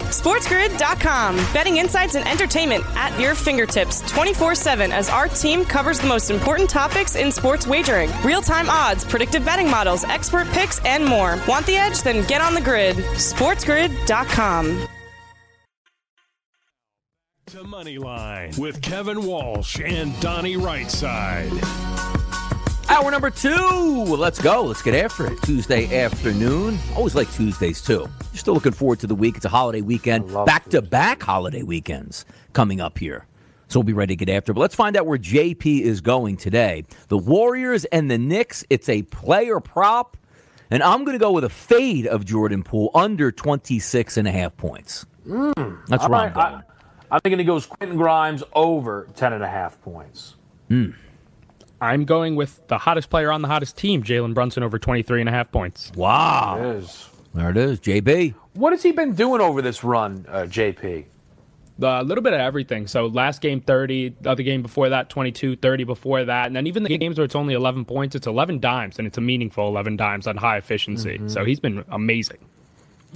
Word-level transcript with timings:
SportsGrid.com. 0.00 1.36
Betting 1.52 1.76
insights 1.78 2.14
and 2.14 2.26
entertainment 2.26 2.84
at 2.96 3.18
your 3.20 3.34
fingertips 3.34 4.00
24 4.10 4.54
7 4.54 4.92
as 4.92 5.08
our 5.08 5.28
team 5.28 5.64
covers 5.64 5.98
the 6.00 6.08
most 6.08 6.30
important 6.30 6.68
topics 6.70 7.16
in 7.16 7.30
sports 7.32 7.66
wagering 7.66 8.10
real 8.24 8.42
time 8.42 8.68
odds, 8.68 9.04
predictive 9.04 9.44
betting 9.44 9.70
models, 9.70 10.04
expert 10.04 10.46
picks, 10.48 10.84
and 10.84 11.04
more. 11.04 11.38
Want 11.46 11.66
the 11.66 11.76
edge? 11.76 12.02
Then 12.02 12.26
get 12.26 12.40
on 12.40 12.54
the 12.54 12.60
grid. 12.60 12.96
SportsGrid.com. 12.96 14.86
To 17.46 17.64
Moneyline 17.64 18.56
with 18.58 18.80
Kevin 18.80 19.26
Walsh 19.26 19.80
and 19.80 20.18
Donnie 20.20 20.56
Rightside. 20.56 21.50
Hour 22.90 23.08
number 23.12 23.30
two. 23.30 23.54
Let's 23.54 24.42
go. 24.42 24.64
Let's 24.64 24.82
get 24.82 24.96
after 24.96 25.32
it. 25.32 25.40
Tuesday 25.42 26.02
afternoon. 26.02 26.76
Always 26.96 27.14
like 27.14 27.32
Tuesdays 27.32 27.80
too. 27.80 28.08
You're 28.32 28.38
still 28.38 28.52
looking 28.52 28.72
forward 28.72 28.98
to 28.98 29.06
the 29.06 29.14
week. 29.14 29.36
It's 29.36 29.44
a 29.44 29.48
holiday 29.48 29.80
weekend. 29.80 30.26
Back 30.44 30.68
to 30.70 30.82
back 30.82 31.22
holiday 31.22 31.62
weekends 31.62 32.24
coming 32.52 32.80
up 32.80 32.98
here. 32.98 33.28
So 33.68 33.78
we'll 33.78 33.84
be 33.84 33.92
ready 33.92 34.16
to 34.16 34.24
get 34.24 34.34
after. 34.34 34.52
But 34.52 34.60
let's 34.60 34.74
find 34.74 34.96
out 34.96 35.06
where 35.06 35.18
JP 35.18 35.82
is 35.82 36.00
going 36.00 36.36
today. 36.36 36.84
The 37.06 37.16
Warriors 37.16 37.84
and 37.84 38.10
the 38.10 38.18
Knicks. 38.18 38.64
It's 38.70 38.88
a 38.88 39.02
player 39.02 39.60
prop. 39.60 40.16
And 40.68 40.82
I'm 40.82 41.04
going 41.04 41.14
to 41.14 41.22
go 41.22 41.30
with 41.30 41.44
a 41.44 41.48
fade 41.48 42.08
of 42.08 42.24
Jordan 42.24 42.64
Poole 42.64 42.90
under 42.92 43.30
26 43.30 44.16
and 44.16 44.26
a 44.26 44.32
half 44.32 44.56
points. 44.56 45.06
Hmm. 45.22 45.52
That's 45.86 46.02
I 46.02 46.08
where 46.08 46.20
I'm 46.22 46.32
going. 46.32 46.46
I, 46.46 46.62
I'm 47.12 47.20
thinking 47.20 47.38
he 47.38 47.44
goes 47.44 47.66
Quentin 47.66 47.96
Grimes 47.96 48.42
over 48.52 49.06
10 49.14 49.32
and 49.32 49.44
a 49.44 49.48
half 49.48 49.80
points. 49.80 50.34
Hmm. 50.66 50.90
I'm 51.80 52.04
going 52.04 52.36
with 52.36 52.66
the 52.68 52.78
hottest 52.78 53.10
player 53.10 53.32
on 53.32 53.42
the 53.42 53.48
hottest 53.48 53.76
team, 53.76 54.02
Jalen 54.02 54.34
Brunson, 54.34 54.62
over 54.62 54.78
23 54.78 55.20
and 55.20 55.28
a 55.28 55.32
half 55.32 55.50
points. 55.50 55.90
Wow. 55.96 56.58
It 56.60 56.66
is. 56.76 57.08
There 57.34 57.50
it 57.50 57.56
is. 57.56 57.80
JB. 57.80 58.34
What 58.54 58.72
has 58.72 58.82
he 58.82 58.92
been 58.92 59.14
doing 59.14 59.40
over 59.40 59.62
this 59.62 59.82
run, 59.84 60.26
uh, 60.28 60.42
JP? 60.42 61.04
A 61.82 62.04
little 62.04 62.22
bit 62.22 62.34
of 62.34 62.40
everything. 62.40 62.86
So 62.86 63.06
last 63.06 63.40
game 63.40 63.60
30, 63.62 64.16
the 64.20 64.30
other 64.30 64.42
game 64.42 64.60
before 64.60 64.90
that 64.90 65.08
22, 65.08 65.56
30 65.56 65.84
before 65.84 66.24
that, 66.24 66.46
and 66.46 66.54
then 66.54 66.66
even 66.66 66.82
the 66.82 66.98
games 66.98 67.16
where 67.16 67.24
it's 67.24 67.34
only 67.36 67.54
11 67.54 67.86
points, 67.86 68.14
it's 68.14 68.26
11 68.26 68.58
dimes, 68.58 68.98
and 68.98 69.06
it's 69.06 69.16
a 69.16 69.20
meaningful 69.22 69.66
11 69.68 69.96
dimes 69.96 70.26
on 70.26 70.36
high 70.36 70.58
efficiency. 70.58 71.14
Mm-hmm. 71.16 71.28
So 71.28 71.42
he's 71.44 71.58
been 71.60 71.82
amazing. 71.90 72.36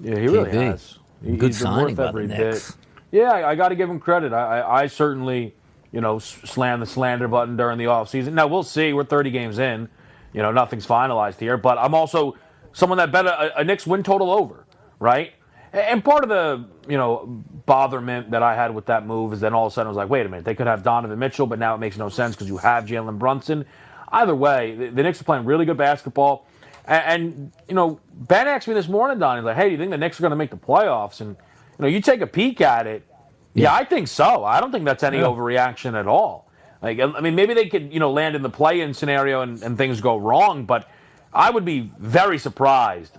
Yeah, 0.01 0.19
he 0.19 0.29
really 0.29 0.49
JB. 0.51 0.55
has. 0.55 0.99
He- 1.23 1.37
Good 1.37 1.49
he's 1.51 1.59
signing 1.59 1.85
worth 1.89 1.97
by 1.97 2.03
the 2.05 2.09
every 2.09 2.27
Knicks. 2.29 2.71
bit. 2.71 2.81
Yeah, 3.21 3.33
I, 3.33 3.51
I 3.51 3.55
got 3.55 3.69
to 3.69 3.75
give 3.77 3.91
him 3.91 4.01
credit. 4.01 4.33
I, 4.33 4.61
I, 4.61 4.81
I 4.83 4.87
certainly, 4.87 5.55
you 5.95 6.01
know, 6.01 6.19
slam 6.19 6.81
the 6.81 6.87
slander 6.87 7.29
button 7.29 7.57
during 7.57 7.79
the 7.79 7.85
offseason. 7.85 8.33
Now, 8.33 8.49
we'll 8.49 8.65
see. 8.65 8.93
We're 8.93 9.05
30 9.05 9.31
games 9.31 9.61
in. 9.61 9.89
You 10.33 10.43
know, 10.43 10.51
nothing's 10.51 10.85
finalized 10.85 11.39
here. 11.39 11.57
But 11.57 11.79
I'm 11.79 11.95
also 11.95 12.37
someone 12.73 12.99
that 12.99 13.13
bet 13.13 13.27
a, 13.27 13.61
a 13.61 13.65
Knicks 13.65 13.87
win 13.87 14.03
total 14.03 14.33
over, 14.33 14.67
right? 14.99 15.33
And 15.73 16.05
part 16.05 16.25
of 16.25 16.29
the, 16.29 16.65
you 16.89 16.97
know, 16.97 17.45
botherment 17.65 18.33
that 18.33 18.43
I 18.43 18.57
had 18.57 18.75
with 18.75 18.87
that 18.87 19.07
move 19.07 19.33
is 19.33 19.41
then 19.41 19.55
all 19.55 19.67
of 19.67 19.73
a 19.73 19.75
sudden 19.75 19.87
I 19.87 19.91
was 19.91 19.97
like, 19.97 20.09
wait 20.09 20.27
a 20.27 20.29
minute, 20.29 20.45
they 20.45 20.57
could 20.57 20.67
have 20.67 20.83
Donovan 20.83 21.17
Mitchell, 21.17 21.47
but 21.47 21.61
now 21.61 21.77
it 21.77 21.79
makes 21.79 21.97
no 21.97 22.09
sense 22.09 22.35
because 22.35 22.49
you 22.49 22.57
have 22.57 22.87
Jalen 22.87 23.19
Brunson. 23.19 23.65
Either 24.11 24.35
way, 24.35 24.75
the, 24.75 24.89
the 24.91 25.03
Knicks 25.05 25.21
are 25.21 25.25
playing 25.25 25.45
really 25.45 25.65
good 25.65 25.77
basketball. 25.77 26.47
And, 26.87 27.05
and, 27.07 27.53
you 27.69 27.75
know, 27.77 28.01
Ben 28.13 28.49
asked 28.49 28.67
me 28.67 28.75
this 28.75 28.89
morning, 28.89 29.21
Don, 29.21 29.37
he's 29.37 29.45
like, 29.45 29.57
hey, 29.57 29.67
do 29.67 29.73
you 29.73 29.79
think 29.79 29.93
the 29.93 29.99
Knicks 29.99 30.19
are 30.19 30.23
going 30.23 30.31
to 30.31 30.37
make 30.37 30.51
the 30.51 30.57
playoffs? 30.57 31.21
And, 31.21 31.31
you 31.31 31.83
know, 31.83 31.87
you 31.87 32.01
take 32.01 32.21
a 32.21 32.27
peek 32.27 32.61
at 32.61 32.89
it. 32.89 33.07
Yeah, 33.55 33.73
I 33.73 33.85
think 33.85 34.09
so. 34.09 34.45
I 34.45 34.61
don't 34.61 34.73
think 34.73 34.85
that's 34.85 35.03
any 35.03 35.19
overreaction 35.19 35.99
at 35.99 36.07
all. 36.07 36.51
Like, 36.83 36.99
I 37.01 37.21
mean, 37.21 37.35
maybe 37.35 37.55
they 37.55 37.69
could, 37.69 37.93
you 37.93 38.01
know, 38.01 38.13
land 38.13 38.37
in 38.37 38.43
the 38.43 38.51
play-in 38.51 38.93
scenario 38.93 39.41
and, 39.41 39.63
and 39.63 39.79
things 39.79 40.01
go 40.01 40.17
wrong, 40.17 40.65
but 40.67 40.91
I 41.33 41.51
would 41.51 41.65
be 41.65 41.91
very 41.99 42.39
surprised. 42.39 43.17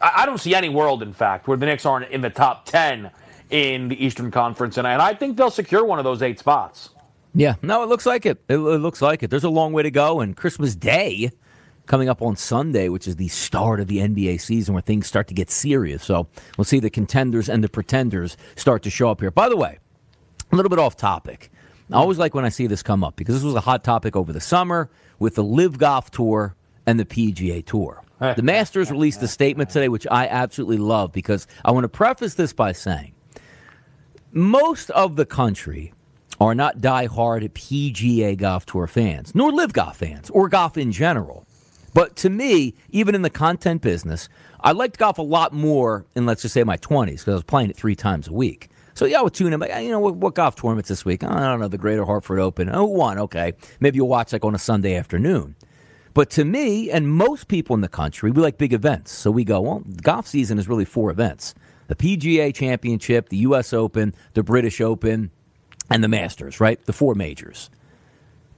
I, 0.00 0.12
I 0.18 0.26
don't 0.26 0.38
see 0.38 0.54
any 0.54 0.68
world, 0.68 1.02
in 1.02 1.12
fact, 1.12 1.48
where 1.48 1.56
the 1.56 1.66
Knicks 1.66 1.84
aren't 1.84 2.10
in 2.10 2.20
the 2.20 2.30
top 2.30 2.66
ten 2.66 3.10
in 3.48 3.88
the 3.88 4.04
Eastern 4.04 4.30
Conference, 4.30 4.76
and, 4.78 4.86
and 4.86 5.02
I 5.02 5.14
think 5.14 5.36
they'll 5.36 5.50
secure 5.50 5.84
one 5.84 5.98
of 5.98 6.04
those 6.04 6.22
eight 6.22 6.38
spots. 6.38 6.90
Yeah, 7.34 7.56
no, 7.62 7.82
it 7.82 7.88
looks 7.88 8.06
like 8.06 8.26
it. 8.26 8.42
it. 8.48 8.54
It 8.54 8.58
looks 8.58 9.02
like 9.02 9.22
it. 9.24 9.30
There's 9.30 9.44
a 9.44 9.50
long 9.50 9.72
way 9.72 9.82
to 9.82 9.90
go, 9.90 10.20
and 10.20 10.36
Christmas 10.36 10.76
Day 10.76 11.30
coming 11.90 12.08
up 12.08 12.22
on 12.22 12.36
Sunday, 12.36 12.88
which 12.88 13.08
is 13.08 13.16
the 13.16 13.26
start 13.26 13.80
of 13.80 13.88
the 13.88 13.98
NBA 13.98 14.40
season 14.40 14.74
where 14.74 14.80
things 14.80 15.08
start 15.08 15.26
to 15.26 15.34
get 15.34 15.50
serious. 15.50 16.04
So 16.04 16.28
we'll 16.56 16.64
see 16.64 16.78
the 16.78 16.88
contenders 16.88 17.48
and 17.48 17.64
the 17.64 17.68
pretenders 17.68 18.36
start 18.54 18.84
to 18.84 18.90
show 18.90 19.10
up 19.10 19.20
here. 19.20 19.32
By 19.32 19.48
the 19.48 19.56
way, 19.56 19.80
a 20.52 20.56
little 20.56 20.70
bit 20.70 20.78
off 20.78 20.96
topic. 20.96 21.50
I 21.90 21.96
always 21.96 22.16
like 22.16 22.32
when 22.32 22.44
I 22.44 22.48
see 22.48 22.68
this 22.68 22.84
come 22.84 23.02
up 23.02 23.16
because 23.16 23.34
this 23.34 23.42
was 23.42 23.56
a 23.56 23.60
hot 23.60 23.82
topic 23.82 24.14
over 24.14 24.32
the 24.32 24.40
summer 24.40 24.88
with 25.18 25.34
the 25.34 25.42
LIV 25.42 25.78
Golf 25.78 26.12
Tour 26.12 26.54
and 26.86 27.00
the 27.00 27.04
PGA 27.04 27.66
Tour. 27.66 28.04
The 28.36 28.42
Masters 28.42 28.90
released 28.90 29.22
a 29.22 29.28
statement 29.28 29.70
today, 29.70 29.88
which 29.88 30.06
I 30.10 30.28
absolutely 30.28 30.76
love 30.76 31.10
because 31.10 31.46
I 31.64 31.72
want 31.72 31.84
to 31.84 31.88
preface 31.88 32.34
this 32.34 32.52
by 32.52 32.70
saying 32.70 33.14
most 34.30 34.90
of 34.90 35.16
the 35.16 35.24
country 35.24 35.92
are 36.38 36.54
not 36.54 36.78
diehard 36.78 37.48
PGA 37.48 38.36
Golf 38.36 38.66
Tour 38.66 38.86
fans, 38.86 39.34
nor 39.34 39.50
LIV 39.50 39.72
golf 39.72 39.96
fans, 39.96 40.30
or 40.30 40.48
golf 40.48 40.76
in 40.76 40.92
general. 40.92 41.46
But 41.92 42.16
to 42.16 42.30
me, 42.30 42.74
even 42.90 43.14
in 43.14 43.22
the 43.22 43.30
content 43.30 43.82
business, 43.82 44.28
I 44.60 44.72
liked 44.72 44.98
golf 44.98 45.18
a 45.18 45.22
lot 45.22 45.52
more 45.52 46.06
in, 46.14 46.26
let's 46.26 46.42
just 46.42 46.54
say, 46.54 46.62
my 46.64 46.76
20s 46.76 47.10
because 47.10 47.28
I 47.28 47.32
was 47.32 47.42
playing 47.42 47.70
it 47.70 47.76
three 47.76 47.96
times 47.96 48.28
a 48.28 48.32
week. 48.32 48.70
So 48.94 49.06
yeah, 49.06 49.20
I 49.20 49.22
would 49.22 49.34
tune 49.34 49.52
in. 49.52 49.60
Like, 49.60 49.74
you 49.82 49.90
know, 49.90 50.00
what, 50.00 50.16
what 50.16 50.34
golf 50.34 50.56
tournaments 50.56 50.88
this 50.88 51.04
week? 51.04 51.24
I 51.24 51.40
don't 51.40 51.60
know, 51.60 51.68
the 51.68 51.78
Greater 51.78 52.04
Hartford 52.04 52.38
Open. 52.38 52.68
Oh, 52.72 52.84
one, 52.84 53.18
okay. 53.18 53.54
Maybe 53.80 53.96
you'll 53.96 54.08
watch 54.08 54.32
like 54.32 54.44
on 54.44 54.54
a 54.54 54.58
Sunday 54.58 54.94
afternoon. 54.94 55.56
But 56.12 56.30
to 56.30 56.44
me 56.44 56.90
and 56.90 57.08
most 57.08 57.48
people 57.48 57.74
in 57.74 57.80
the 57.80 57.88
country, 57.88 58.30
we 58.30 58.42
like 58.42 58.58
big 58.58 58.72
events. 58.72 59.12
So 59.12 59.30
we 59.30 59.44
go, 59.44 59.60
well, 59.60 59.82
golf 60.02 60.26
season 60.26 60.58
is 60.58 60.68
really 60.68 60.84
four 60.84 61.10
events 61.10 61.54
the 61.86 61.96
PGA 61.96 62.54
Championship, 62.54 63.30
the 63.30 63.38
U.S. 63.38 63.72
Open, 63.72 64.14
the 64.34 64.44
British 64.44 64.80
Open, 64.80 65.32
and 65.90 66.04
the 66.04 66.08
Masters, 66.08 66.60
right? 66.60 66.84
The 66.84 66.92
four 66.92 67.16
majors. 67.16 67.68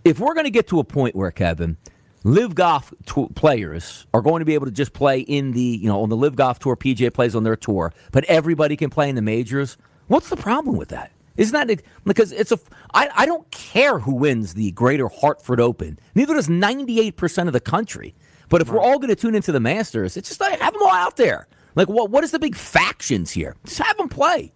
If 0.04 0.20
we're 0.20 0.34
going 0.34 0.44
to 0.44 0.50
get 0.50 0.66
to 0.68 0.80
a 0.80 0.84
point 0.84 1.16
where, 1.16 1.30
Kevin, 1.30 1.78
LIV 2.24 2.54
golf 2.54 2.94
t- 3.06 3.28
players 3.34 4.06
are 4.14 4.22
going 4.22 4.40
to 4.40 4.44
be 4.44 4.54
able 4.54 4.66
to 4.66 4.72
just 4.72 4.92
play 4.92 5.20
in 5.20 5.52
the, 5.52 5.60
you 5.60 5.88
know, 5.88 6.02
on 6.02 6.08
the 6.08 6.16
LIV 6.16 6.36
golf 6.36 6.58
tour, 6.58 6.76
PGA 6.76 7.12
plays 7.12 7.34
on 7.34 7.44
their 7.44 7.56
tour, 7.56 7.92
but 8.12 8.24
everybody 8.24 8.76
can 8.76 8.90
play 8.90 9.08
in 9.08 9.16
the 9.16 9.22
majors, 9.22 9.76
what's 10.06 10.28
the 10.28 10.36
problem 10.36 10.76
with 10.76 10.88
that? 10.90 11.12
Isn't 11.36 11.66
that 11.66 11.82
because 12.04 12.30
it's 12.32 12.52
a? 12.52 12.58
I, 12.92 13.08
I 13.14 13.26
don't 13.26 13.50
care 13.50 13.98
who 13.98 14.14
wins 14.14 14.54
the 14.54 14.70
Greater 14.72 15.08
Hartford 15.08 15.60
Open. 15.60 15.98
Neither 16.14 16.34
does 16.34 16.50
ninety 16.50 17.00
eight 17.00 17.16
percent 17.16 17.48
of 17.48 17.54
the 17.54 17.60
country. 17.60 18.14
But 18.50 18.60
if 18.60 18.68
we're 18.68 18.80
all 18.80 18.98
going 18.98 19.08
to 19.08 19.16
tune 19.16 19.34
into 19.34 19.50
the 19.50 19.60
Masters, 19.60 20.18
it's 20.18 20.28
just 20.28 20.40
like 20.40 20.60
have 20.60 20.74
them 20.74 20.82
all 20.82 20.92
out 20.92 21.16
there. 21.16 21.48
Like 21.74 21.88
what? 21.88 22.10
What 22.10 22.22
is 22.22 22.32
the 22.32 22.38
big 22.38 22.54
factions 22.54 23.30
here? 23.30 23.56
Just 23.64 23.78
have 23.78 23.96
them 23.96 24.10
play. 24.10 24.52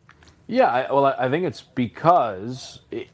Yeah, 0.48 0.66
I, 0.66 0.92
well, 0.92 1.06
I 1.06 1.14
I 1.18 1.30
think 1.30 1.46
it's 1.46 1.62
because 1.62 2.80
it, 2.90 3.08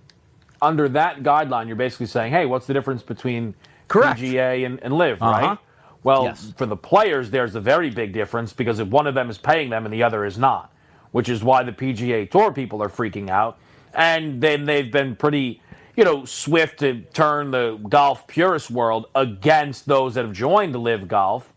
under 0.61 0.89
that 0.89 1.23
guideline, 1.23 1.69
you're 1.69 1.77
basically 1.77 2.07
saying, 2.07 2.33
hey, 2.33 2.47
what's 2.47 2.67
the 2.67 2.75
difference 2.75 3.05
between 3.05 3.55
Correct. 3.93 4.21
PGA 4.21 4.65
and, 4.67 4.79
and 4.83 4.95
LIV, 4.95 5.23
Uh-huh. 5.23 5.47
right? 5.49 5.59
Well, 6.03 6.25
Yes. 6.25 6.53
for 6.57 6.67
the 6.67 6.77
players, 6.77 7.31
there's 7.31 7.55
a 7.55 7.61
very 7.61 7.91
big 7.91 8.13
difference 8.13 8.53
because 8.53 8.81
if 8.81 8.89
one 8.89 9.07
of 9.07 9.15
them 9.15 9.31
is 9.31 9.39
paying 9.39 9.71
them 9.71 9.85
and 9.85 9.93
the 9.95 10.03
other 10.03 10.25
is 10.25 10.37
not, 10.39 10.73
which 11.13 11.29
is 11.29 11.45
why 11.45 11.63
the 11.63 11.73
PGA 11.73 12.27
Tour 12.29 12.53
people 12.53 12.83
are 12.83 12.89
freaking 12.89 13.29
out. 13.31 13.59
And 13.95 14.41
then 14.41 14.65
they've 14.65 14.91
been 14.91 15.15
pretty, 15.15 15.61
you 15.97 16.05
know, 16.05 16.25
swift 16.25 16.81
to 16.81 17.03
turn 17.13 17.51
the 17.53 17.77
golf 17.89 18.27
purist 18.27 18.71
world 18.71 19.07
against 19.15 19.87
those 19.87 20.15
that 20.15 20.25
have 20.25 20.33
joined 20.35 20.75
the 20.75 20.79
LIV 20.81 21.07
Golf. 21.09 21.53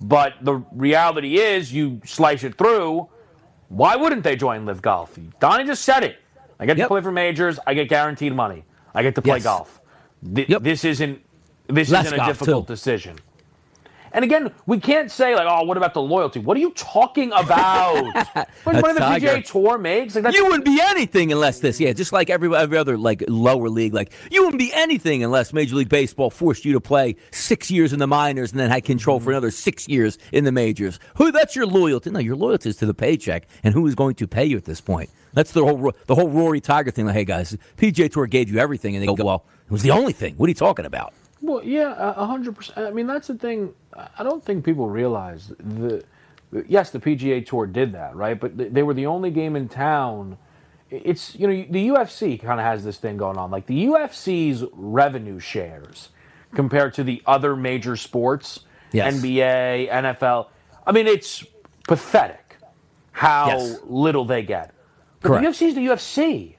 But 0.00 0.34
the 0.42 0.62
reality 0.72 1.38
is, 1.40 1.72
you 1.72 2.00
slice 2.04 2.44
it 2.44 2.56
through. 2.56 3.08
Why 3.68 3.96
wouldn't 3.96 4.22
they 4.22 4.36
join 4.36 4.64
LIV 4.64 4.80
Golf? 4.82 5.18
Donnie 5.40 5.64
just 5.64 5.82
said 5.82 6.04
it. 6.04 6.18
I 6.60 6.66
get 6.66 6.76
Yep. 6.78 6.84
to 6.84 6.88
play 6.88 7.00
for 7.00 7.10
majors. 7.10 7.58
I 7.66 7.74
get 7.74 7.88
guaranteed 7.88 8.34
money. 8.34 8.64
I 8.94 9.02
get 9.02 9.14
to 9.16 9.22
play 9.22 9.36
Yes. 9.38 9.44
golf. 9.44 9.80
Th- 10.34 10.48
Yep. 10.48 10.62
This 10.62 10.84
isn't 10.84 11.20
this 11.68 11.92
isn't 11.92 12.20
a 12.20 12.26
difficult 12.26 12.66
too. 12.66 12.72
decision. 12.72 13.18
And 14.12 14.24
again, 14.24 14.52
we 14.66 14.80
can't 14.80 15.10
say 15.10 15.34
like, 15.34 15.46
"Oh, 15.48 15.64
what 15.64 15.76
about 15.76 15.94
the 15.94 16.02
loyalty?" 16.02 16.40
What 16.40 16.56
are 16.56 16.60
you 16.60 16.72
talking 16.72 17.30
about? 17.32 18.04
what 18.64 18.80
money 18.80 18.94
the 18.94 19.00
PGA 19.00 19.44
Tour 19.44 19.78
makes? 19.78 20.16
Like, 20.16 20.34
You 20.34 20.44
wouldn't 20.46 20.64
be 20.64 20.80
anything 20.80 21.32
unless 21.32 21.60
this, 21.60 21.78
yeah, 21.80 21.92
just 21.92 22.12
like 22.12 22.30
every 22.30 22.54
every 22.54 22.78
other 22.78 22.96
like 22.96 23.22
lower 23.28 23.68
league, 23.68 23.94
like 23.94 24.12
you 24.30 24.42
wouldn't 24.42 24.58
be 24.58 24.72
anything 24.72 25.22
unless 25.22 25.52
Major 25.52 25.76
League 25.76 25.88
Baseball 25.88 26.30
forced 26.30 26.64
you 26.64 26.72
to 26.72 26.80
play 26.80 27.16
six 27.30 27.70
years 27.70 27.92
in 27.92 27.98
the 27.98 28.06
minors 28.06 28.52
and 28.52 28.60
then 28.60 28.70
had 28.70 28.84
control 28.84 29.18
for 29.18 29.24
mm-hmm. 29.24 29.30
another 29.30 29.50
six 29.50 29.88
years 29.88 30.18
in 30.32 30.44
the 30.44 30.52
majors. 30.52 30.98
Who? 31.16 31.30
That's 31.30 31.54
your 31.54 31.66
loyalty. 31.66 32.10
No, 32.10 32.18
your 32.18 32.36
loyalty 32.36 32.70
is 32.70 32.76
to 32.76 32.86
the 32.86 32.94
paycheck 32.94 33.46
and 33.62 33.74
who 33.74 33.86
is 33.86 33.94
going 33.94 34.14
to 34.16 34.26
pay 34.26 34.44
you 34.44 34.56
at 34.56 34.64
this 34.64 34.80
point. 34.80 35.10
That's 35.34 35.52
the 35.52 35.62
whole 35.62 35.92
the 36.06 36.14
whole 36.14 36.30
Rory 36.30 36.60
Tiger 36.60 36.90
thing. 36.90 37.06
Like, 37.06 37.14
hey 37.14 37.24
guys, 37.24 37.56
PGA 37.76 38.10
Tour 38.10 38.26
gave 38.26 38.50
you 38.50 38.58
everything, 38.58 38.96
and 38.96 39.02
they 39.02 39.06
go, 39.06 39.14
well, 39.22 39.44
it 39.66 39.72
was 39.72 39.82
the 39.82 39.90
only 39.90 40.12
thing. 40.12 40.34
What 40.36 40.46
are 40.46 40.50
you 40.50 40.54
talking 40.54 40.86
about? 40.86 41.12
Well, 41.40 41.62
yeah, 41.64 42.12
hundred 42.14 42.56
percent. 42.56 42.78
I 42.78 42.90
mean, 42.90 43.06
that's 43.06 43.28
the 43.28 43.34
thing. 43.36 43.72
I 44.18 44.22
don't 44.22 44.44
think 44.44 44.64
people 44.64 44.88
realize 44.88 45.52
the. 45.58 46.04
Yes, 46.66 46.90
the 46.90 46.98
PGA 46.98 47.44
Tour 47.44 47.66
did 47.66 47.92
that, 47.92 48.16
right? 48.16 48.38
But 48.40 48.56
they 48.56 48.82
were 48.82 48.94
the 48.94 49.04
only 49.06 49.30
game 49.30 49.54
in 49.54 49.68
town. 49.68 50.38
It's 50.90 51.34
you 51.34 51.46
know 51.46 51.66
the 51.70 51.88
UFC 51.88 52.40
kind 52.40 52.58
of 52.58 52.64
has 52.64 52.82
this 52.84 52.96
thing 52.96 53.18
going 53.18 53.36
on, 53.36 53.50
like 53.50 53.66
the 53.66 53.86
UFC's 53.86 54.64
revenue 54.72 55.38
shares 55.38 56.08
compared 56.54 56.94
to 56.94 57.04
the 57.04 57.22
other 57.26 57.54
major 57.54 57.94
sports, 57.96 58.60
Yes. 58.92 59.14
NBA, 59.14 59.90
NFL. 59.90 60.46
I 60.86 60.92
mean, 60.92 61.06
it's 61.06 61.44
pathetic 61.86 62.56
how 63.12 63.48
Yes. 63.48 63.78
little 63.84 64.24
they 64.24 64.42
get. 64.42 64.72
But 65.20 65.28
Correct. 65.28 65.42
the 65.42 65.66
UFC's 65.66 65.74
the 65.74 65.86
UFC. 65.88 66.54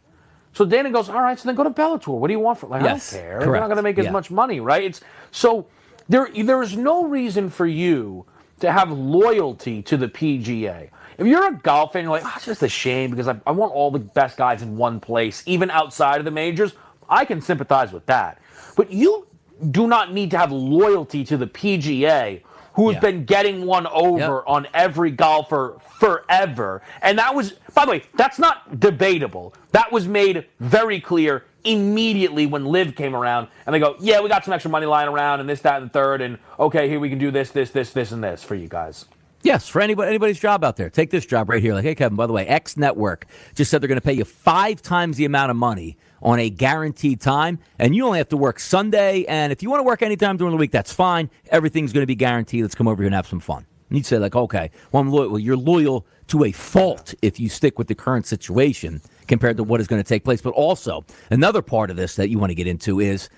So 0.54 0.66
Dana 0.66 0.90
goes, 0.92 1.10
all 1.10 1.22
right, 1.22 1.40
so 1.40 1.48
then 1.48 1.56
go 1.56 1.64
to 1.64 1.70
Bellator. 1.70 2.08
What 2.18 2.28
do 2.28 2.34
you 2.34 2.40
want 2.40 2.58
for? 2.60 2.68
Like, 2.68 2.82
Yes, 2.84 3.14
I 3.14 3.18
don't 3.18 3.24
care. 3.24 3.40
They're 3.40 3.60
not 3.60 3.68
going 3.68 3.78
to 3.78 3.84
make 3.84 3.98
as 3.98 4.06
Yeah. 4.06 4.12
much 4.12 4.32
money, 4.32 4.60
right? 4.60 4.84
It's 4.84 5.02
so 5.32 5.68
there. 6.08 6.28
There 6.36 6.62
is 6.64 6.76
no 6.76 7.06
reason 7.06 7.50
for 7.50 7.68
you 7.68 8.26
to 8.60 8.72
have 8.72 8.92
loyalty 8.92 9.82
to 9.84 9.96
the 9.96 10.08
PGA. 10.08 10.90
If 11.18 11.28
you're 11.28 11.48
a 11.48 11.54
golf 11.54 11.94
fan, 11.94 12.04
you're 12.04 12.12
like, 12.12 12.24
oh, 12.26 12.34
it's 12.36 12.46
just 12.46 12.64
a 12.64 12.70
shame 12.70 13.12
because 13.12 13.28
I, 13.28 13.40
I 13.46 13.52
want 13.52 13.74
all 13.74 13.92
the 13.92 14.00
best 14.00 14.38
guys 14.38 14.62
in 14.62 14.76
one 14.78 15.00
place, 15.00 15.44
even 15.46 15.70
outside 15.70 16.18
of 16.20 16.26
the 16.26 16.32
majors. 16.32 16.74
I 17.10 17.26
can 17.26 17.42
sympathize 17.42 17.92
with 17.92 18.06
that, 18.08 18.42
but 18.76 18.92
you 18.92 19.28
do 19.72 19.88
not 19.88 20.14
need 20.14 20.32
to 20.32 20.38
have 20.38 20.52
loyalty 20.52 21.24
to 21.26 21.38
the 21.38 21.48
PGA, 21.48 22.42
who 22.74 22.88
has 22.88 22.96
Yeah. 22.96 23.00
been 23.02 23.26
getting 23.26 23.66
one 23.66 23.88
over 23.88 24.18
Yep. 24.20 24.44
on 24.48 24.68
every 24.74 25.12
golfer 25.12 25.76
forever. 26.00 26.82
And 27.02 27.18
that 27.20 27.36
was, 27.36 27.54
by 27.74 27.86
the 27.86 27.92
way, 27.92 28.04
that's 28.16 28.40
not 28.40 28.80
debatable. 28.80 29.54
That 29.72 29.92
was 29.92 30.08
made 30.08 30.46
very 30.60 31.00
clear 31.00 31.46
immediately 31.64 32.46
when 32.46 32.66
Liv 32.66 32.96
came 32.96 33.16
around. 33.16 33.48
And 33.66 33.74
they 33.74 33.80
go, 33.80 33.96
yeah, 34.00 34.22
we 34.22 34.30
got 34.30 34.46
some 34.46 34.54
extra 34.54 34.72
money 34.72 34.86
lying 34.86 35.10
around 35.10 35.40
and 35.42 35.50
this, 35.50 35.62
that, 35.62 35.82
and 35.82 35.90
the 35.90 35.94
third. 35.94 36.22
And 36.22 36.38
okay, 36.60 36.88
here 36.88 37.00
we 37.00 37.10
can 37.10 37.20
do 37.20 37.32
this, 37.32 37.52
this, 37.52 37.72
this, 37.72 37.92
this, 37.92 38.12
and 38.12 38.24
this 38.24 38.44
for 38.44 38.56
you 38.56 38.68
guys. 38.68 39.06
Yes, 39.42 39.70
for 39.70 39.82
anybody, 39.82 40.10
anybody's 40.10 40.40
job 40.40 40.64
out 40.66 40.76
there. 40.76 40.90
Take 40.90 41.12
this 41.12 41.26
job 41.26 41.50
right 41.50 41.62
here. 41.62 41.74
Like, 41.74 41.86
hey, 41.86 41.96
Kevin, 41.96 42.18
by 42.18 42.28
the 42.28 42.34
way, 42.34 42.46
X 42.46 42.76
Network 42.76 43.26
just 43.56 43.72
said 43.72 43.82
they're 43.82 43.88
going 43.88 44.00
to 44.00 44.06
pay 44.06 44.14
you 44.14 44.26
five 44.26 44.82
times 44.82 45.16
the 45.18 45.26
amount 45.26 45.50
of 45.50 45.56
money 45.58 45.98
on 46.22 46.40
a 46.40 46.50
guaranteed 46.50 47.22
time, 47.22 47.60
and 47.78 47.96
you 47.96 48.06
only 48.06 48.18
have 48.18 48.28
to 48.30 48.38
work 48.38 48.60
Sunday. 48.60 49.24
And 49.26 49.54
if 49.54 49.64
you 49.64 49.70
want 49.70 49.80
to 49.80 49.86
work 49.86 50.02
anytime 50.02 50.36
during 50.36 50.52
the 50.52 50.58
week, 50.58 50.72
that's 50.72 50.92
fine. 50.92 51.30
Everything's 51.50 51.94
going 51.94 52.04
to 52.04 52.08
be 52.08 52.16
guaranteed. 52.16 52.64
Let's 52.64 52.76
come 52.76 52.90
over 52.90 53.02
here 53.02 53.08
and 53.08 53.16
have 53.16 53.28
some 53.28 53.40
fun. 53.40 53.66
And 53.90 53.98
you'd 53.98 54.06
say, 54.06 54.18
like, 54.18 54.36
okay, 54.36 54.72
well, 54.92 55.02
I'm 55.02 55.10
loyal. 55.10 55.30
Well, 55.30 55.40
you're 55.40 55.58
loyal 55.58 56.06
to 56.28 56.44
a 56.44 56.52
fault 56.52 57.16
if 57.22 57.40
you 57.40 57.48
stick 57.48 57.80
with 57.80 57.88
the 57.88 57.96
current 57.96 58.26
situation 58.26 59.02
compared 59.28 59.58
to 59.58 59.64
what 59.64 59.80
is 59.80 59.88
going 59.88 60.04
to 60.04 60.08
take 60.08 60.26
place. 60.26 60.42
But 60.42 60.54
also, 60.54 61.06
another 61.32 61.62
part 61.62 61.90
of 61.90 61.96
this 61.96 62.16
that 62.18 62.30
you 62.30 62.38
want 62.38 62.50
to 62.52 62.56
get 62.56 62.68
into 62.68 63.00
is 63.00 63.30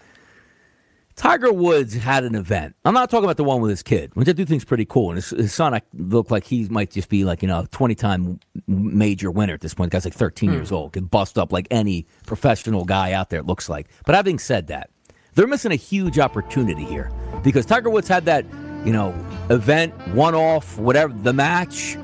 Tiger 1.15 1.51
Woods 1.51 1.93
had 1.93 2.23
an 2.23 2.35
event. 2.35 2.75
I'm 2.85 2.93
not 2.93 3.09
talking 3.09 3.25
about 3.25 3.37
the 3.37 3.43
one 3.43 3.61
with 3.61 3.69
his 3.69 3.83
kid, 3.83 4.11
which 4.15 4.27
I 4.27 4.31
do 4.31 4.45
think 4.45 4.61
is 4.61 4.65
pretty 4.65 4.85
cool. 4.85 5.09
And 5.09 5.17
his, 5.17 5.29
his 5.29 5.53
son, 5.53 5.73
I 5.73 5.81
look 5.93 6.31
like 6.31 6.45
he 6.45 6.67
might 6.69 6.91
just 6.91 7.09
be 7.09 7.23
like, 7.23 7.41
you 7.41 7.47
know, 7.47 7.65
20 7.71 7.95
time 7.95 8.39
major 8.67 9.29
winner 9.29 9.53
at 9.53 9.61
this 9.61 9.73
point. 9.73 9.91
The 9.91 9.95
guy's 9.95 10.05
like 10.05 10.13
13 10.13 10.49
hmm. 10.49 10.55
years 10.55 10.71
old, 10.71 10.93
can 10.93 11.05
bust 11.05 11.37
up 11.37 11.51
like 11.51 11.67
any 11.71 12.07
professional 12.25 12.85
guy 12.85 13.11
out 13.13 13.29
there, 13.29 13.39
it 13.39 13.45
looks 13.45 13.69
like. 13.69 13.87
But 14.05 14.15
having 14.15 14.39
said 14.39 14.67
that, 14.67 14.89
they're 15.35 15.47
missing 15.47 15.71
a 15.71 15.75
huge 15.75 16.19
opportunity 16.19 16.83
here 16.83 17.11
because 17.43 17.65
Tiger 17.65 17.89
Woods 17.89 18.07
had 18.07 18.25
that, 18.25 18.45
you 18.85 18.91
know, 18.91 19.13
event, 19.49 19.93
one 20.09 20.35
off, 20.35 20.77
whatever, 20.77 21.13
the 21.13 21.33
match. 21.33 21.97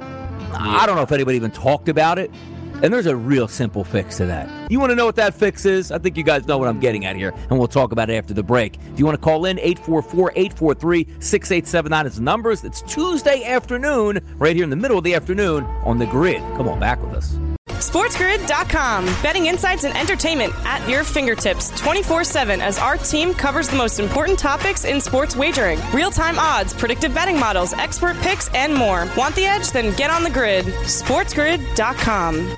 I 0.54 0.86
don't 0.86 0.96
know 0.96 1.02
if 1.02 1.12
anybody 1.12 1.36
even 1.36 1.52
talked 1.52 1.90
about 1.90 2.20
it. 2.20 2.32
And 2.84 2.94
there's 2.94 3.08
a 3.08 3.16
real 3.16 3.48
simple 3.48 3.84
fix 3.84 4.18
to 4.18 4.26
that. 4.28 4.72
You 4.72 4.80
want 4.80 4.92
to 4.92 4.96
know 4.96 5.06
what 5.06 5.16
that 5.16 5.34
fix 5.34 5.66
is? 5.66 5.92
I 5.92 5.98
think 5.98 6.16
you 6.18 6.24
guys 6.24 6.46
know 6.48 6.58
what 6.58 6.68
I'm 6.68 6.80
getting 6.80 7.06
at 7.06 7.16
here, 7.16 7.34
and 7.50 7.58
we'll 7.58 7.68
talk 7.68 7.92
about 7.92 8.10
it 8.10 8.16
after 8.16 8.34
the 8.34 8.44
break. 8.44 8.78
If 8.94 9.00
you 9.00 9.06
want 9.06 9.18
to 9.18 9.24
call 9.24 9.46
in, 9.46 9.58
844 9.60 10.32
843 10.36 11.08
6879 11.20 12.06
is 12.06 12.16
the 12.18 12.22
numbers. 12.22 12.64
It's 12.64 12.82
Tuesday 12.84 13.44
afternoon, 13.46 14.20
right 14.38 14.56
here 14.56 14.64
in 14.64 14.70
the 14.70 14.76
middle 14.76 14.98
of 14.98 15.04
the 15.04 15.16
afternoon 15.16 15.64
on 15.84 15.98
the 15.98 16.06
grid. 16.06 16.42
Come 16.56 16.68
on, 16.68 16.80
back 16.80 17.02
with 17.02 17.14
us. 17.14 17.38
SportsGrid.com. 17.68 19.06
Betting 19.22 19.46
insights 19.46 19.84
and 19.84 19.96
entertainment 19.96 20.54
at 20.66 20.88
your 20.90 21.04
fingertips 21.04 21.70
24 21.80 22.24
7 22.24 22.62
as 22.62 22.80
our 22.80 22.98
team 22.98 23.34
covers 23.34 23.70
the 23.70 23.78
most 23.78 24.00
important 24.00 24.38
topics 24.40 24.84
in 24.84 25.00
sports 25.00 25.36
wagering 25.36 25.80
real 25.94 26.12
time 26.12 26.40
odds, 26.40 26.74
predictive 26.74 27.14
betting 27.14 27.40
models, 27.40 27.74
expert 27.74 28.18
picks, 28.18 28.50
and 28.54 28.74
more. 28.74 29.08
Want 29.16 29.36
the 29.36 29.46
edge? 29.46 29.72
Then 29.72 29.96
get 29.96 30.10
on 30.10 30.24
the 30.24 30.30
grid. 30.30 30.66
SportsGrid.com. 30.66 32.58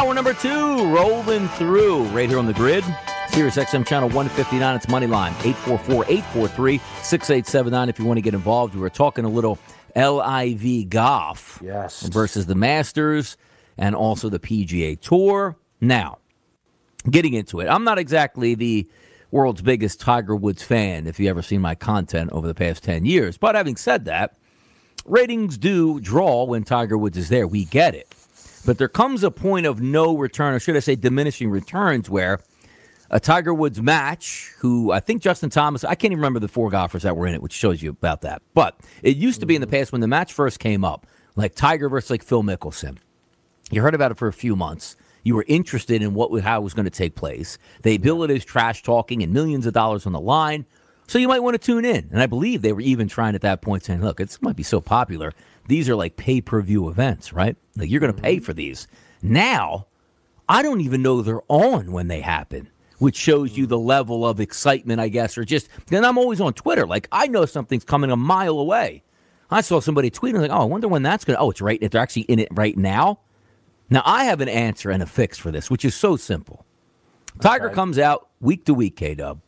Hour 0.00 0.14
number 0.14 0.32
two, 0.32 0.86
rolling 0.88 1.46
through 1.48 2.04
right 2.04 2.26
here 2.26 2.38
on 2.38 2.46
the 2.46 2.54
grid. 2.54 2.82
Sirius 3.28 3.56
XM 3.56 3.86
channel 3.86 4.08
159, 4.08 4.76
it's 4.76 4.86
Moneyline, 4.86 5.32
844-843-6879 5.42 7.88
if 7.90 7.98
you 7.98 8.06
want 8.06 8.16
to 8.16 8.22
get 8.22 8.32
involved. 8.32 8.74
We 8.74 8.80
were 8.80 8.88
talking 8.88 9.26
a 9.26 9.28
little 9.28 9.58
LIV 9.94 10.88
golf 10.88 11.60
Yes. 11.62 12.04
versus 12.06 12.46
the 12.46 12.54
Masters 12.54 13.36
and 13.76 13.94
also 13.94 14.30
the 14.30 14.38
PGA 14.38 14.98
Tour. 14.98 15.54
Now, 15.82 16.16
getting 17.10 17.34
into 17.34 17.60
it, 17.60 17.66
I'm 17.66 17.84
not 17.84 17.98
exactly 17.98 18.54
the 18.54 18.88
world's 19.30 19.60
biggest 19.60 20.00
Tiger 20.00 20.34
Woods 20.34 20.62
fan 20.62 21.06
if 21.06 21.20
you 21.20 21.28
ever 21.28 21.42
seen 21.42 21.60
my 21.60 21.74
content 21.74 22.30
over 22.32 22.46
the 22.46 22.54
past 22.54 22.82
10 22.84 23.04
years. 23.04 23.36
But 23.36 23.54
having 23.54 23.76
said 23.76 24.06
that, 24.06 24.34
ratings 25.04 25.58
do 25.58 26.00
draw 26.00 26.44
when 26.44 26.64
Tiger 26.64 26.96
Woods 26.96 27.18
is 27.18 27.28
there. 27.28 27.46
We 27.46 27.66
get 27.66 27.94
it. 27.94 28.08
But 28.64 28.78
there 28.78 28.88
comes 28.88 29.22
a 29.22 29.30
point 29.30 29.66
of 29.66 29.80
no 29.80 30.16
return, 30.16 30.54
or 30.54 30.60
should 30.60 30.76
I 30.76 30.80
say 30.80 30.96
diminishing 30.96 31.50
returns, 31.50 32.10
where 32.10 32.40
a 33.10 33.18
Tiger 33.18 33.52
Woods 33.52 33.80
match, 33.80 34.52
who 34.58 34.92
I 34.92 35.00
think 35.00 35.22
Justin 35.22 35.50
Thomas, 35.50 35.82
I 35.82 35.94
can't 35.94 36.12
even 36.12 36.18
remember 36.18 36.40
the 36.40 36.48
four 36.48 36.70
golfers 36.70 37.02
that 37.02 37.16
were 37.16 37.26
in 37.26 37.34
it, 37.34 37.42
which 37.42 37.52
shows 37.52 37.82
you 37.82 37.90
about 37.90 38.20
that. 38.22 38.42
But 38.54 38.78
it 39.02 39.16
used 39.16 39.40
to 39.40 39.46
be 39.46 39.54
in 39.54 39.60
the 39.60 39.66
mm-hmm. 39.66 39.76
past 39.76 39.92
when 39.92 40.00
the 40.00 40.08
match 40.08 40.32
first 40.32 40.60
came 40.60 40.84
up, 40.84 41.06
like 41.34 41.54
Tiger 41.54 41.88
versus 41.88 42.10
like 42.10 42.22
Phil 42.22 42.42
Mickelson. 42.42 42.98
You 43.70 43.82
heard 43.82 43.94
about 43.94 44.10
it 44.10 44.18
for 44.18 44.28
a 44.28 44.32
few 44.32 44.54
months. 44.54 44.96
You 45.22 45.34
were 45.34 45.44
interested 45.48 46.02
in 46.02 46.14
what 46.14 46.30
how 46.42 46.60
it 46.60 46.64
was 46.64 46.74
going 46.74 46.84
to 46.84 46.90
take 46.90 47.14
place. 47.14 47.58
They 47.82 47.98
bill 47.98 48.22
it 48.22 48.30
as 48.30 48.44
trash 48.44 48.82
talking 48.82 49.22
and 49.22 49.32
millions 49.32 49.66
of 49.66 49.74
dollars 49.74 50.06
on 50.06 50.12
the 50.12 50.20
line. 50.20 50.66
So 51.06 51.18
you 51.18 51.28
might 51.28 51.40
want 51.40 51.54
to 51.54 51.58
tune 51.58 51.84
in. 51.84 52.08
And 52.12 52.22
I 52.22 52.26
believe 52.26 52.62
they 52.62 52.72
were 52.72 52.80
even 52.80 53.08
trying 53.08 53.34
at 53.34 53.40
that 53.42 53.60
point 53.60 53.84
saying, 53.84 54.00
look, 54.00 54.20
it 54.20 54.38
might 54.40 54.56
be 54.56 54.62
so 54.62 54.80
popular. 54.80 55.32
These 55.70 55.88
are 55.88 55.94
like 55.94 56.16
pay 56.16 56.40
per 56.40 56.60
view 56.60 56.88
events, 56.88 57.32
right? 57.32 57.56
Like 57.76 57.88
you're 57.88 58.00
going 58.00 58.12
to 58.12 58.20
pay 58.20 58.36
mm-hmm. 58.36 58.44
for 58.44 58.52
these. 58.52 58.88
Now, 59.22 59.86
I 60.48 60.62
don't 60.62 60.80
even 60.80 61.00
know 61.00 61.22
they're 61.22 61.42
on 61.46 61.92
when 61.92 62.08
they 62.08 62.22
happen, 62.22 62.68
which 62.98 63.14
shows 63.14 63.56
you 63.56 63.66
mm. 63.66 63.68
the 63.68 63.78
level 63.78 64.26
of 64.26 64.40
excitement, 64.40 65.00
I 65.00 65.06
guess, 65.06 65.38
or 65.38 65.44
just, 65.44 65.68
then 65.86 66.04
I'm 66.04 66.18
always 66.18 66.40
on 66.40 66.54
Twitter. 66.54 66.88
Like 66.88 67.06
I 67.12 67.28
know 67.28 67.46
something's 67.46 67.84
coming 67.84 68.10
a 68.10 68.16
mile 68.16 68.58
away. 68.58 69.04
I 69.48 69.60
saw 69.60 69.78
somebody 69.78 70.10
tweeting, 70.10 70.40
like, 70.40 70.50
oh, 70.50 70.62
I 70.62 70.64
wonder 70.64 70.88
when 70.88 71.04
that's 71.04 71.24
going 71.24 71.36
to, 71.36 71.40
oh, 71.40 71.50
it's 71.50 71.60
right, 71.60 71.80
they're 71.80 72.00
actually 72.00 72.22
in 72.22 72.40
it 72.40 72.48
right 72.50 72.76
now. 72.76 73.20
Now, 73.88 74.02
I 74.04 74.24
have 74.24 74.40
an 74.40 74.48
answer 74.48 74.90
and 74.90 75.04
a 75.04 75.06
fix 75.06 75.38
for 75.38 75.52
this, 75.52 75.70
which 75.70 75.84
is 75.84 75.94
so 75.94 76.16
simple. 76.16 76.66
Tiger 77.40 77.66
Okay. 77.66 77.74
comes 77.76 77.96
out 77.96 78.28
week 78.40 78.64
to 78.64 78.74
week, 78.74 78.96
K 78.96 79.14
Dub, 79.14 79.40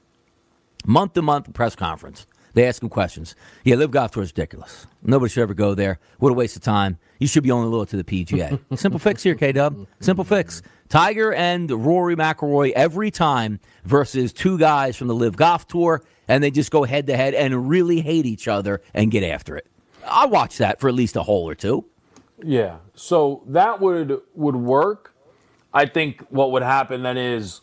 month 0.86 1.14
to 1.14 1.22
month 1.22 1.52
press 1.52 1.74
conference. 1.74 2.28
They 2.54 2.66
ask 2.66 2.82
him 2.82 2.88
questions. 2.88 3.34
Yeah, 3.64 3.76
LIV 3.76 3.90
golf 3.90 4.10
tour 4.10 4.22
is 4.22 4.30
ridiculous. 4.30 4.86
Nobody 5.02 5.30
should 5.30 5.42
ever 5.42 5.54
go 5.54 5.74
there. 5.74 5.98
What 6.18 6.30
a 6.30 6.34
waste 6.34 6.56
of 6.56 6.62
time. 6.62 6.98
You 7.18 7.26
should 7.26 7.42
be 7.42 7.50
only 7.50 7.68
loyal 7.68 7.86
to 7.86 7.96
the 7.96 8.04
PGA. 8.04 8.58
Simple 8.78 8.98
fix 8.98 9.22
here, 9.22 9.34
K 9.34 9.52
Dub. 9.52 9.86
Simple 10.00 10.24
fix. 10.24 10.62
Tiger 10.88 11.32
and 11.32 11.70
Rory 11.70 12.16
McIlroy 12.16 12.72
every 12.72 13.10
time 13.10 13.60
versus 13.84 14.32
two 14.32 14.58
guys 14.58 14.96
from 14.96 15.08
the 15.08 15.14
LIV 15.14 15.36
Golf 15.36 15.66
Tour, 15.66 16.02
and 16.28 16.44
they 16.44 16.50
just 16.50 16.70
go 16.70 16.84
head 16.84 17.06
to 17.06 17.16
head 17.16 17.32
and 17.34 17.68
really 17.68 18.00
hate 18.02 18.26
each 18.26 18.48
other 18.48 18.82
and 18.92 19.10
get 19.10 19.24
after 19.24 19.56
it. 19.56 19.66
I'll 20.06 20.28
watch 20.28 20.58
that 20.58 20.80
for 20.80 20.88
at 20.88 20.94
least 20.94 21.16
a 21.16 21.22
hole 21.22 21.48
or 21.48 21.54
two. 21.54 21.86
Yeah. 22.42 22.78
So 22.94 23.42
that 23.46 23.80
would 23.80 24.20
would 24.34 24.56
work. 24.56 25.14
I 25.72 25.86
think 25.86 26.26
what 26.28 26.52
would 26.52 26.62
happen 26.62 27.02
then 27.02 27.16
is 27.16 27.61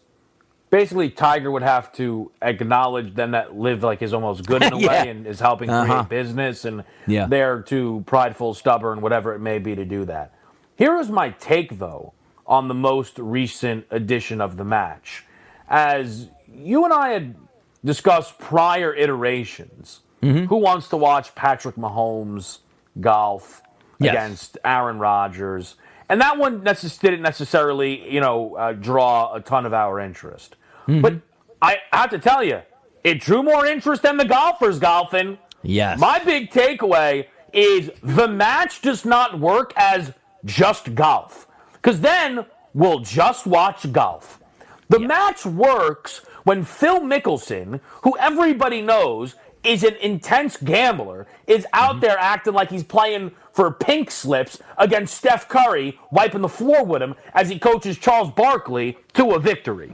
basically 0.70 1.10
Tiger 1.10 1.50
would 1.52 1.64
have 1.64 1.92
to 1.94 2.32
acknowledge 2.42 3.14
then 3.16 3.32
that 3.32 3.56
live 3.58 3.84
like 3.84 4.02
is 4.02 4.14
almost 4.14 4.46
good 4.46 4.62
in 4.64 4.74
a 4.74 4.78
Yeah. 4.80 4.88
way 5.04 5.10
and 5.10 5.26
is 5.28 5.40
helping 5.40 5.70
Uh-huh. 5.70 5.86
create 6.04 6.10
business 6.10 6.66
and 6.66 6.84
Yeah. 7.08 7.26
they're 7.28 7.62
too 7.62 8.04
prideful, 8.06 8.54
stubborn, 8.54 9.02
whatever 9.02 9.34
it 9.34 9.40
may 9.40 9.60
be 9.60 9.76
to 9.76 9.86
do 9.86 10.06
that. 10.06 10.34
Here 10.76 10.98
is 10.98 11.10
my 11.10 11.32
take 11.32 11.80
though 11.80 12.14
on 12.48 12.68
the 12.68 12.74
most 12.74 13.18
recent 13.20 13.86
edition 13.92 14.42
of 14.42 14.58
the 14.58 14.64
match. 14.64 15.26
As 15.68 16.30
you 16.52 16.84
and 16.86 16.94
I 16.94 17.10
had 17.10 17.36
discussed 17.84 18.40
prior 18.40 18.94
iterations, 18.94 20.02
Mm-hmm. 20.22 20.48
who 20.48 20.58
wants 20.58 20.90
to 20.90 20.98
watch 20.98 21.34
Patrick 21.34 21.76
Mahomes 21.78 22.60
golf 23.00 23.62
Yes. 24.00 24.12
against 24.12 24.58
Aaron 24.66 25.00
Rodgers? 25.00 25.76
And 26.10 26.20
that 26.20 26.38
one 26.38 26.60
necess- 26.62 27.00
didn't 27.00 27.22
necessarily, 27.22 28.12
you 28.12 28.20
know, 28.20 28.56
uh, 28.56 28.74
draw 28.74 29.34
a 29.34 29.40
ton 29.40 29.66
of 29.66 29.74
our 29.74 29.98
interest. 30.00 30.58
Mm-hmm. 30.90 31.02
But 31.02 31.16
I 31.62 31.78
have 31.92 32.10
to 32.10 32.20
tell 32.20 32.44
you, 32.44 32.62
it 33.04 33.22
drew 33.22 33.44
more 33.44 33.66
interest 33.66 34.02
than 34.02 34.18
the 34.18 34.26
golfers 34.26 34.80
golfing. 34.80 35.38
Yes. 35.62 36.00
My 36.00 36.20
big 36.20 36.52
takeaway 36.52 37.28
is 37.54 37.92
the 38.02 38.28
match 38.28 38.82
does 38.82 39.06
not 39.06 39.40
work 39.40 39.74
as 39.76 40.14
just 40.46 40.96
golf. 40.96 41.48
Because 41.74 42.02
then 42.02 42.46
we'll 42.74 43.00
just 43.00 43.46
watch 43.46 43.92
golf. 43.92 44.42
The 44.90 45.00
match 45.00 45.46
works 45.46 46.22
when 46.44 46.64
Phil 46.64 47.02
Mickelson, 47.02 47.80
who 48.04 48.18
everybody 48.18 48.82
knows 48.82 49.36
is 49.64 49.84
an 49.84 49.96
intense 49.98 50.58
gambler, 50.58 51.28
is 51.46 51.68
out 51.74 52.02
there 52.02 52.18
acting 52.18 52.54
like 52.54 52.72
he's 52.72 52.84
playing 52.84 53.32
for 53.52 53.72
pink 53.72 54.10
slips 54.10 54.58
against 54.78 55.16
Steph 55.16 55.48
Curry, 55.48 56.00
wiping 56.12 56.42
the 56.42 56.50
floor 56.50 56.84
with 56.84 57.02
him 57.02 57.16
as 57.34 57.50
he 57.50 57.60
coaches 57.60 57.98
Charles 57.98 58.32
Barkley 58.32 58.98
to 59.14 59.32
a 59.32 59.40
victory. 59.40 59.92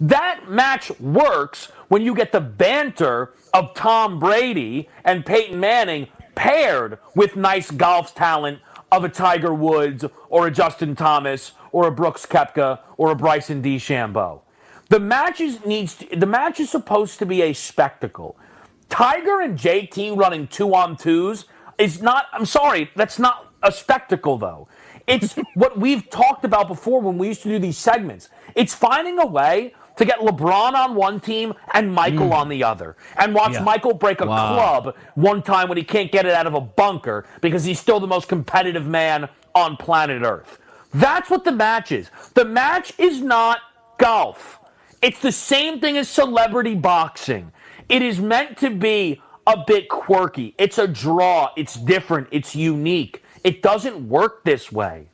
That 0.00 0.48
match 0.48 0.90
works 1.00 1.70
when 1.88 2.02
you 2.02 2.14
get 2.14 2.32
the 2.32 2.40
banter 2.40 3.32
of 3.54 3.74
Tom 3.74 4.18
Brady 4.18 4.88
and 5.04 5.24
Peyton 5.24 5.58
Manning 5.58 6.08
paired 6.34 6.98
with 7.14 7.36
nice 7.36 7.70
golf 7.70 8.14
talent 8.14 8.58
of 8.92 9.04
a 9.04 9.08
Tiger 9.08 9.54
Woods 9.54 10.04
or 10.28 10.46
a 10.46 10.50
Justin 10.50 10.94
Thomas 10.94 11.52
or 11.72 11.86
a 11.86 11.90
Brooks 11.92 12.26
Koepka 12.26 12.80
or 12.96 13.10
a 13.10 13.14
Bryson 13.14 13.62
DeChambeau. 13.62 14.42
The 14.88 15.00
match 15.00 15.40
is 15.40 15.64
needs 15.64 15.96
to, 15.96 16.16
the 16.16 16.26
match 16.26 16.60
is 16.60 16.70
supposed 16.70 17.18
to 17.18 17.26
be 17.26 17.42
a 17.42 17.52
spectacle. 17.52 18.36
Tiger 18.88 19.40
and 19.40 19.58
JT 19.58 20.16
running 20.16 20.46
two 20.46 20.74
on 20.74 20.96
twos 20.96 21.46
is 21.78 22.00
not. 22.00 22.26
I'm 22.32 22.46
sorry, 22.46 22.90
that's 22.94 23.18
not 23.18 23.52
a 23.62 23.72
spectacle 23.72 24.38
though. 24.38 24.68
It's 25.06 25.34
what 25.54 25.78
we've 25.78 26.08
talked 26.10 26.44
about 26.44 26.68
before 26.68 27.00
when 27.00 27.18
we 27.18 27.28
used 27.28 27.42
to 27.42 27.48
do 27.48 27.58
these 27.58 27.78
segments. 27.78 28.28
It's 28.54 28.74
finding 28.74 29.18
a 29.18 29.26
way 29.26 29.74
to 29.96 30.04
get 30.04 30.18
LeBron 30.20 30.74
on 30.74 30.94
one 30.94 31.20
team 31.20 31.54
and 31.74 31.92
Michael 31.92 32.28
mm. 32.28 32.34
on 32.34 32.48
the 32.48 32.62
other, 32.62 32.96
and 33.18 33.34
watch 33.34 33.52
Yeah. 33.52 33.62
Michael 33.62 33.94
break 33.94 34.20
a 34.20 34.26
Wow. 34.26 34.54
club 34.54 34.96
one 35.14 35.42
time 35.42 35.68
when 35.68 35.78
he 35.78 35.84
can't 35.84 36.12
get 36.12 36.26
it 36.26 36.32
out 36.32 36.46
of 36.46 36.54
a 36.54 36.60
bunker 36.60 37.26
because 37.40 37.64
he's 37.64 37.80
still 37.80 38.00
the 38.00 38.06
most 38.06 38.28
competitive 38.28 38.86
man 38.86 39.28
on 39.54 39.76
planet 39.76 40.22
Earth. 40.22 40.58
That's 40.94 41.30
what 41.30 41.44
the 41.44 41.52
match 41.52 41.92
is. 41.92 42.10
The 42.34 42.44
match 42.44 42.92
is 42.98 43.20
not 43.22 43.60
golf. 43.98 44.58
It's 45.02 45.20
the 45.20 45.32
same 45.32 45.80
thing 45.80 45.96
as 45.96 46.08
celebrity 46.08 46.74
boxing. 46.74 47.52
It 47.88 48.02
is 48.02 48.20
meant 48.20 48.58
to 48.58 48.70
be 48.70 49.20
a 49.46 49.62
bit 49.66 49.88
quirky. 49.88 50.54
It's 50.58 50.78
a 50.78 50.88
draw. 50.88 51.50
It's 51.56 51.74
different. 51.74 52.28
It's 52.32 52.56
unique. 52.56 53.22
It 53.44 53.62
doesn't 53.62 54.08
work 54.08 54.44
this 54.44 54.72
way. 54.72 55.06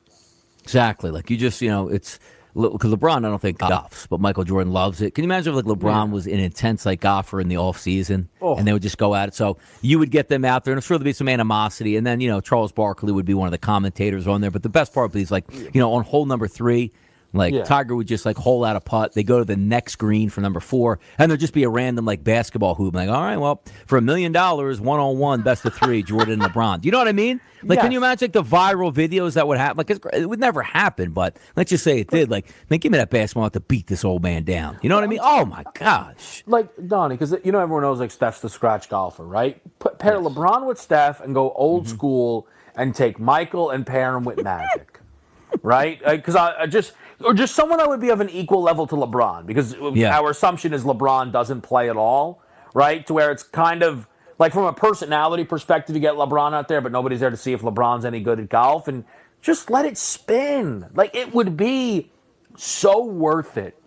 Exactly. 0.62 1.11
Like 1.11 1.31
you 1.31 1.37
just, 1.37 1.61
you 1.61 1.69
know, 1.69 1.89
it's 1.89 2.19
because 2.55 2.93
LeBron, 2.93 3.19
I 3.19 3.29
don't 3.29 3.41
think 3.41 3.63
uh-huh. 3.63 3.83
golfs, 3.83 4.09
but 4.09 4.21
Michael 4.21 4.45
Jordan 4.45 4.73
loves 4.73 5.01
it. 5.01 5.15
Can 5.15 5.25
you 5.25 5.29
imagine 5.29 5.57
if 5.57 5.65
like 5.65 5.79
LeBron 5.79 6.11
was 6.11 6.27
an 6.27 6.39
intense 6.39 6.85
like 6.85 7.01
golfer 7.01 7.41
in 7.41 7.49
the 7.49 7.57
off 7.57 7.79
season, 7.79 8.29
Oh. 8.41 8.57
and 8.57 8.67
they 8.67 8.73
would 8.73 8.83
just 8.83 8.99
go 8.99 9.15
at 9.15 9.29
it? 9.29 9.35
So 9.35 9.59
you 9.81 9.99
would 9.99 10.11
get 10.11 10.29
them 10.29 10.45
out 10.45 10.65
there, 10.65 10.73
and 10.73 10.79
I'm 10.79 10.83
sure 10.83 10.99
there'd 10.99 11.05
be 11.05 11.13
some 11.13 11.29
animosity, 11.29 11.97
and 11.97 12.07
then 12.07 12.21
you 12.21 12.29
know 12.29 12.41
Charles 12.41 12.73
Barkley 12.73 13.13
would 13.13 13.27
be 13.27 13.35
one 13.35 13.47
of 13.47 13.53
the 13.53 13.59
commentators 13.59 14.27
on 14.27 14.41
there. 14.41 14.51
But 14.51 14.63
the 14.63 14.69
best 14.69 14.93
part 14.93 15.15
is 15.17 15.31
like, 15.31 15.45
you 15.53 15.81
know, 15.81 15.93
on 15.95 16.05
hole 16.05 16.27
number 16.27 16.49
three. 16.49 16.93
Like 17.33 17.55
Yeah. 17.55 17.65
Tiger 17.65 17.97
would 17.97 18.07
just 18.07 18.27
like 18.27 18.37
hole 18.37 18.65
out 18.65 18.77
a 18.77 18.81
putt. 18.81 19.15
They 19.15 19.23
go 19.23 19.39
to 19.39 19.45
the 19.45 19.57
next 19.57 19.97
green 19.97 20.29
for 20.29 20.41
number 20.41 20.61
four, 20.61 20.99
and 21.19 21.31
there'd 21.31 21.41
just 21.41 21.55
be 21.55 21.65
a 21.65 21.69
random 21.69 22.05
like 22.05 22.23
basketball 22.25 22.75
hoop. 22.75 22.95
Like, 22.95 23.09
all 23.09 23.23
right, 23.23 23.37
well, 23.37 23.62
for 23.87 23.99
a 23.99 24.03
million 24.03 24.33
dollars, 24.33 24.81
one 24.81 25.01
on 25.01 25.19
one, 25.19 25.43
best 25.43 25.65
of 25.65 25.75
three, 25.75 26.03
Jordan 26.03 26.41
and 26.41 26.43
LeBron. 26.43 26.81
Do 26.81 26.87
you 26.87 26.93
know 26.93 26.99
what 26.99 27.09
I 27.09 27.12
mean? 27.12 27.41
Like, 27.65 27.81
can 27.81 27.93
you 27.93 27.99
imagine 27.99 28.27
like 28.27 28.33
the 28.33 28.43
viral 28.43 28.93
videos 28.93 29.35
that 29.35 29.47
would 29.47 29.59
happen? 29.59 29.79
Like, 29.79 29.91
it's, 29.91 30.01
it 30.12 30.29
would 30.29 30.41
never 30.41 30.62
happen, 30.62 31.12
but 31.12 31.37
let's 31.57 31.71
just 31.71 31.85
say 31.85 32.01
it 32.01 32.09
did. 32.09 32.31
Like, 32.31 32.53
man, 32.69 32.81
give 32.81 32.91
me 32.91 32.99
that 32.99 33.11
basketball 33.11 33.51
to 33.51 33.61
beat 33.61 33.87
this 33.87 34.05
old 34.05 34.23
man 34.23 34.45
down. 34.45 34.79
You 34.83 34.89
know 34.89 34.97
what 34.97 35.05
I 35.05 35.07
mean? 35.07 35.21
Oh 35.23 35.45
my 35.45 35.65
gosh. 35.75 36.43
Like 36.47 36.69
Donnie, 36.89 37.15
because 37.17 37.35
you 37.45 37.53
know 37.53 37.61
everyone 37.61 37.83
knows 37.83 38.01
like 38.01 38.11
Steph's 38.11 38.41
the 38.41 38.49
scratch 38.49 38.89
golfer, 38.89 39.25
right? 39.25 39.61
Put, 39.79 39.99
pair 39.99 40.17
LeBron 40.19 40.67
with 40.67 40.79
Steph 40.79 41.21
and 41.21 41.35
go 41.35 41.53
old 41.53 41.85
mm-hmm. 41.85 41.95
school 41.95 42.49
and 42.75 42.95
take 42.95 43.19
Michael 43.19 43.71
and 43.71 43.87
pair 43.87 44.17
him 44.17 44.25
with 44.25 44.43
Magic, 44.43 44.99
right? 45.62 46.01
Because 46.05 46.37
I, 46.37 46.62
I 46.62 46.67
just 46.67 46.93
or 47.25 47.35
just 47.35 47.55
someone 47.55 47.79
that 47.79 47.88
would 47.88 48.00
be 48.00 48.11
of 48.11 48.21
an 48.21 48.29
equal 48.31 48.62
level 48.62 48.87
to 48.87 48.95
LeBron, 48.95 49.47
because 49.47 49.75
Yeah. 49.95 50.17
our 50.19 50.31
assumption 50.31 50.73
is 50.73 50.85
LeBron 50.85 51.33
doesn't 51.33 51.61
play 51.62 51.88
at 51.91 51.97
all, 51.97 52.43
right? 52.75 53.07
To 53.07 53.14
where 53.14 53.31
it's 53.31 53.43
kind 53.43 53.83
of 53.83 54.07
like 54.38 54.52
from 54.52 54.64
a 54.64 54.73
personality 54.73 55.45
perspective, 55.45 55.95
you 55.95 56.00
get 56.00 56.14
LeBron 56.14 56.52
out 56.55 56.69
there, 56.69 56.81
but 56.81 56.91
nobody's 56.93 57.21
there 57.21 57.31
to 57.31 57.37
see 57.37 57.52
if 57.52 57.62
LeBron's 57.62 58.05
any 58.05 58.21
good 58.21 58.41
at 58.41 58.49
golf, 58.49 58.88
and 58.88 59.05
just 59.41 59.71
let 59.71 59.85
it 59.85 59.97
spin. 59.99 60.87
Like 60.95 61.14
it 61.14 61.33
would 61.35 61.57
be 61.57 62.11
so 62.57 63.02
worth 63.05 63.57
it 63.57 63.81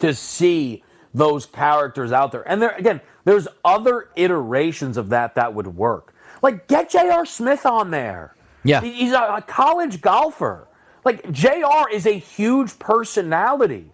to 0.00 0.12
see 0.14 0.82
those 1.14 1.46
characters 1.46 2.12
out 2.12 2.32
there. 2.32 2.46
And 2.48 2.60
there 2.60 2.74
again, 2.76 3.00
there's 3.24 3.48
other 3.64 4.10
iterations 4.16 4.96
of 4.96 5.08
that 5.10 5.34
that 5.36 5.54
would 5.54 5.76
work. 5.76 6.14
Like 6.42 6.68
get 6.68 6.90
J.R. 6.90 7.24
Smith 7.24 7.64
on 7.64 7.90
there. 7.90 8.34
Yeah. 8.64 8.80
He's 8.80 9.12
a, 9.12 9.36
a 9.36 9.42
college 9.46 10.00
golfer. 10.00 10.68
Like 11.06 11.30
JR 11.30 11.88
is 11.92 12.04
a 12.04 12.18
huge 12.18 12.80
personality. 12.80 13.92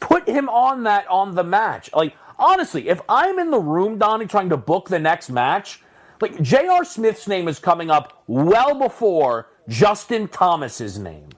Put 0.00 0.28
him 0.28 0.48
on 0.48 0.82
that 0.82 1.06
on 1.06 1.36
the 1.36 1.44
match. 1.44 1.88
Like 1.94 2.16
honestly, 2.36 2.88
if 2.88 3.00
I'm 3.08 3.38
in 3.38 3.52
the 3.52 3.60
room, 3.60 3.96
Donnie, 3.96 4.26
trying 4.26 4.48
to 4.48 4.56
book 4.56 4.88
the 4.88 4.98
next 4.98 5.30
match, 5.30 5.80
like 6.20 6.42
J.R. 6.42 6.84
Smith's 6.84 7.28
name 7.28 7.46
is 7.46 7.60
coming 7.60 7.92
up 7.92 8.24
well 8.26 8.74
before 8.74 9.50
Justin 9.68 10.26
Thomas's 10.26 10.98
name. 10.98 11.28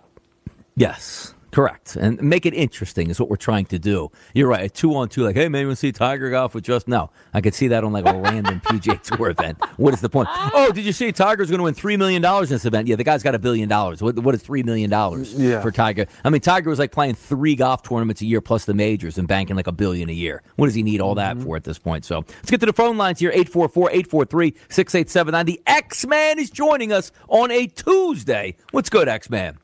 Yes. 0.74 1.34
Correct. 1.52 1.96
And 1.96 2.20
make 2.22 2.46
it 2.46 2.54
interesting 2.54 3.10
is 3.10 3.18
what 3.18 3.28
we're 3.28 3.36
trying 3.36 3.66
to 3.66 3.78
do. 3.78 4.10
You're 4.34 4.48
right. 4.48 4.64
A 4.64 4.68
two 4.68 4.94
on 4.94 5.08
two, 5.08 5.24
like, 5.24 5.36
hey, 5.36 5.48
maybe 5.48 5.66
we'll 5.66 5.76
see 5.76 5.92
Tiger 5.92 6.30
golf 6.30 6.54
with 6.54 6.64
just 6.64 6.86
no. 6.86 7.10
I 7.34 7.40
could 7.40 7.54
see 7.54 7.68
that 7.68 7.82
on 7.82 7.92
like 7.92 8.06
a 8.06 8.16
random 8.16 8.60
PGA 8.64 9.00
Tour 9.02 9.30
event. 9.30 9.58
What 9.76 9.92
is 9.94 10.00
the 10.00 10.08
point? 10.08 10.28
Oh, 10.30 10.70
did 10.72 10.84
you 10.84 10.92
see 10.92 11.10
Tiger's 11.12 11.50
going 11.50 11.58
to 11.58 11.64
win 11.64 11.74
$3 11.74 11.98
million 11.98 12.24
in 12.24 12.48
this 12.48 12.64
event? 12.64 12.86
Yeah, 12.86 12.96
the 12.96 13.04
guy's 13.04 13.22
got 13.22 13.34
a 13.34 13.38
billion 13.38 13.68
dollars. 13.68 14.02
What, 14.02 14.18
what 14.20 14.34
is 14.34 14.42
$3 14.42 14.64
million 14.64 14.90
Yeah. 14.90 15.60
for 15.60 15.72
Tiger? 15.72 16.06
I 16.24 16.30
mean, 16.30 16.40
Tiger 16.40 16.70
was 16.70 16.78
like 16.78 16.92
playing 16.92 17.14
three 17.14 17.56
golf 17.56 17.82
tournaments 17.82 18.22
a 18.22 18.26
year 18.26 18.40
plus 18.40 18.64
the 18.64 18.74
majors 18.74 19.18
and 19.18 19.26
banking 19.26 19.56
like 19.56 19.66
a 19.66 19.72
billion 19.72 20.08
a 20.08 20.12
year. 20.12 20.42
What 20.56 20.66
does 20.66 20.74
he 20.74 20.82
need 20.82 21.00
all 21.00 21.16
that 21.16 21.36
mm-hmm. 21.36 21.44
for 21.46 21.56
at 21.56 21.64
this 21.64 21.78
point? 21.78 22.04
So 22.04 22.18
let's 22.18 22.50
get 22.50 22.60
to 22.60 22.66
the 22.66 22.72
phone 22.72 22.96
lines 22.96 23.18
here 23.18 23.30
844 23.30 23.90
843 23.90 24.54
6879. 24.68 25.46
The 25.46 25.60
X 25.66 26.06
Man 26.06 26.38
is 26.38 26.50
joining 26.50 26.92
us 26.92 27.10
on 27.28 27.50
a 27.50 27.66
Tuesday. 27.66 28.56
What's 28.70 28.90
good, 28.90 29.08
X 29.08 29.28
Man? 29.30 29.58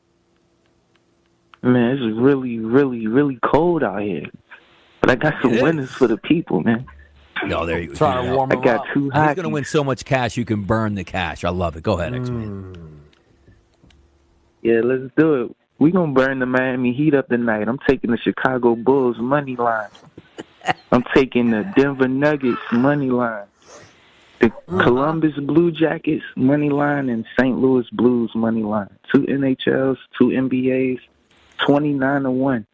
Man, 1.67 1.99
it's 1.99 2.19
really, 2.19 2.59
really, 2.59 3.07
really 3.07 3.39
cold 3.45 3.83
out 3.83 4.03
here. 4.03 4.27
But 5.01 5.11
I 5.11 5.15
got 5.17 5.35
some 5.43 5.53
It 5.53 5.57
is. 5.57 5.63
winners 5.63 5.91
for 5.91 6.07
the 6.07 6.17
people, 6.17 6.61
man. 6.63 6.87
No, 7.45 7.67
there 7.67 7.81
you 7.81 7.89
go. 7.89 7.95
Trying 7.95 8.27
to 8.27 8.35
warm 8.35 8.51
I 8.53 8.57
got 8.57 8.81
up. 8.81 8.87
two 8.95 9.05
He's 9.05 9.13
hockey. 9.13 9.35
going 9.35 9.45
to 9.45 9.51
win 9.51 9.65
so 9.65 9.85
much 9.85 10.05
cash 10.05 10.37
you 10.37 10.45
can 10.45 10.63
burn 10.63 10.95
the 10.95 11.05
cash. 11.05 11.45
I 11.45 11.51
love 11.51 11.77
it. 11.77 11.83
Go 11.83 11.99
ahead, 11.99 12.15
X 12.15 12.31
Man. 12.31 12.75
Hmm. 12.75 12.97
Yeah, 14.63 14.81
let's 14.83 15.13
do 15.17 15.45
it. 15.45 15.57
We're 15.79 15.93
gonna 15.93 16.13
burn 16.13 16.39
the 16.39 16.47
Miami 16.47 16.95
Heat 16.95 17.15
up 17.15 17.29
tonight. 17.29 17.69
I'm 17.69 17.79
taking 17.87 18.11
the 18.11 18.17
Chicago 18.17 18.75
Bulls 18.75 19.19
money 19.19 19.55
line. 19.55 19.91
I'm 20.91 21.05
taking 21.15 21.51
the 21.51 21.71
Denver 21.77 22.09
Nuggets 22.09 22.59
money 22.73 23.11
line. 23.11 23.45
The 24.41 24.49
hmm. 24.49 24.81
Columbus 24.81 25.35
Blue 25.35 25.71
Jackets 25.71 26.25
money 26.35 26.71
line 26.71 27.11
and 27.11 27.27
St. 27.39 27.59
Louis 27.59 27.87
Blues 27.93 28.31
money 28.35 28.63
line. 28.63 28.89
Two 29.15 29.23
NHLs, 29.23 29.99
two 30.19 30.29
NBAs, 30.29 30.99
twenty 31.65 31.93
nine 31.93 32.23
to 32.23 32.31
one. 32.31 32.67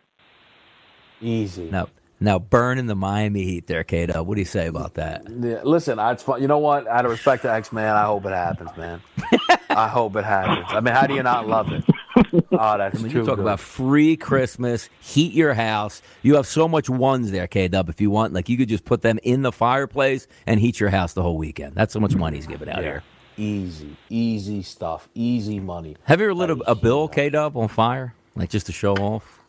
Easy. 1.20 1.70
Now, 1.70 1.88
now 2.20 2.38
burning 2.38 2.86
the 2.86 2.94
Miami 2.96 3.44
Heat 3.44 3.66
there, 3.68 3.84
Kato. 3.84 4.22
What 4.22 4.34
do 4.34 4.40
you 4.40 4.44
say 4.44 4.66
about 4.66 4.94
that? 4.94 5.22
Yeah, 5.28 5.60
listen, 5.62 5.98
I- 5.98 6.12
it's 6.12 6.22
fun. 6.22 6.40
You 6.42 6.48
know 6.48 6.58
what? 6.58 6.86
Out 6.88 7.04
of 7.04 7.10
respect 7.10 7.42
to 7.42 7.52
X 7.52 7.72
Man, 7.72 7.94
I 7.94 8.04
hope 8.04 8.24
it 8.26 8.30
happens, 8.32 8.70
man. 8.76 9.00
I 9.70 9.88
hope 9.88 10.16
it 10.16 10.24
happens. 10.24 10.66
I 10.68 10.80
mean, 10.80 10.94
how 10.94 11.06
do 11.06 11.14
you 11.14 11.22
not 11.22 11.46
love 11.48 11.72
it? 11.72 11.84
Oh, 12.52 12.76
that's 12.78 13.00
When 13.00 13.10
too 13.10 13.18
you 13.20 13.24
talk 13.24 13.36
good. 13.36 13.42
about 13.42 13.60
free 13.60 14.16
Christmas, 14.16 14.88
heat 15.00 15.32
your 15.32 15.54
house. 15.54 16.02
You 16.22 16.34
have 16.36 16.46
so 16.46 16.68
much 16.68 16.90
ones 16.90 17.30
there, 17.30 17.46
K 17.46 17.68
Dub. 17.68 17.88
If 17.88 18.00
you 18.00 18.10
want, 18.10 18.32
like 18.34 18.48
you 18.48 18.56
could 18.58 18.68
just 18.68 18.84
put 18.84 19.00
them 19.02 19.18
in 19.22 19.42
the 19.42 19.52
fireplace 19.52 20.26
and 20.46 20.60
heat 20.60 20.78
your 20.80 20.90
house 20.90 21.12
the 21.14 21.22
whole 21.22 21.38
weekend. 21.38 21.74
That's 21.74 21.94
how 21.94 22.00
much 22.00 22.14
money 22.14 22.36
he's 22.36 22.46
giving 22.46 22.68
out 22.68 22.82
here. 22.82 23.02
easy, 23.38 23.96
easy 24.10 24.62
stuff, 24.62 25.08
easy 25.14 25.58
money. 25.60 25.96
Have 26.04 26.20
you 26.20 26.26
ever 26.26 26.34
lit 26.34 26.50
a, 26.50 26.70
a 26.70 26.74
bill, 26.74 27.08
K 27.08 27.30
Dub, 27.30 27.56
on 27.56 27.68
fire, 27.68 28.14
like 28.34 28.50
just 28.50 28.66
to 28.66 28.72
show 28.72 28.94
off? 28.94 29.40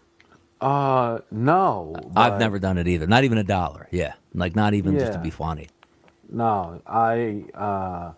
Uh, 0.61 1.19
no, 1.31 1.93
I've 2.15 2.33
but- 2.33 2.37
never 2.39 2.59
done 2.59 2.77
it 2.77 2.87
either. 2.87 3.05
Not 3.07 3.23
even 3.23 3.37
a 3.37 3.43
dollar. 3.43 3.87
Yeah, 3.91 4.13
like 4.33 4.55
not 4.55 4.73
even 4.73 4.93
just 4.97 5.13
to 5.13 5.17
Yeah. 5.19 5.23
be 5.23 5.29
funny. 5.29 5.67
No, 6.29 6.81
I 6.87 7.43
uh, 7.53 8.13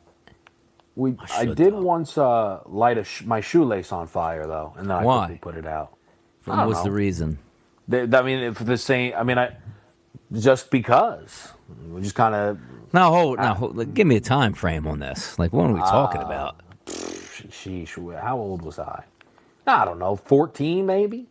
we 0.95 1.15
I, 1.19 1.45
should, 1.45 1.55
did 1.57 1.73
though. 1.73 1.81
once 1.81 2.17
uh 2.17 2.59
light 2.65 2.97
a 2.97 3.03
sh- 3.03 3.23
my 3.25 3.41
shoelace 3.41 3.91
on 3.91 4.07
fire 4.07 4.45
though, 4.47 4.73
and 4.77 4.89
then 4.89 4.97
I 4.97 5.03
Why? 5.03 5.25
quickly 5.27 5.39
put 5.39 5.57
it 5.57 5.65
out. 5.67 5.93
I 6.47 6.51
What 6.51 6.55
don't 6.57 6.67
was 6.69 6.83
the 6.83 6.89
know. 6.89 6.95
reason? 6.95 7.39
They, 7.87 8.01
I 8.03 8.21
mean, 8.21 8.39
if 8.39 8.59
the 8.59 8.77
same, 8.77 9.13
I 9.17 9.23
mean, 9.23 9.37
I 9.39 9.55
just 10.31 10.69
because 10.71 11.49
we 11.89 12.01
just 12.01 12.15
kind 12.15 12.35
of 12.35 12.59
Now 12.93 13.11
hold, 13.11 13.37
now 13.39 13.53
hold, 13.55 13.75
like, 13.77 13.93
give 13.93 14.05
me 14.07 14.15
a 14.15 14.21
time 14.21 14.53
frame 14.53 14.87
on 14.87 14.99
this. 14.99 15.37
Like, 15.39 15.51
what 15.51 15.69
are 15.69 15.73
we 15.73 15.79
talking 15.79 16.21
about? 16.21 16.61
sheesh. 16.87 18.19
How 18.21 18.37
old 18.37 18.61
was 18.61 18.79
I? 18.79 19.03
I 19.67 19.85
don't 19.85 19.99
know, 19.99 20.15
fourteen 20.15 20.85
maybe. 20.85 21.27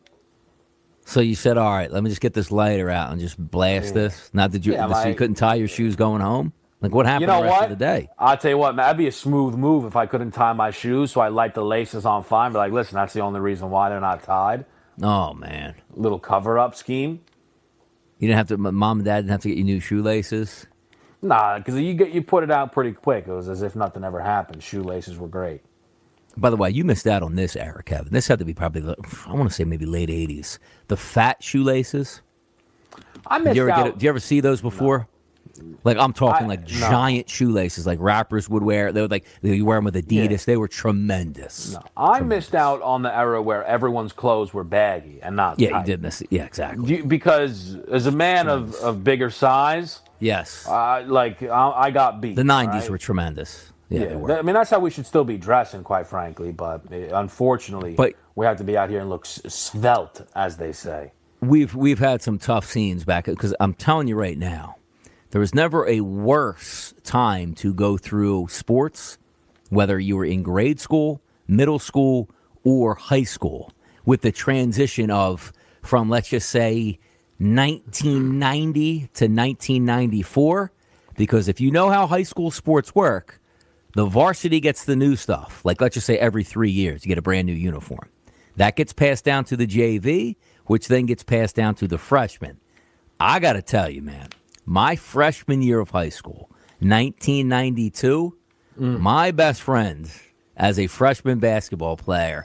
So 1.06 1.20
you 1.20 1.34
said, 1.34 1.58
all 1.58 1.70
right, 1.70 1.92
let 1.92 2.02
me 2.02 2.08
just 2.08 2.22
get 2.22 2.32
this 2.32 2.50
lighter 2.50 2.88
out 2.88 3.12
and 3.12 3.20
just 3.20 3.36
blast 3.38 3.92
this. 3.92 4.30
Not 4.32 4.52
that 4.52 4.64
you, 4.64 4.72
Yeah, 4.72 4.90
so 5.02 5.08
you 5.08 5.14
couldn't 5.14 5.34
tie 5.36 5.56
your 5.56 5.68
shoes 5.68 5.96
going 5.96 6.22
home. 6.22 6.52
Like, 6.80 6.92
what 6.92 7.04
happened 7.04 7.22
You 7.22 7.26
know 7.26 7.38
the 7.40 7.44
rest 7.44 7.60
what? 7.60 7.70
of 7.72 7.78
the 7.78 7.84
day? 7.84 8.08
I'll 8.18 8.36
tell 8.38 8.50
you 8.50 8.58
what, 8.58 8.74
man, 8.74 8.84
that'd 8.86 8.96
be 8.98 9.06
a 9.06 9.12
smooth 9.12 9.54
move 9.54 9.84
if 9.84 9.96
I 9.96 10.06
couldn't 10.06 10.30
tie 10.32 10.52
my 10.54 10.70
shoes, 10.70 11.12
so 11.12 11.20
I 11.20 11.28
light 11.28 11.54
the 11.54 11.64
laces 11.64 12.06
on 12.06 12.24
fire. 12.24 12.48
Be 12.50 12.56
like, 12.56 12.72
listen, 12.72 12.94
that's 12.96 13.12
the 13.12 13.20
only 13.20 13.40
reason 13.40 13.68
why 13.70 13.90
they're 13.90 14.00
not 14.00 14.22
tied. 14.22 14.64
Oh 15.02 15.34
man, 15.34 15.74
Little 15.94 16.18
cover 16.18 16.58
up 16.58 16.74
scheme. 16.74 17.20
you 18.18 18.28
didn't 18.28 18.38
have 18.38 18.48
to. 18.48 18.56
Mom 18.56 18.98
and 18.98 19.04
Dad 19.04 19.16
didn't 19.22 19.30
have 19.30 19.40
to 19.42 19.48
get 19.48 19.58
you 19.58 19.64
new 19.64 19.80
shoelaces. 19.80 20.66
Nah, 21.20 21.58
because 21.58 21.76
you 21.80 21.94
get 21.94 22.10
you 22.12 22.22
put 22.22 22.44
it 22.44 22.50
out 22.50 22.72
pretty 22.72 22.92
quick. 22.92 23.26
It 23.26 23.32
was 23.32 23.48
as 23.48 23.62
if 23.62 23.74
nothing 23.76 24.04
ever 24.04 24.20
happened. 24.20 24.62
Shoelaces 24.62 25.18
were 25.18 25.28
great. 25.28 25.62
By 26.36 26.50
the 26.50 26.56
way, 26.56 26.70
you 26.70 26.84
missed 26.84 27.06
out 27.06 27.22
on 27.22 27.34
this 27.36 27.54
era, 27.56 27.82
Kevin. 27.82 28.12
This 28.12 28.26
had 28.28 28.38
to 28.40 28.44
be 28.44 28.54
probably, 28.54 28.80
the, 28.80 28.96
I 29.26 29.32
want 29.34 29.48
to 29.48 29.54
say 29.54 29.64
maybe 29.64 29.86
late 29.86 30.08
'80s. 30.08 30.58
The 30.88 30.96
fat 30.96 31.42
shoelaces. 31.42 32.22
I 33.26 33.38
Did 33.38 33.44
missed 33.44 33.56
you 33.56 33.62
ever 33.62 33.70
out. 33.70 33.84
get? 33.84 33.92
Did 33.94 34.02
you 34.02 34.08
ever 34.08 34.20
see 34.20 34.40
those 34.40 34.60
before? 34.60 35.08
Like 35.84 35.96
I'm 35.98 36.12
talking 36.12 36.46
I- 36.46 36.48
like 36.48 36.60
no. 36.62 36.66
giant 36.66 37.28
shoelaces, 37.30 37.86
like 37.86 37.98
rappers 38.00 38.48
would 38.48 38.64
wear. 38.64 38.90
They 38.90 39.00
would 39.00 39.10
like 39.12 39.24
you 39.42 39.64
wear 39.64 39.76
them 39.78 39.84
with 39.84 39.94
Adidas. 39.94 40.44
They 40.46 40.56
were 40.56 40.66
tremendous. 40.66 41.74
No. 41.74 41.82
I 41.96 42.20
missed 42.20 42.54
out 42.56 42.82
on 42.82 43.02
the 43.02 43.14
era 43.16 43.40
where 43.40 43.62
everyone's 43.64 44.12
clothes 44.12 44.52
were 44.52 44.64
baggy 44.64 45.20
and 45.22 45.36
not 45.36 45.60
Yeah, 45.60 45.78
you 45.78 45.84
did 45.86 46.02
miss. 46.02 46.22
it. 46.22 46.28
Yeah, 46.30 46.44
exactly. 46.44 46.96
You- 46.96 47.04
because 47.04 47.76
as 47.90 48.06
a 48.06 48.12
man 48.12 48.48
of, 48.48 48.74
of 48.76 49.04
bigger 49.04 49.30
size, 49.30 50.00
yes, 50.18 50.66
uh, 50.66 51.04
like 51.06 51.40
I, 51.44 51.70
I 51.70 51.90
got 51.92 52.20
beat. 52.20 52.34
the 52.34 52.42
'90s 52.42 52.72
right? 52.72 52.90
were 52.90 52.98
tremendous. 52.98 53.70
Yeah, 53.90 54.16
Yeah. 54.18 54.38
I 54.38 54.42
mean 54.42 54.54
that's 54.54 54.70
how 54.70 54.78
we 54.80 54.90
should 54.90 55.06
still 55.06 55.24
be 55.24 55.36
dressing, 55.36 55.82
quite 55.84 56.06
frankly. 56.06 56.52
But 56.52 56.82
uh, 56.92 56.96
unfortunately, 57.16 57.94
But- 57.94 58.14
we 58.34 58.46
have 58.46 58.56
to 58.58 58.64
be 58.64 58.76
out 58.76 58.90
here 58.90 59.00
and 59.00 59.08
look 59.10 59.26
svelte, 59.26 60.22
as 60.34 60.56
they 60.56 60.72
say. 60.72 61.12
we've 61.40 61.74
we've 61.74 61.98
had 61.98 62.22
some 62.22 62.38
tough 62.38 62.64
scenes 62.64 63.04
back 63.04 63.26
because 63.26 63.54
I'm 63.60 63.74
telling 63.74 64.08
you 64.08 64.16
right 64.16 64.38
now, 64.38 64.76
there 65.30 65.40
was 65.40 65.54
never 65.54 65.86
a 65.86 66.00
worse 66.00 66.94
time 67.04 67.54
to 67.56 67.74
go 67.74 67.96
through 67.98 68.48
sports, 68.48 69.18
whether 69.68 69.98
you 70.00 70.16
were 70.16 70.24
in 70.24 70.42
grade 70.42 70.80
school, 70.80 71.20
middle 71.46 71.78
school, 71.78 72.28
or 72.64 72.94
high 72.94 73.24
school, 73.24 73.70
with 74.06 74.22
the 74.22 74.32
transition 74.32 75.10
of 75.10 75.52
from 75.82 76.08
let's 76.08 76.30
just 76.30 76.48
say 76.48 76.98
1990 77.38 78.98
to 79.14 79.24
1994. 79.26 80.72
Because 81.16 81.46
if 81.48 81.60
you 81.60 81.70
know 81.70 81.90
how 81.90 82.06
high 82.06 82.22
school 82.24 82.50
sports 82.50 82.94
work, 82.94 83.40
the 83.94 84.06
varsity 84.06 84.60
gets 84.60 84.84
the 84.84 84.96
new 84.96 85.16
stuff. 85.16 85.64
Like 85.64 85.80
let's 85.80 85.94
just 85.94 86.06
say 86.06 86.18
every 86.18 86.44
three 86.44 86.70
years 86.70 87.04
you 87.04 87.08
get 87.08 87.18
a 87.18 87.22
brand 87.22 87.46
new 87.46 87.54
uniform. 87.54 88.08
That 88.56 88.76
gets 88.76 88.92
passed 88.92 89.24
down 89.24 89.44
to 89.46 89.56
the 89.56 89.66
JV, 89.66 90.36
which 90.66 90.88
then 90.88 91.06
gets 91.06 91.22
passed 91.22 91.56
down 91.56 91.74
to 91.76 91.88
the 91.88 91.98
freshmen. 91.98 92.58
I 93.18 93.40
got 93.40 93.54
to 93.54 93.62
tell 93.62 93.88
you, 93.88 94.02
man, 94.02 94.28
my 94.64 94.96
freshman 94.96 95.62
year 95.62 95.80
of 95.80 95.90
high 95.90 96.08
school, 96.08 96.50
1992, 96.80 98.36
mm. 98.78 99.00
my 99.00 99.30
best 99.30 99.62
friend 99.62 100.10
as 100.56 100.78
a 100.78 100.86
freshman 100.86 101.38
basketball 101.38 101.96
player, 101.96 102.44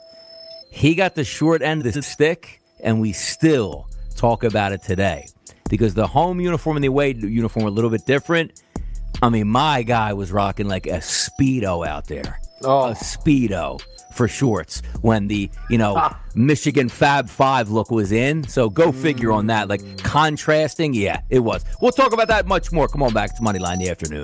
he 0.71 0.95
got 0.95 1.15
the 1.15 1.23
short 1.23 1.61
end 1.61 1.85
of 1.85 1.93
the 1.93 2.01
stick, 2.01 2.61
and 2.79 3.01
we 3.01 3.11
still 3.11 3.87
talk 4.15 4.43
about 4.43 4.71
it 4.71 4.83
today 4.83 5.27
because 5.69 5.93
the 5.93 6.07
home 6.07 6.39
uniform 6.39 6.77
and 6.77 6.83
the 6.83 6.87
away 6.87 7.13
uniform 7.13 7.65
are 7.65 7.69
a 7.69 7.71
little 7.71 7.89
bit 7.89 8.05
different. 8.05 8.63
I 9.21 9.29
mean, 9.29 9.47
my 9.47 9.83
guy 9.83 10.13
was 10.13 10.31
rocking 10.31 10.67
like 10.67 10.87
a 10.87 10.99
speedo 10.99 11.85
out 11.85 12.07
there, 12.07 12.39
Oh. 12.63 12.89
a 12.89 12.91
speedo 12.93 13.81
for 14.13 14.27
shorts 14.27 14.81
when 15.01 15.27
the 15.27 15.49
you 15.69 15.77
know 15.77 16.09
Michigan 16.35 16.89
Fab 16.89 17.29
Five 17.29 17.69
look 17.69 17.91
was 17.91 18.11
in. 18.11 18.47
So 18.47 18.69
go 18.69 18.91
mm. 18.91 19.01
figure 19.01 19.31
on 19.31 19.47
that. 19.47 19.67
Like 19.67 19.81
contrasting, 20.03 20.93
yeah, 20.93 21.21
it 21.29 21.39
was. 21.39 21.63
We'll 21.81 21.91
talk 21.91 22.13
about 22.13 22.27
that 22.29 22.47
much 22.47 22.71
more. 22.71 22.87
Come 22.87 23.03
on 23.03 23.13
back 23.13 23.35
to 23.35 23.41
Moneyline 23.41 23.73
in 23.73 23.79
the 23.79 23.89
afternoon. 23.89 24.23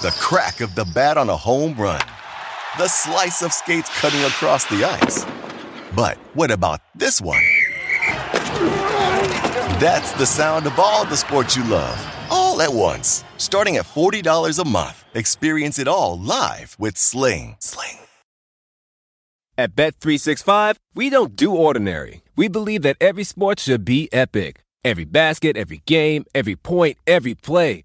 The 0.00 0.16
crack 0.18 0.62
of 0.62 0.74
the 0.74 0.86
bat 0.94 1.18
on 1.18 1.28
a 1.28 1.36
home 1.36 1.74
run. 1.74 2.00
The 2.78 2.88
slice 2.88 3.42
of 3.42 3.52
skates 3.52 3.90
cutting 4.00 4.20
across 4.20 4.64
the 4.64 4.82
ice. 4.82 5.26
But 5.94 6.16
what 6.32 6.50
about 6.50 6.80
this 6.94 7.20
one? 7.20 7.42
That's 9.78 10.12
the 10.12 10.24
sound 10.24 10.66
of 10.66 10.78
all 10.78 11.04
the 11.04 11.18
sports 11.18 11.54
you 11.54 11.64
love, 11.64 12.00
all 12.30 12.62
at 12.62 12.72
once. 12.72 13.24
Starting 13.36 13.76
at 13.76 13.84
$40 13.84 14.58
a 14.58 14.66
month. 14.66 15.04
Experience 15.12 15.78
it 15.78 15.86
all 15.86 16.18
live 16.18 16.76
with 16.78 16.96
Sling. 16.96 17.56
Sling. 17.58 17.98
At 19.58 19.76
Bet365, 19.76 20.76
we 20.94 21.10
don't 21.10 21.36
do 21.36 21.54
ordinary. 21.54 22.22
We 22.36 22.48
believe 22.48 22.80
that 22.84 22.96
every 23.02 23.24
sport 23.24 23.60
should 23.60 23.84
be 23.84 24.08
epic. 24.14 24.62
Every 24.82 25.04
basket, 25.04 25.58
every 25.58 25.82
game, 25.84 26.24
every 26.34 26.56
point, 26.56 26.96
every 27.06 27.34
play. 27.34 27.84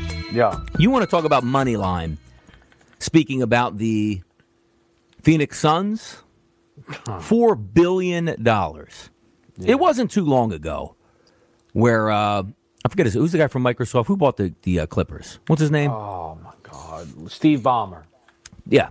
Yeah. 0.31 0.59
You 0.77 0.89
want 0.89 1.03
to 1.03 1.09
talk 1.09 1.25
about 1.25 1.43
Moneyline? 1.43 2.17
Speaking 2.99 3.41
about 3.41 3.77
the 3.77 4.21
Phoenix 5.23 5.59
Suns, 5.59 6.23
four 7.21 7.55
billion 7.55 8.41
dollars. 8.41 9.09
It 9.63 9.79
wasn't 9.79 10.11
too 10.11 10.23
long 10.23 10.53
ago 10.53 10.95
where 11.73 12.09
uh, 12.11 12.43
I 12.85 12.89
forget 12.89 13.05
his, 13.05 13.13
who's 13.13 13.31
the 13.31 13.37
guy 13.37 13.47
from 13.47 13.63
Microsoft 13.63 14.05
who 14.07 14.17
bought 14.17 14.37
the 14.37 14.53
the 14.63 14.81
uh, 14.81 14.85
Clippers. 14.85 15.39
What's 15.47 15.59
his 15.59 15.71
name? 15.71 15.91
Oh 15.91 16.37
my 16.43 16.53
God, 16.63 17.31
Steve 17.31 17.59
Ballmer. 17.61 18.03
Yeah. 18.67 18.89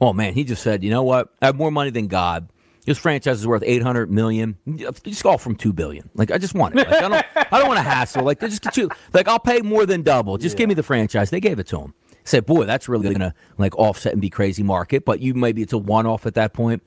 Oh 0.00 0.12
man, 0.12 0.34
he 0.34 0.44
just 0.44 0.62
said, 0.62 0.82
you 0.82 0.90
know 0.90 1.02
what? 1.02 1.32
I 1.42 1.46
have 1.46 1.56
more 1.56 1.70
money 1.70 1.90
than 1.90 2.06
God. 2.08 2.48
This 2.84 2.98
franchise 2.98 3.40
is 3.40 3.46
worth 3.46 3.62
eight 3.64 3.82
hundred 3.82 4.10
million. 4.10 4.58
Just 5.04 5.22
go 5.22 5.38
from 5.38 5.56
two 5.56 5.72
billion. 5.72 6.10
Like 6.14 6.30
I 6.30 6.38
just 6.38 6.54
want 6.54 6.74
it. 6.78 6.88
Like, 6.88 7.02
I 7.02 7.08
don't. 7.08 7.24
I 7.52 7.58
don't 7.58 7.68
want 7.68 7.78
to 7.78 7.82
hassle. 7.82 8.24
Like 8.24 8.40
just 8.40 8.62
get 8.62 8.76
you. 8.76 8.90
Like 9.12 9.26
I'll 9.26 9.38
pay 9.38 9.60
more 9.60 9.86
than 9.86 10.02
double. 10.02 10.36
Just 10.36 10.56
give 10.56 10.68
me 10.68 10.74
the 10.74 10.82
franchise. 10.82 11.30
They 11.30 11.40
gave 11.40 11.58
it 11.58 11.66
to 11.68 11.78
him. 11.80 11.94
Said, 12.26 12.46
boy, 12.46 12.64
that's 12.64 12.88
really 12.88 13.04
going 13.04 13.20
to 13.20 13.34
like 13.58 13.76
offset 13.78 14.12
and 14.12 14.20
be 14.22 14.30
crazy 14.30 14.62
market. 14.62 15.04
But 15.04 15.20
you 15.20 15.34
maybe 15.34 15.62
it's 15.62 15.72
a 15.74 15.78
one 15.78 16.06
off 16.06 16.24
at 16.26 16.34
that 16.34 16.52
point. 16.54 16.82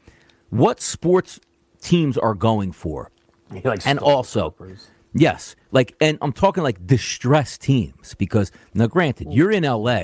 What 0.50 0.82
sports 0.82 1.40
teams 1.82 2.18
are 2.18 2.34
going 2.34 2.72
for? 2.72 3.12
He 3.54 3.62
likes 3.62 3.88
and 3.88 3.98
also, 4.00 4.50
Clippers. 4.52 4.90
yes, 5.14 5.56
like, 5.72 5.96
and 6.02 6.18
I'm 6.22 6.34
talking 6.34 6.64
like 6.64 6.86
distressed 6.86 7.62
teams 7.62 8.14
because 8.16 8.52
now, 8.74 8.88
granted, 8.88 9.32
you're 9.32 9.52
in 9.52 9.64
LA, 9.64 10.02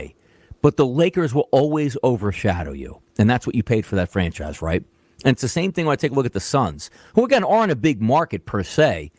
but 0.61 0.77
the 0.77 0.85
Lakers 0.85 1.33
will 1.33 1.49
always 1.51 1.97
overshadow 2.03 2.71
you, 2.71 3.01
and 3.17 3.29
that's 3.29 3.45
what 3.45 3.53
you 3.53 3.63
paid 3.63 3.85
for 3.85 3.97
that 3.97 4.09
franchise, 4.09 4.61
right? 4.61 4.85
And 5.23 5.33
it's 5.33 5.41
the 5.41 5.47
same 5.47 5.71
thing 5.71 5.85
when 5.85 5.93
I 5.93 5.95
take 5.95 6.11
a 6.11 6.15
look 6.15 6.25
at 6.25 6.33
the 6.33 6.39
Suns, 6.39 6.89
who 7.15 7.23
again 7.25 7.43
aren't 7.43 7.71
a 7.71 7.75
big 7.75 8.01
market 8.01 8.45
per 8.45 8.63
se, 8.63 9.11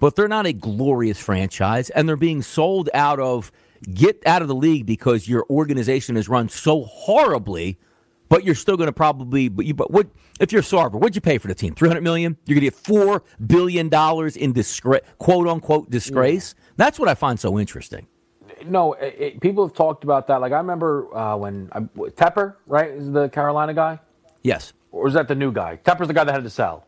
but 0.00 0.14
they're 0.16 0.28
not 0.28 0.46
a 0.46 0.52
glorious 0.52 1.18
franchise, 1.18 1.90
and 1.90 2.08
they're 2.08 2.16
being 2.16 2.42
sold 2.42 2.88
out 2.94 3.18
of 3.20 3.50
get 3.94 4.20
out 4.26 4.42
of 4.42 4.48
the 4.48 4.54
league 4.54 4.86
because 4.86 5.28
your 5.28 5.44
organization 5.50 6.16
is 6.16 6.28
run 6.28 6.48
so 6.48 6.82
horribly 6.84 7.78
but 8.28 8.44
you're 8.44 8.54
still 8.54 8.76
going 8.76 8.88
to 8.88 8.92
probably. 8.92 9.48
But 9.48 9.64
you, 9.64 9.72
but 9.72 9.90
what 9.90 10.06
if 10.38 10.52
you're 10.52 10.60
Sarver? 10.60 10.92
What'd 11.00 11.14
you 11.14 11.22
pay 11.22 11.38
for 11.38 11.48
the 11.48 11.54
team? 11.54 11.74
Three 11.74 11.88
hundred 11.88 12.02
million. 12.02 12.36
You're 12.44 12.56
going 12.60 12.70
to 12.70 12.70
get 12.70 12.74
four 12.74 13.22
billion 13.46 13.88
dollars 13.88 14.36
in 14.36 14.52
disgrace, 14.52 15.00
quote 15.16 15.48
unquote 15.48 15.88
disgrace. 15.88 16.54
That's 16.76 16.98
what 16.98 17.08
I 17.08 17.14
find 17.14 17.40
so 17.40 17.58
interesting. 17.58 18.06
No, 18.66 18.92
it, 18.92 19.14
it- 19.18 19.40
people 19.40 19.66
have 19.66 19.74
talked 19.74 20.04
about 20.04 20.26
that. 20.26 20.42
Like 20.42 20.52
I 20.52 20.58
remember 20.58 21.08
uh, 21.16 21.36
when 21.38 21.70
uh, 21.72 21.80
Tepper, 22.10 22.56
right, 22.66 22.90
is 22.90 23.10
the 23.10 23.30
Carolina 23.30 23.72
guy, 23.72 23.98
Yes, 24.42 24.74
or 24.92 25.08
is 25.08 25.14
that 25.14 25.28
the 25.28 25.34
new 25.34 25.52
guy? 25.52 25.78
Tepper's 25.84 26.08
the 26.08 26.14
guy 26.14 26.24
that 26.24 26.34
had 26.34 26.44
to 26.44 26.50
sell. 26.50 26.86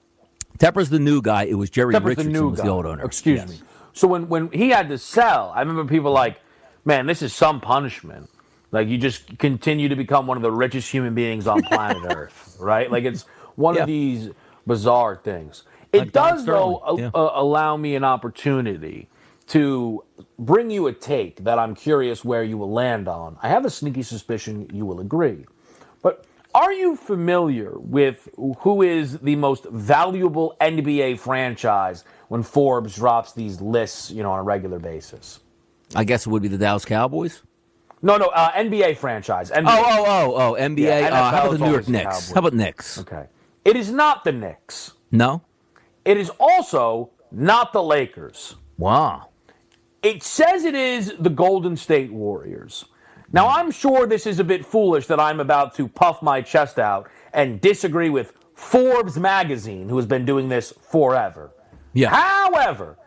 Tepper's 0.58 0.90
the 0.90 0.98
new 0.98 1.22
guy. 1.22 1.44
It 1.44 1.54
was 1.54 1.70
Jerry 1.70 1.94
Tepper's 1.94 2.04
Richardson 2.04 2.32
the 2.32 2.38
new 2.40 2.48
was 2.50 2.60
guy. 2.60 2.66
the 2.66 2.72
old 2.72 2.86
owner. 2.86 3.04
Excuse 3.04 3.38
Yes. 3.40 3.48
me. 3.50 3.56
So 3.92 4.06
when 4.08 4.28
when 4.28 4.50
he 4.52 4.70
had 4.70 4.88
to 4.90 4.98
sell, 4.98 5.52
I 5.54 5.60
remember 5.60 5.84
people 5.84 6.12
like, 6.12 6.40
"Man, 6.84 7.06
this 7.06 7.22
is 7.22 7.32
some 7.32 7.60
punishment." 7.60 8.28
Like 8.72 8.86
you 8.88 8.98
just 8.98 9.38
continue 9.38 9.88
to 9.88 9.96
become 9.96 10.26
one 10.28 10.36
of 10.36 10.42
the 10.44 10.52
richest 10.52 10.90
human 10.92 11.12
beings 11.14 11.46
on 11.48 11.62
planet 11.62 12.02
Earth, 12.16 12.56
right? 12.60 12.90
Like 12.90 13.04
it's 13.04 13.24
one 13.56 13.74
Yeah. 13.74 13.80
of 13.82 13.86
these 13.88 14.30
bizarre 14.66 15.16
things. 15.16 15.64
It 15.92 15.98
Like 15.98 16.12
does 16.12 16.44
though 16.44 16.78
a- 16.86 17.00
yeah. 17.00 17.10
uh, 17.12 17.30
allow 17.34 17.76
me 17.76 17.96
an 17.96 18.04
opportunity 18.04 19.08
to 19.48 20.04
bring 20.38 20.70
you 20.70 20.86
a 20.86 20.92
take 20.92 21.42
that 21.42 21.58
I'm 21.58 21.74
curious 21.74 22.24
where 22.24 22.44
you 22.44 22.56
will 22.56 22.70
land 22.70 23.08
on. 23.08 23.36
I 23.42 23.48
have 23.48 23.64
a 23.64 23.70
sneaky 23.70 24.02
suspicion 24.04 24.68
you 24.72 24.86
will 24.86 25.00
agree. 25.00 25.46
Are 26.54 26.72
you 26.72 26.96
familiar 26.96 27.78
with 27.78 28.28
who 28.36 28.82
is 28.82 29.18
the 29.18 29.36
most 29.36 29.66
valuable 29.66 30.56
NBA 30.60 31.18
franchise 31.20 32.04
when 32.28 32.42
Forbes 32.42 32.96
drops 32.96 33.32
these 33.32 33.60
lists, 33.60 34.10
you 34.10 34.22
know, 34.22 34.32
on 34.32 34.40
a 34.40 34.42
regular 34.42 34.80
basis? 34.80 35.40
I 35.94 36.04
guess 36.04 36.26
it 36.26 36.30
would 36.30 36.42
be 36.42 36.48
the 36.48 36.58
Dallas 36.58 36.84
Cowboys. 36.84 37.42
No, 38.02 38.16
no, 38.16 38.26
uh, 38.26 38.50
NBA 38.52 38.96
franchise. 38.96 39.50
NBA. 39.50 39.66
Oh, 39.66 39.84
oh, 39.86 40.04
oh, 40.06 40.34
oh, 40.56 40.60
NBA. 40.60 40.78
Yeah, 40.78 41.08
uh, 41.08 41.30
how 41.30 41.42
about 41.46 41.58
the 41.58 41.64
New 41.64 41.70
York 41.70 41.88
Knicks? 41.88 42.04
Cowboys. 42.04 42.30
How 42.30 42.38
about 42.38 42.54
Knicks? 42.54 42.98
Okay. 43.00 43.26
It 43.64 43.76
is 43.76 43.90
not 43.92 44.24
the 44.24 44.32
Knicks. 44.32 44.94
No. 45.12 45.42
It 46.04 46.16
is 46.16 46.30
also 46.40 47.10
not 47.30 47.72
the 47.72 47.82
Lakers. 47.82 48.56
Wow. 48.78 49.28
It 50.02 50.22
says 50.22 50.64
it 50.64 50.74
is 50.74 51.14
the 51.20 51.28
Golden 51.28 51.76
State 51.76 52.10
Warriors. 52.10 52.86
Now, 53.32 53.48
I'm 53.48 53.70
sure 53.70 54.06
this 54.06 54.26
is 54.26 54.38
a 54.40 54.44
bit 54.44 54.66
foolish 54.66 55.06
that 55.06 55.20
I'm 55.20 55.40
about 55.40 55.74
to 55.76 55.88
puff 55.88 56.20
my 56.22 56.40
chest 56.42 56.78
out 56.78 57.08
and 57.32 57.60
disagree 57.60 58.10
with 58.10 58.32
Forbes 58.54 59.16
magazine, 59.18 59.88
who 59.88 59.96
has 59.96 60.06
been 60.06 60.24
doing 60.24 60.48
this 60.48 60.72
forever. 60.72 61.50
Yeah. 61.92 62.10
However, 62.10 62.98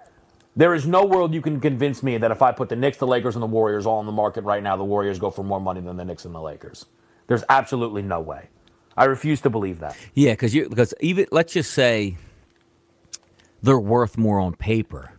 there 0.56 0.74
is 0.74 0.86
no 0.86 1.06
world 1.06 1.34
you 1.34 1.42
can 1.42 1.60
convince 1.60 2.04
me 2.04 2.18
that 2.18 2.32
if 2.32 2.42
I 2.42 2.52
put 2.52 2.70
the 2.70 2.76
Knicks, 2.76 2.98
the 2.98 3.08
Lakers, 3.08 3.36
and 3.36 3.44
the 3.44 3.48
Warriors 3.48 3.86
all 3.86 4.00
on 4.00 4.06
the 4.06 4.12
market 4.12 4.44
right 4.44 4.64
now, 4.64 4.78
the 4.78 4.84
Warriors 4.84 5.20
go 5.20 5.30
for 5.30 5.44
more 5.44 5.60
money 5.60 5.82
than 5.82 5.98
the 5.98 6.06
Knicks 6.06 6.26
and 6.26 6.34
the 6.34 6.42
Lakers. 6.42 6.86
There's 7.28 7.44
absolutely 7.50 8.02
no 8.02 8.20
way. 8.20 8.50
I 8.96 9.06
refuse 9.06 9.42
to 9.42 9.50
believe 9.50 9.80
that. 9.80 9.98
Yeah, 10.14 10.34
because 10.34 10.54
you 10.54 10.70
because 10.70 10.94
even 11.00 11.26
let's 11.32 11.54
just 11.54 11.72
say 11.72 12.18
they're 13.62 13.80
worth 13.80 14.18
more 14.18 14.40
on 14.40 14.54
paper. 14.54 15.14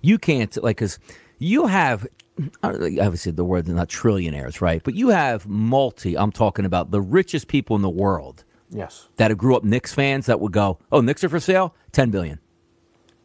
You 0.00 0.18
can't 0.18 0.56
like 0.62 0.76
because 0.76 0.98
you 1.38 1.66
have 1.66 2.06
I 2.06 2.06
don't 2.06 2.06
know, 2.06 2.18
obviously 2.62 3.32
the 3.32 3.44
word 3.44 3.68
not 3.68 3.88
trillionaires, 3.88 4.60
right? 4.60 4.82
But 4.82 4.94
you 4.94 5.08
have 5.08 5.46
multi. 5.48 6.16
I'm 6.16 6.32
talking 6.32 6.64
about 6.64 6.90
the 6.90 7.00
richest 7.00 7.48
people 7.48 7.76
in 7.76 7.82
the 7.82 7.90
world 7.90 8.44
Yes. 8.70 9.08
that 9.16 9.36
grew 9.36 9.56
up 9.56 9.64
Knicks 9.64 9.92
fans 9.94 10.26
that 10.26 10.40
would 10.40 10.52
go, 10.52 10.78
"Oh, 10.92 11.00
Knicks 11.00 11.24
are 11.24 11.28
for 11.28 11.40
sale, 11.40 11.74
ten 11.92 12.10
billion. 12.10 12.38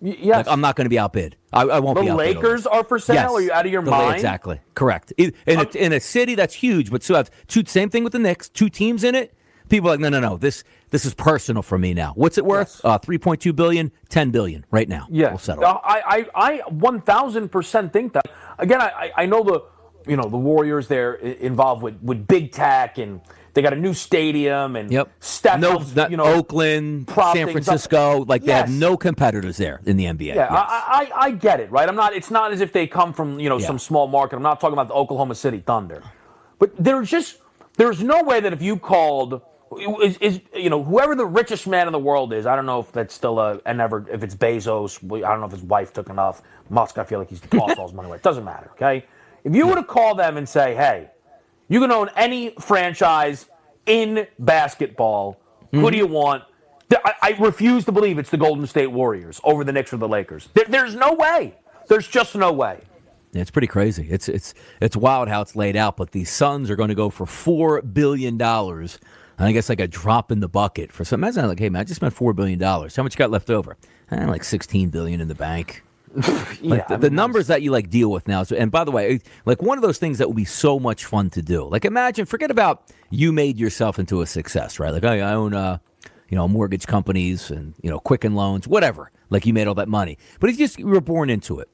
Y- 0.01 0.17
yes. 0.19 0.37
Like 0.45 0.47
I'm 0.47 0.61
not 0.61 0.75
going 0.75 0.85
to 0.85 0.89
be 0.89 0.99
outbid. 0.99 1.37
I, 1.53 1.61
I 1.63 1.79
won't 1.79 1.95
the 1.97 2.03
be 2.03 2.09
outbid. 2.09 2.35
on 2.37 2.41
Lakers 2.43 2.63
this." 2.63 2.67
are 2.67 2.83
for 2.83 2.99
sale? 2.99 3.15
Yes. 3.15 3.31
Are 3.31 3.41
you 3.41 3.51
out 3.51 3.65
of 3.65 3.71
your 3.71 3.83
The 3.83 3.91
La- 3.91 3.99
mind? 4.05 4.15
Exactly. 4.15 4.59
Correct. 4.73 5.13
In, 5.17 5.33
in, 5.47 5.59
a, 5.59 5.63
in 5.77 5.93
a 5.93 5.99
city 5.99 6.35
that's 6.35 6.53
huge, 6.55 6.91
but 6.91 7.03
still 7.03 7.15
have 7.17 7.29
two. 7.47 7.63
Same 7.65 7.89
thing 7.89 8.03
with 8.03 8.13
the 8.13 8.19
Knicks. 8.19 8.49
Two 8.49 8.69
teams 8.69 9.03
in 9.03 9.15
it. 9.15 9.33
People 9.67 9.89
are 9.89 9.93
like, 9.93 9.99
no, 9.99 10.09
no, 10.09 10.19
no. 10.19 10.37
This 10.37 10.63
this 10.91 11.05
is 11.05 11.15
personal 11.15 11.63
for 11.63 11.79
me 11.79 11.93
now. 11.95 12.11
What's 12.15 12.37
it 12.37 12.45
worth? 12.45 12.73
Yes. 12.75 12.81
Uh, 12.83 12.97
Three 12.99 13.17
point 13.17 13.41
two 13.41 13.51
billion. 13.53 13.91
Ten 14.09 14.29
billion 14.29 14.63
right 14.69 14.87
now. 14.87 15.07
Yeah, 15.09 15.29
We'll 15.29 15.39
settle. 15.39 15.65
Uh, 15.65 15.79
I, 15.83 16.01
I, 16.05 16.25
I, 16.35 16.57
one 16.69 17.01
thousand 17.01 17.49
percent 17.49 17.91
think 17.91 18.13
that. 18.13 18.25
Again, 18.57 18.81
I, 18.81 19.11
I- 19.15 19.25
know 19.25 19.43
the, 19.43 19.61
you 20.09 20.15
know, 20.17 20.29
the 20.29 20.37
Warriors. 20.37 20.87
They're 20.87 21.15
involved 21.15 21.81
with, 21.83 21.99
with 22.01 22.27
big 22.27 22.51
tech, 22.51 22.97
and 22.97 23.21
they 23.53 23.61
got 23.61 23.73
a 23.73 23.77
new 23.77 23.93
stadium, 23.93 24.75
and 24.75 24.91
Yep. 24.91 25.09
Steph, 25.19 25.59
no, 25.59 25.79
helps, 25.79 25.95
you 26.11 26.17
know, 26.17 26.25
Oakland, 26.25 27.09
San 27.09 27.33
things 27.33 27.47
up. 27.47 27.51
Francisco. 27.51 28.25
Like 28.25 28.43
they 28.43 28.51
have 28.51 28.69
no 28.69 28.97
competitors 28.97 29.57
there 29.57 29.81
in 29.85 29.97
the 29.97 30.05
NBA. 30.05 30.27
Yeah, 30.27 30.35
Yes. 30.35 30.49
I, 30.51 31.09
I, 31.15 31.25
I 31.27 31.31
get 31.31 31.59
it, 31.59 31.71
right? 31.71 31.87
I'm 31.89 31.95
not. 31.95 32.13
It's 32.13 32.29
not 32.31 32.51
as 32.51 32.61
if 32.61 32.71
they 32.73 32.85
come 32.87 33.13
from 33.13 33.39
you 33.39 33.49
know 33.49 33.57
Yeah. 33.57 33.67
some 33.67 33.79
small 33.79 34.07
market. 34.07 34.35
I'm 34.35 34.43
not 34.43 34.59
talking 34.59 34.73
about 34.73 34.87
the 34.89 34.93
Oklahoma 34.93 35.35
City 35.35 35.59
Thunder, 35.59 36.03
but 36.59 36.71
there's 36.77 37.09
just 37.09 37.37
there's 37.77 38.01
no 38.03 38.23
way 38.23 38.39
that 38.41 38.53
if 38.53 38.61
you 38.61 38.77
called 38.77 39.41
is, 40.01 40.17
is 40.17 40.41
you 40.55 40.69
know 40.69 40.83
whoever 40.83 41.15
the 41.15 41.25
richest 41.25 41.67
man 41.67 41.87
in 41.87 41.93
the 41.93 41.99
world 41.99 42.33
is. 42.33 42.45
I 42.45 42.55
don't 42.55 42.65
know 42.65 42.79
if 42.79 42.91
that's 42.91 43.13
still 43.13 43.39
a 43.39 43.59
and 43.65 43.77
never 43.77 44.05
if 44.09 44.23
it's 44.23 44.35
Bezos. 44.35 45.03
I 45.03 45.31
don't 45.31 45.39
know 45.39 45.47
if 45.47 45.51
his 45.51 45.63
wife 45.63 45.93
took 45.93 46.09
enough. 46.09 46.41
Musk. 46.69 46.97
I 46.97 47.03
feel 47.03 47.19
like 47.19 47.29
he's 47.29 47.41
tossed 47.41 47.77
all 47.77 47.87
his 47.87 47.93
money 47.93 48.07
away. 48.07 48.17
It 48.17 48.23
doesn't 48.23 48.45
matter. 48.45 48.69
Okay, 48.73 49.05
if 49.43 49.55
you 49.55 49.67
were 49.67 49.75
to 49.75 49.83
call 49.83 50.15
them 50.15 50.37
and 50.37 50.47
say, 50.47 50.75
hey, 50.75 51.09
you 51.67 51.79
can 51.79 51.91
own 51.91 52.09
any 52.15 52.51
franchise 52.59 53.47
in 53.85 54.27
basketball. 54.39 55.39
Who 55.71 55.91
do 55.91 55.97
you 55.97 56.07
want? 56.07 56.43
I, 57.03 57.13
I, 57.21 57.29
refuse 57.37 57.83
to 57.85 57.91
believe 57.91 58.17
it's 58.17 58.29
the 58.29 58.37
Golden 58.37 58.65
State 58.65 58.87
Warriors 58.87 59.41
over 59.43 59.65
the 59.65 59.73
Knicks 59.73 59.91
or 59.91 59.97
the 59.97 60.07
Lakers. 60.07 60.47
There, 60.53 60.63
there's 60.69 60.95
no 60.95 61.13
way. 61.13 61.55
There's 61.89 62.07
just 62.07 62.33
no 62.35 62.53
way. 62.53 62.79
It's 63.33 63.51
pretty 63.51 63.67
crazy. 63.67 64.07
It's 64.09 64.29
it's 64.29 64.53
it's 64.79 64.95
wild 64.95 65.27
how 65.27 65.41
it's 65.41 65.55
laid 65.55 65.75
out. 65.75 65.97
But 65.97 66.11
the 66.11 66.23
Suns 66.23 66.69
are 66.69 66.77
going 66.77 66.89
to 66.89 66.95
go 66.95 67.09
for 67.09 67.25
four 67.25 67.81
billion 67.81 68.37
dollars. 68.37 68.99
I 69.37 69.51
guess 69.51 69.69
like 69.69 69.79
a 69.79 69.87
drop 69.87 70.31
in 70.31 70.39
the 70.39 70.47
bucket 70.47 70.91
for 70.91 71.03
some. 71.03 71.23
Imagine 71.23 71.47
like, 71.47 71.59
hey 71.59 71.69
man, 71.69 71.81
I 71.81 71.83
just 71.83 71.97
spent 71.97 72.13
four 72.13 72.33
billion 72.33 72.59
dollars. 72.59 72.95
How 72.95 73.03
much 73.03 73.15
you 73.15 73.17
got 73.17 73.31
left 73.31 73.49
over? 73.49 73.77
Eh, 74.11 74.25
like 74.25 74.43
sixteen 74.43 74.89
billion 74.89 75.19
in 75.19 75.27
the 75.27 75.35
bank. 75.35 75.83
like 76.15 76.61
yeah, 76.61 76.85
the, 76.87 76.97
the 76.97 77.09
numbers 77.09 77.47
that 77.47 77.61
you 77.61 77.71
like 77.71 77.89
deal 77.89 78.09
with 78.09 78.27
now. 78.27 78.43
So, 78.43 78.55
and 78.55 78.71
by 78.71 78.85
the 78.85 78.91
way, 78.91 79.19
like 79.45 79.61
one 79.61 79.77
of 79.77 79.81
those 79.81 79.97
things 79.97 80.17
that 80.19 80.27
would 80.27 80.37
be 80.37 80.45
so 80.45 80.79
much 80.79 81.03
fun 81.03 81.29
to 81.31 81.41
do. 81.41 81.65
Like 81.65 81.83
imagine, 81.83 82.25
forget 82.25 82.51
about 82.51 82.89
you 83.09 83.33
made 83.33 83.57
yourself 83.59 83.99
into 83.99 84.21
a 84.21 84.25
success, 84.25 84.79
right? 84.79 84.93
Like 84.93 85.03
I, 85.03 85.19
I 85.19 85.33
own, 85.33 85.53
uh, 85.53 85.79
you 86.29 86.37
know, 86.37 86.47
mortgage 86.47 86.87
companies 86.87 87.51
and 87.51 87.73
you 87.81 87.89
know, 87.89 87.99
Quicken 87.99 88.33
Loans, 88.35 88.67
whatever. 88.67 89.11
Like 89.29 89.45
you 89.45 89.53
made 89.53 89.67
all 89.67 89.75
that 89.75 89.89
money, 89.89 90.17
but 90.39 90.49
if 90.49 90.57
you 90.57 90.65
just 90.65 90.79
you 90.79 90.87
were 90.87 91.01
born 91.01 91.29
into 91.29 91.59
it. 91.59 91.69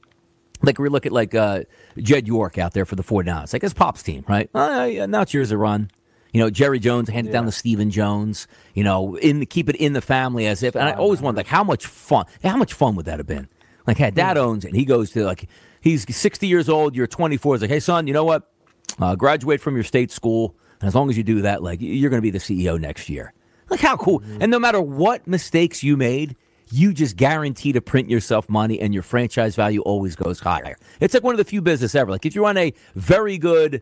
Like 0.64 0.78
we 0.78 0.90
look 0.90 1.06
at 1.06 1.12
like 1.12 1.34
uh, 1.34 1.64
Jed 1.98 2.28
York 2.28 2.60
out 2.60 2.74
there 2.74 2.86
for 2.86 2.96
the 2.96 3.04
49ers. 3.04 3.52
Like 3.52 3.64
his 3.64 3.74
pop's 3.74 4.04
team, 4.04 4.24
right? 4.28 4.48
Uh, 4.54 4.88
yeah, 4.92 5.08
now 5.08 5.22
it's 5.22 5.34
yours 5.34 5.50
to 5.50 5.58
run. 5.58 5.90
You 6.32 6.40
know, 6.40 6.50
Jerry 6.50 6.80
Jones 6.80 7.10
handed 7.10 7.32
yeah. 7.32 7.40
down 7.40 7.46
to 7.46 7.52
Stephen 7.52 7.92
Jones. 7.92 8.48
You 8.74 8.84
know, 8.84 9.18
in 9.18 9.46
keep 9.46 9.70
it 9.70 9.76
in 9.76 9.94
the 9.94 10.02
family 10.02 10.48
as 10.48 10.64
if. 10.64 10.76
And 10.76 10.84
I 10.88 10.94
always 10.94 11.22
wonder, 11.22 11.40
like, 11.40 11.48
how 11.48 11.64
much 11.64 11.86
fun? 11.86 12.26
How 12.44 12.58
much 12.58 12.74
fun 12.74 12.96
would 12.96 13.06
that 13.06 13.20
have 13.20 13.28
been? 13.28 13.50
Like, 13.88 13.98
hey, 13.98 14.12
dad 14.12 14.38
owns 14.38 14.64
it. 14.64 14.70
And 14.70 14.78
he 14.78 14.86
goes 14.86 15.12
to 15.12 15.26
like, 15.26 15.50
he's 15.82 16.06
60 16.16 16.48
years 16.48 16.70
old. 16.70 16.96
You're 16.96 17.08
24. 17.08 17.56
He's 17.56 17.62
like, 17.62 17.72
hey, 17.72 17.80
son, 17.80 18.08
you 18.08 18.14
know 18.14 18.24
what? 18.24 18.52
Uh, 19.00 19.16
graduate 19.16 19.62
from 19.62 19.76
your 19.76 19.84
state 19.84 20.12
school, 20.12 20.56
and 20.80 20.88
as 20.88 20.96
long 20.96 21.10
as 21.10 21.18
you 21.18 21.24
do 21.24 21.42
that, 21.42 21.64
like, 21.64 21.80
you're 21.82 22.10
going 22.10 22.18
to 22.18 22.22
be 22.22 22.32
the 22.32 22.40
CEO 22.40 22.80
next 22.80 23.10
year. 23.10 23.34
Like, 23.70 23.80
how 23.80 23.96
cool! 23.96 24.20
Mm-hmm. 24.20 24.42
And 24.42 24.52
no 24.52 24.60
matter 24.60 24.82
what 24.82 25.26
mistakes 25.28 25.82
you 25.82 25.96
made, 25.96 26.36
you 26.72 26.94
just 26.94 27.16
guarantee 27.16 27.74
to 27.74 27.82
print 27.82 28.10
yourself 28.10 28.50
money 28.50 28.80
and 28.80 28.94
your 28.94 29.04
franchise 29.04 29.56
value 29.56 29.82
always 29.82 30.16
goes 30.16 30.40
higher. 30.40 30.78
It's 31.00 31.14
like 31.14 31.24
one 31.24 31.34
of 31.34 31.38
the 31.38 31.46
few 31.46 31.62
business 31.62 31.96
ever. 31.96 32.12
Like 32.12 32.26
if 32.26 32.34
you 32.34 32.44
run 32.44 32.58
a 32.58 32.74
very 32.96 33.38
good 33.38 33.82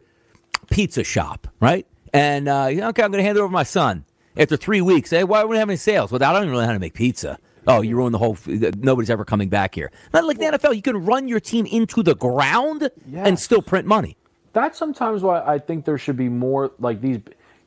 pizza 0.69 1.03
shop, 1.03 1.47
right? 1.59 1.85
And 2.13 2.47
uh, 2.47 2.65
okay, 2.65 2.81
I'm 2.81 2.93
going 2.93 3.13
to 3.13 3.23
hand 3.23 3.37
it 3.37 3.41
over 3.41 3.47
to 3.47 3.53
my 3.53 3.63
son. 3.63 4.05
After 4.37 4.55
three 4.55 4.81
weeks, 4.81 5.09
hey, 5.09 5.23
why 5.23 5.43
wouldn't 5.43 5.59
have 5.59 5.69
any 5.69 5.77
sales? 5.77 6.11
Well, 6.11 6.23
I 6.23 6.31
don't 6.31 6.43
even 6.43 6.51
really 6.51 6.63
know 6.63 6.67
how 6.67 6.73
to 6.73 6.79
make 6.79 6.93
pizza. 6.93 7.39
Oh, 7.67 7.81
you 7.81 7.95
ruined 7.95 8.13
the 8.13 8.19
whole. 8.19 8.37
Nobody's 8.45 9.09
ever 9.09 9.25
coming 9.25 9.49
back 9.49 9.75
here. 9.75 9.91
Not 10.13 10.25
like 10.25 10.37
the 10.37 10.45
NFL. 10.45 10.75
You 10.75 10.81
can 10.81 11.05
run 11.05 11.27
your 11.27 11.39
team 11.39 11.65
into 11.65 12.01
the 12.01 12.15
ground 12.15 12.89
yes. 13.07 13.27
and 13.27 13.37
still 13.37 13.61
print 13.61 13.85
money. 13.85 14.17
That's 14.53 14.77
sometimes 14.77 15.21
why 15.21 15.41
I 15.41 15.59
think 15.59 15.85
there 15.85 15.97
should 15.97 16.17
be 16.17 16.29
more 16.29 16.71
like 16.79 17.01
these 17.01 17.19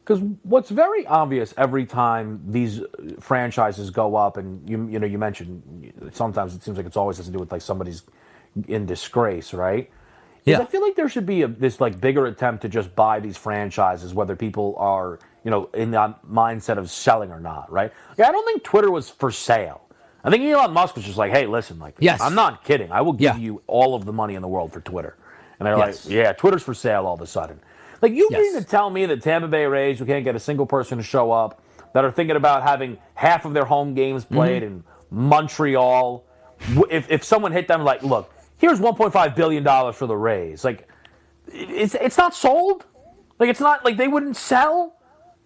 because 0.05 0.21
what's 0.43 0.71
very 0.71 1.07
obvious 1.07 1.55
every 1.57 1.87
time 1.87 2.43
these 2.49 2.81
franchises 3.21 3.91
go 3.91 4.17
up, 4.17 4.37
and 4.37 4.69
you 4.69 4.89
you 4.89 4.99
know 4.99 5.07
you 5.07 5.19
mentioned 5.19 5.93
sometimes 6.13 6.55
it 6.55 6.63
seems 6.63 6.77
like 6.77 6.87
it's 6.87 6.97
always 6.97 7.19
has 7.19 7.27
to 7.27 7.33
do 7.33 7.39
with 7.39 7.53
like 7.53 7.63
somebody's 7.63 8.03
in 8.67 8.87
disgrace, 8.87 9.55
right? 9.55 9.91
Yeah. 10.45 10.61
I 10.61 10.65
feel 10.65 10.83
like 10.83 10.97
there 10.97 11.09
should 11.09 11.27
be 11.27 11.43
a, 11.43 11.49
this 11.49 11.81
like 11.81 12.01
bigger 12.01 12.27
attempt 12.27 12.63
to 12.63 12.69
just 12.69 12.95
buy 12.97 13.21
these 13.21 13.37
franchises, 13.37 14.13
whether 14.13 14.35
people 14.35 14.75
are 14.79 15.19
you 15.45 15.51
know 15.51 15.71
in 15.75 15.91
the 15.91 16.15
mindset 16.29 16.79
of 16.79 16.91
selling 16.91 17.31
or 17.31 17.41
not, 17.41 17.71
right? 17.71 17.93
Like, 18.19 18.29
I 18.29 18.33
don't 18.33 18.45
think 18.45 18.65
Twitter 18.65 18.91
was 18.91 19.09
for 19.09 19.31
sale. 19.31 19.83
I 20.25 20.31
think 20.31 20.45
Elon 20.45 20.73
Musk 20.73 20.95
was 20.95 21.05
just 21.05 21.19
like, 21.19 21.33
hey, 21.33 21.47
listen, 21.47 21.81
like, 21.81 21.97
yes. 21.99 22.21
I'm 22.21 22.37
not 22.37 22.65
kidding. 22.65 22.93
I 22.93 23.01
will 23.01 23.13
give 23.13 23.37
yeah. 23.37 23.37
you 23.39 23.63
all 23.67 23.97
of 23.97 24.05
the 24.05 24.13
money 24.13 24.37
in 24.37 24.43
the 24.43 24.47
world 24.47 24.73
for 24.73 24.81
Twitter. 24.81 25.17
And 25.59 25.67
they're 25.67 25.77
yes. 25.77 26.05
like, 26.05 26.15
yeah, 26.15 26.33
Twitter's 26.33 26.63
for 26.63 26.75
sale 26.75 27.07
all 27.07 27.15
of 27.15 27.21
a 27.21 27.27
sudden. 27.27 27.59
Like 28.01 28.13
you 28.13 28.29
yes. 28.31 28.41
mean 28.41 28.55
to 28.61 28.65
tell 28.65 28.91
me 28.91 29.07
that 29.07 29.23
Tampa 29.23 29.49
Bay 29.49 29.65
Rays, 29.65 29.99
who 29.99 30.05
can't 30.05 30.25
get 30.25 30.35
a 30.35 30.41
single 30.41 30.67
person 30.67 30.99
to 30.99 31.05
show 31.05 31.31
up, 31.31 31.63
that 31.93 32.05
are 32.05 32.11
thinking 32.11 32.37
about 32.37 32.63
having 32.63 32.99
half 33.15 33.45
of 33.45 33.55
their 33.55 33.65
home 33.65 33.95
games 33.95 34.25
played 34.25 34.63
mm-hmm. 34.63 34.77
in 34.77 34.85
Montreal, 35.11 36.25
if 36.91 37.11
if 37.11 37.23
someone 37.23 37.53
hit 37.53 37.69
them 37.69 37.85
like, 37.85 38.03
look, 38.03 38.33
here's 38.63 38.81
1.5 38.81 39.37
billion 39.37 39.63
dollars 39.63 39.97
for 39.97 40.07
the 40.07 40.17
Rays, 40.17 40.65
like 40.65 40.89
it's 41.49 41.95
it's 41.95 42.17
not 42.17 42.35
sold. 42.35 42.87
Like 43.39 43.51
it's 43.51 43.61
not 43.61 43.85
like 43.85 43.99
they 43.99 44.09
wouldn't 44.09 44.37
sell. 44.37 44.97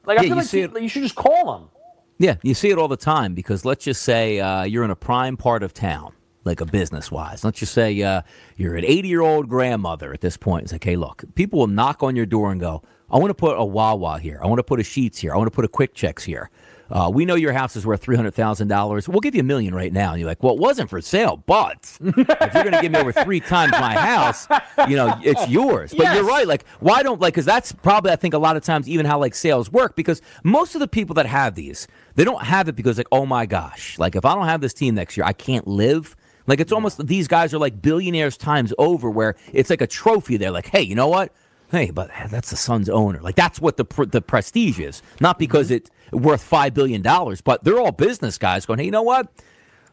Like 0.04 0.20
I 0.20 0.22
feel 0.22 0.36
like 0.36 0.52
you, 0.52 0.70
you 0.78 0.88
should 0.88 1.02
just 1.02 1.16
call 1.16 1.58
them. 1.58 1.70
Yeah, 2.18 2.36
you 2.42 2.54
see 2.54 2.70
it 2.70 2.78
all 2.78 2.88
the 2.88 2.96
time 2.96 3.34
because 3.34 3.64
let's 3.64 3.84
just 3.84 4.02
say 4.02 4.38
uh, 4.38 4.62
you're 4.62 4.84
in 4.84 4.90
a 4.90 4.96
prime 4.96 5.36
part 5.36 5.62
of 5.62 5.74
town 5.74 6.12
like 6.46 6.60
a 6.60 6.66
business 6.66 7.10
wise. 7.10 7.44
Let's 7.44 7.58
just 7.58 7.74
say 7.74 8.00
uh, 8.02 8.22
you're 8.56 8.76
an 8.76 8.84
80 8.84 9.08
year 9.08 9.20
old 9.20 9.48
grandmother 9.48 10.12
at 10.12 10.20
this 10.20 10.36
point. 10.36 10.64
It's 10.64 10.72
like, 10.72 10.84
hey, 10.84 10.96
look, 10.96 11.24
people 11.34 11.58
will 11.58 11.66
knock 11.66 12.02
on 12.02 12.14
your 12.14 12.24
door 12.24 12.52
and 12.52 12.60
go, 12.60 12.82
I 13.10 13.18
want 13.18 13.30
to 13.30 13.34
put 13.34 13.58
a 13.58 13.64
Wawa 13.64 14.18
here. 14.20 14.40
I 14.42 14.46
want 14.46 14.60
to 14.60 14.62
put 14.62 14.78
a 14.78 14.82
Sheetz 14.82 15.18
here. 15.18 15.34
I 15.34 15.36
want 15.36 15.48
to 15.48 15.54
put 15.54 15.64
a 15.64 15.68
Quick 15.68 15.92
Checks 15.92 16.24
here. 16.24 16.50
Uh, 16.90 17.10
we 17.12 17.24
know 17.24 17.34
your 17.34 17.52
house 17.52 17.74
is 17.74 17.84
worth 17.84 18.00
three 18.00 18.16
hundred 18.16 18.34
thousand 18.34 18.68
dollars. 18.68 19.08
We'll 19.08 19.20
give 19.20 19.34
you 19.34 19.40
a 19.40 19.44
million 19.44 19.74
right 19.74 19.92
now. 19.92 20.12
And 20.12 20.20
you're 20.20 20.28
like, 20.28 20.42
well, 20.42 20.54
it 20.54 20.60
wasn't 20.60 20.88
for 20.88 21.00
sale, 21.00 21.42
but 21.46 21.96
if 22.04 22.16
you're 22.54 22.62
going 22.62 22.72
to 22.72 22.80
give 22.80 22.92
me 22.92 22.98
over 22.98 23.12
three 23.12 23.40
times 23.40 23.72
my 23.72 23.94
house, 23.94 24.46
you 24.88 24.96
know, 24.96 25.18
it's 25.22 25.48
yours. 25.48 25.92
But 25.92 26.04
yes. 26.04 26.16
you're 26.16 26.24
right. 26.24 26.46
Like, 26.46 26.66
why 26.80 27.02
don't 27.02 27.20
like? 27.20 27.34
Because 27.34 27.44
that's 27.44 27.72
probably 27.72 28.12
I 28.12 28.16
think 28.16 28.34
a 28.34 28.38
lot 28.38 28.56
of 28.56 28.62
times 28.62 28.88
even 28.88 29.06
how 29.06 29.18
like 29.18 29.34
sales 29.34 29.70
work. 29.70 29.96
Because 29.96 30.22
most 30.44 30.74
of 30.74 30.80
the 30.80 30.88
people 30.88 31.14
that 31.14 31.26
have 31.26 31.54
these, 31.54 31.88
they 32.14 32.24
don't 32.24 32.42
have 32.42 32.68
it 32.68 32.76
because 32.76 32.98
like, 32.98 33.08
oh 33.10 33.26
my 33.26 33.46
gosh, 33.46 33.98
like 33.98 34.14
if 34.14 34.24
I 34.24 34.34
don't 34.34 34.46
have 34.46 34.60
this 34.60 34.74
team 34.74 34.94
next 34.94 35.16
year, 35.16 35.26
I 35.26 35.32
can't 35.32 35.66
live. 35.66 36.14
Like 36.46 36.60
it's 36.60 36.72
almost 36.72 37.04
these 37.06 37.26
guys 37.26 37.52
are 37.52 37.58
like 37.58 37.82
billionaires 37.82 38.36
times 38.36 38.72
over, 38.78 39.10
where 39.10 39.34
it's 39.52 39.70
like 39.70 39.80
a 39.80 39.86
trophy. 39.86 40.36
They're 40.36 40.52
like, 40.52 40.66
hey, 40.66 40.82
you 40.82 40.94
know 40.94 41.08
what? 41.08 41.32
Hey, 41.70 41.90
but 41.90 42.10
that's 42.30 42.50
the 42.50 42.56
Suns 42.56 42.88
owner. 42.88 43.20
Like 43.20 43.34
that's 43.34 43.60
what 43.60 43.76
the 43.76 43.84
the 44.10 44.22
prestige 44.22 44.78
is, 44.78 45.02
not 45.20 45.38
because 45.38 45.70
it's 45.70 45.90
worth 46.12 46.42
five 46.42 46.74
billion 46.74 47.02
dollars, 47.02 47.40
but 47.40 47.64
they're 47.64 47.78
all 47.78 47.92
business 47.92 48.38
guys 48.38 48.66
going, 48.66 48.78
hey, 48.78 48.84
you 48.86 48.90
know 48.90 49.02
what? 49.02 49.28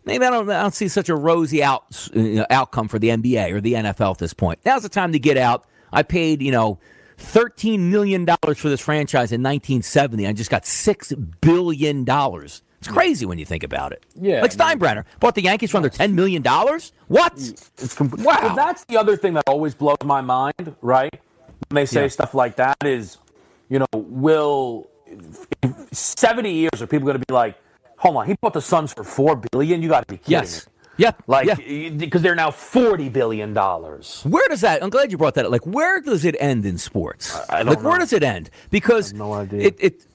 Maybe 0.05 0.25
I 0.25 0.29
don't, 0.29 0.49
I 0.49 0.61
don't 0.61 0.73
see 0.73 0.89
such 0.89 1.07
a 1.07 1.15
rosy 1.15 1.63
out, 1.63 2.09
uh, 2.13 2.45
outcome 2.49 2.89
for 2.89 2.99
the 2.99 3.07
NBA 3.07 3.53
or 3.53 3.61
the 3.61 3.73
NFL 3.73 4.11
at 4.11 4.17
this 4.17 4.33
point. 4.33 4.59
Now's 4.65 4.83
the 4.83 4.89
time 4.89 5.13
to 5.13 5.19
get 5.19 5.37
out. 5.37 5.65
I 5.93 6.03
paid, 6.03 6.41
you 6.41 6.51
know, 6.51 6.77
$13 7.19 7.79
million 7.79 8.25
for 8.25 8.67
this 8.67 8.81
franchise 8.81 9.31
in 9.31 9.41
1970. 9.41 10.27
I 10.27 10.33
just 10.33 10.49
got 10.49 10.63
$6 10.63 11.35
billion 11.39 12.05
it's 12.83 12.91
crazy 12.91 13.25
when 13.25 13.37
you 13.37 13.45
think 13.45 13.63
about 13.63 13.93
it. 13.93 14.03
Yeah. 14.19 14.41
Like 14.41 14.51
Steinbrenner 14.51 15.05
bought 15.21 15.35
the 15.35 15.41
Yankees 15.41 15.71
for 15.71 15.77
under 15.77 15.89
$10 15.89 16.11
million. 16.11 16.43
What? 17.07 17.33
It's 17.37 17.95
com- 17.95 18.09
wow. 18.17 18.39
Well, 18.41 18.55
that's 18.57 18.83
the 18.85 18.97
other 18.97 19.15
thing 19.15 19.35
that 19.35 19.45
always 19.47 19.73
blows 19.73 19.95
my 20.03 20.19
mind, 20.19 20.75
right? 20.81 21.17
When 21.73 21.81
they 21.81 21.87
say 21.87 22.03
yeah. 22.03 22.07
stuff 22.09 22.35
like 22.35 22.57
that 22.57 22.77
is, 22.85 23.17
you 23.67 23.79
know, 23.79 23.87
will 23.93 24.91
70 25.91 26.53
years 26.53 26.83
are 26.83 26.85
people 26.85 27.07
going 27.07 27.19
to 27.19 27.25
be 27.25 27.33
like, 27.33 27.57
hold 27.97 28.15
on, 28.15 28.27
he 28.27 28.35
bought 28.39 28.53
the 28.53 28.61
Suns 28.61 28.93
for 28.93 29.03
4 29.03 29.41
billion? 29.51 29.81
You 29.81 29.89
got 29.89 30.07
to 30.07 30.13
be 30.13 30.19
kidding 30.19 30.33
yes. 30.33 30.67
me. 30.67 30.73
Yeah, 30.97 31.13
like 31.25 31.47
because 31.47 31.97
yeah. 31.97 32.07
they're 32.19 32.35
now 32.35 32.51
forty 32.51 33.09
billion 33.09 33.55
dollars. 33.55 34.21
Where 34.29 34.47
does 34.47 34.61
that? 34.61 34.83
I'm 34.83 34.91
glad 34.91 35.11
you 35.11 35.17
brought 35.17 35.33
that. 35.33 35.45
up. 35.45 35.51
Like, 35.51 35.65
where 35.65 35.99
does 35.99 36.23
it 36.23 36.35
end 36.39 36.67
in 36.67 36.77
sports? 36.77 37.35
I, 37.35 37.45
I 37.49 37.57
don't 37.63 37.69
like, 37.69 37.81
know. 37.81 37.89
where 37.89 37.97
does 37.97 38.13
it 38.13 38.21
end? 38.21 38.51
Because 38.69 39.11
no 39.11 39.33
idea. 39.33 39.61
It, 39.61 39.77
it 39.79 40.05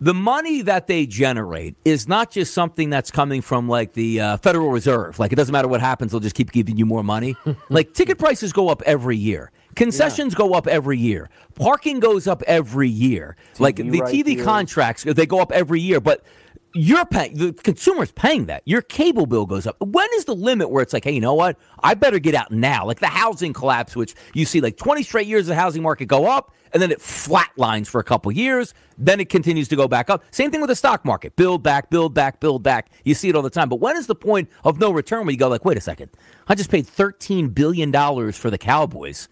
the 0.00 0.14
money 0.14 0.62
that 0.62 0.86
they 0.86 1.06
generate 1.06 1.74
is 1.84 2.06
not 2.06 2.30
just 2.30 2.54
something 2.54 2.90
that's 2.90 3.10
coming 3.10 3.42
from 3.42 3.68
like 3.68 3.94
the 3.94 4.20
uh, 4.20 4.36
Federal 4.36 4.70
Reserve. 4.70 5.18
Like 5.18 5.32
it 5.32 5.34
doesn't 5.34 5.52
matter 5.52 5.66
what 5.66 5.80
happens; 5.80 6.12
they'll 6.12 6.20
just 6.20 6.36
keep 6.36 6.52
giving 6.52 6.76
you 6.76 6.86
more 6.86 7.02
money. 7.02 7.34
like 7.68 7.92
ticket 7.92 8.16
prices 8.16 8.52
go 8.52 8.68
up 8.68 8.82
every 8.82 9.16
year. 9.16 9.50
Concessions 9.74 10.34
yeah. 10.34 10.38
go 10.38 10.52
up 10.54 10.66
every 10.66 10.98
year. 10.98 11.30
Parking 11.54 12.00
goes 12.00 12.26
up 12.26 12.42
every 12.46 12.88
year. 12.88 13.36
TV 13.54 13.60
like 13.60 13.76
the 13.76 14.00
right 14.00 14.14
TV 14.14 14.28
here. 14.28 14.44
contracts, 14.44 15.04
they 15.04 15.26
go 15.26 15.40
up 15.40 15.52
every 15.52 15.80
year. 15.80 16.00
But 16.00 16.24
you're 16.74 17.06
paying 17.06 17.34
the 17.34 17.52
consumer's 17.52 18.10
paying 18.10 18.46
that. 18.46 18.62
Your 18.66 18.82
cable 18.82 19.26
bill 19.26 19.46
goes 19.46 19.66
up. 19.66 19.76
When 19.80 20.08
is 20.14 20.24
the 20.24 20.34
limit 20.34 20.70
where 20.70 20.82
it's 20.82 20.92
like, 20.92 21.04
hey, 21.04 21.12
you 21.12 21.20
know 21.20 21.34
what? 21.34 21.56
I 21.82 21.94
better 21.94 22.18
get 22.18 22.34
out 22.34 22.50
now. 22.50 22.84
Like 22.84 22.98
the 22.98 23.06
housing 23.06 23.52
collapse, 23.52 23.94
which 23.94 24.14
you 24.34 24.44
see 24.44 24.60
like 24.60 24.76
20 24.76 25.04
straight 25.04 25.28
years 25.28 25.42
of 25.42 25.48
the 25.48 25.54
housing 25.54 25.82
market 25.82 26.06
go 26.06 26.26
up, 26.26 26.52
and 26.72 26.82
then 26.82 26.90
it 26.90 26.98
flatlines 26.98 27.86
for 27.86 28.00
a 28.00 28.04
couple 28.04 28.32
years. 28.32 28.74
Then 28.98 29.20
it 29.20 29.28
continues 29.28 29.68
to 29.68 29.76
go 29.76 29.86
back 29.86 30.10
up. 30.10 30.24
Same 30.32 30.50
thing 30.50 30.60
with 30.60 30.68
the 30.68 30.76
stock 30.76 31.04
market. 31.04 31.36
Build 31.36 31.62
back, 31.62 31.90
build 31.90 32.12
back, 32.12 32.40
build 32.40 32.64
back. 32.64 32.90
You 33.04 33.14
see 33.14 33.28
it 33.28 33.36
all 33.36 33.42
the 33.42 33.50
time. 33.50 33.68
But 33.68 33.76
when 33.76 33.96
is 33.96 34.08
the 34.08 34.16
point 34.16 34.50
of 34.64 34.80
no 34.80 34.90
return 34.90 35.24
where 35.24 35.30
you 35.30 35.38
go 35.38 35.48
like, 35.48 35.64
wait 35.64 35.78
a 35.78 35.80
second, 35.80 36.10
I 36.48 36.56
just 36.56 36.70
paid 36.70 36.86
$13 36.86 37.54
billion 37.54 37.92
for 38.32 38.50
the 38.50 38.58
Cowboys. 38.58 39.28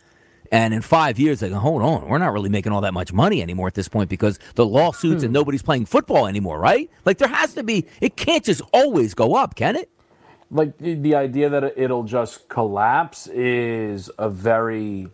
And 0.52 0.74
in 0.74 0.82
five 0.82 1.18
years, 1.18 1.40
they 1.40 1.48
go, 1.48 1.58
hold 1.58 1.80
on, 1.80 2.06
we're 2.06 2.18
not 2.18 2.34
really 2.34 2.50
making 2.50 2.72
all 2.72 2.82
that 2.82 2.92
much 2.92 3.10
money 3.10 3.40
anymore 3.40 3.68
at 3.68 3.74
this 3.74 3.88
point 3.88 4.10
because 4.10 4.38
the 4.54 4.66
lawsuits 4.66 5.22
hmm. 5.22 5.26
and 5.26 5.32
nobody's 5.32 5.62
playing 5.62 5.86
football 5.86 6.26
anymore, 6.26 6.60
right? 6.60 6.90
Like 7.06 7.16
there 7.16 7.28
has 7.28 7.54
to 7.54 7.62
be, 7.62 7.86
it 8.02 8.16
can't 8.16 8.44
just 8.44 8.60
always 8.70 9.14
go 9.14 9.34
up, 9.34 9.54
can 9.54 9.76
it? 9.76 9.88
Like 10.50 10.76
the 10.76 11.14
idea 11.14 11.48
that 11.48 11.78
it'll 11.78 12.02
just 12.02 12.50
collapse 12.50 13.26
is 13.28 14.10
a 14.18 14.28
very 14.28 15.08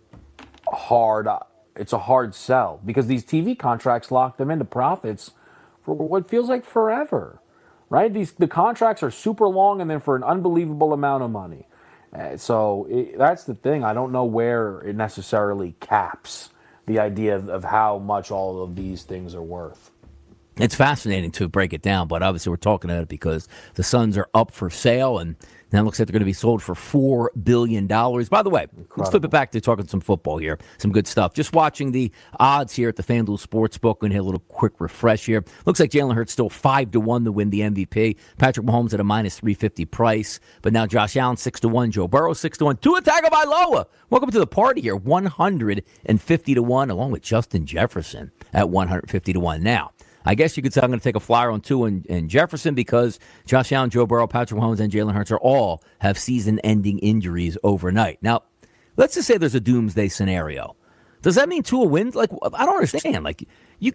hard, 0.73 1.29
it's 1.77 1.93
a 1.93 1.99
hard 1.99 2.35
sell 2.35 2.81
because 2.85 3.07
these 3.07 3.25
TV 3.25 3.57
contracts 3.57 4.11
lock 4.11 4.39
them 4.39 4.51
into 4.51 4.65
profits 4.65 5.31
for 5.85 5.95
what 5.95 6.29
feels 6.29 6.49
like 6.49 6.65
forever, 6.65 7.41
right? 7.89 8.13
These 8.13 8.33
the 8.33 8.49
contracts 8.49 9.05
are 9.05 9.13
super 9.13 9.47
long 9.47 9.81
and 9.81 9.89
then 9.89 10.01
for 10.01 10.17
an 10.17 10.25
unbelievable 10.25 10.93
amount 10.93 11.23
of 11.23 11.31
money. 11.31 11.69
Uh, 12.13 12.37
so 12.37 12.87
it, 12.91 13.19
that's 13.19 13.45
the 13.45 13.55
thing. 13.55 13.85
I 13.85 13.93
don't 13.93 14.13
know 14.13 14.25
where 14.25 14.81
it 14.81 14.97
necessarily 14.97 15.75
caps 15.81 16.51
the 16.87 16.99
idea 16.99 17.37
of, 17.37 17.49
of 17.49 17.65
how 17.65 17.99
much 17.99 18.31
all 18.31 18.63
of 18.63 18.75
these 18.75 19.03
things 19.03 19.35
are 19.35 19.43
worth. 19.43 19.91
It's 20.57 20.75
fascinating 20.75 21.31
to 21.33 21.49
break 21.49 21.73
it 21.73 21.83
down, 21.83 22.09
but 22.09 22.23
obviously 22.23 22.51
we're 22.51 22.57
talking 22.57 22.91
about 22.91 23.05
it 23.05 23.09
because 23.09 23.47
the 23.75 23.85
Suns 23.85 24.19
are 24.19 24.29
up 24.35 24.51
for 24.51 24.71
sale 24.71 25.19
and 25.19 25.37
now 25.73 25.81
it 25.81 25.85
looks 25.85 25.99
like 25.99 26.09
they're 26.09 26.13
going 26.13 26.21
to 26.21 26.25
be 26.27 26.33
sold 26.33 26.63
for 26.63 26.75
$4 26.75 27.29
billion. 27.45 27.87
By 27.87 28.43
the 28.43 28.51
way, 28.51 28.63
Incredible. 28.63 28.87
let's 28.97 29.11
flip 29.11 29.25
it 29.25 29.31
back 29.31 29.51
to 29.53 29.61
talking 29.61 29.87
some 29.87 30.01
football 30.01 30.39
here. 30.39 30.59
Some 30.79 30.93
good 30.93 31.07
stuff. 31.07 31.35
Just 31.35 31.53
watching 31.53 31.93
the 31.93 32.11
odds 32.41 32.75
here 32.75 32.89
at 32.89 32.97
the 32.97 33.03
FanDuel 33.03 33.39
Sportsbook. 33.45 33.99
Going 33.99 34.11
to 34.11 34.15
hit 34.15 34.21
a 34.21 34.25
little 34.25 34.41
quick 34.49 34.81
refresh 34.81 35.27
here. 35.27 35.45
Looks 35.67 35.81
like 35.81 35.91
Jalen 35.91 36.15
Hurts 36.15 36.33
still 36.33 36.49
5 36.49 36.91
to 36.93 37.01
1 37.01 37.25
to 37.25 37.33
win 37.33 37.51
the 37.51 37.61
MVP. 37.61 38.17
Patrick 38.39 38.67
Mahomes 38.67 38.95
at 38.95 39.01
a 39.01 39.05
minus 39.05 39.39
350 39.41 39.85
price. 39.87 40.41
But 40.63 40.73
now 40.73 40.87
Josh 40.87 41.17
Allen 41.17 41.37
6 41.37 41.61
to 41.61 41.69
1. 41.69 41.91
Joe 41.91 42.09
Burrow 42.09 42.33
6 42.33 42.59
to 42.59 42.65
1. 42.65 42.77
Tua 42.79 43.03
Tagovailoa. 43.03 43.87
Welcome 44.11 44.31
to 44.31 44.39
the 44.39 44.47
party 44.47 44.81
here. 44.81 44.97
150 44.97 46.55
to 46.55 46.63
1, 46.63 46.91
along 46.91 47.11
with 47.11 47.23
Justin 47.23 47.67
Jefferson 47.67 48.31
at 48.53 48.71
150 48.71 49.33
to 49.33 49.41
1. 49.41 49.63
Now, 49.63 49.93
I 50.29 50.35
guess 50.35 50.59
you 50.59 50.63
could 50.63 50.75
say 50.75 50.83
I'm 50.83 50.91
going 50.91 51.01
to 51.01 51.05
take 51.05 51.17
a 51.17 51.21
flyer 51.21 51.51
on 51.51 51.63
Tua 51.63 51.87
and, 51.87 52.07
and 52.07 52.29
Jefferson 52.29 52.75
because 52.75 53.19
Josh 53.47 53.73
Allen, 53.73 53.89
Joe 53.89 54.05
Burrow, 54.05 54.27
Patrick 54.27 54.61
Mahomes, 54.61 54.79
and 54.79 54.93
Jalen 54.93 55.15
Hurts 55.15 55.31
are 55.31 55.39
all 55.39 55.83
have 56.01 56.19
season-ending 56.19 56.99
injuries 56.99 57.57
overnight. 57.65 58.19
Now, 58.21 58.43
let's 58.99 59.15
just 59.15 59.27
say 59.27 59.39
there's 59.39 59.55
a 59.55 59.61
doomsday 59.61 60.09
scenario. 60.09 60.77
Does 61.23 61.37
that 61.37 61.49
mean 61.49 61.63
Tua 61.63 61.87
wins? 61.87 62.15
Like, 62.15 62.29
I 62.53 62.67
don't 62.67 62.75
understand. 62.75 63.25
Like, 63.25 63.49
you, 63.79 63.95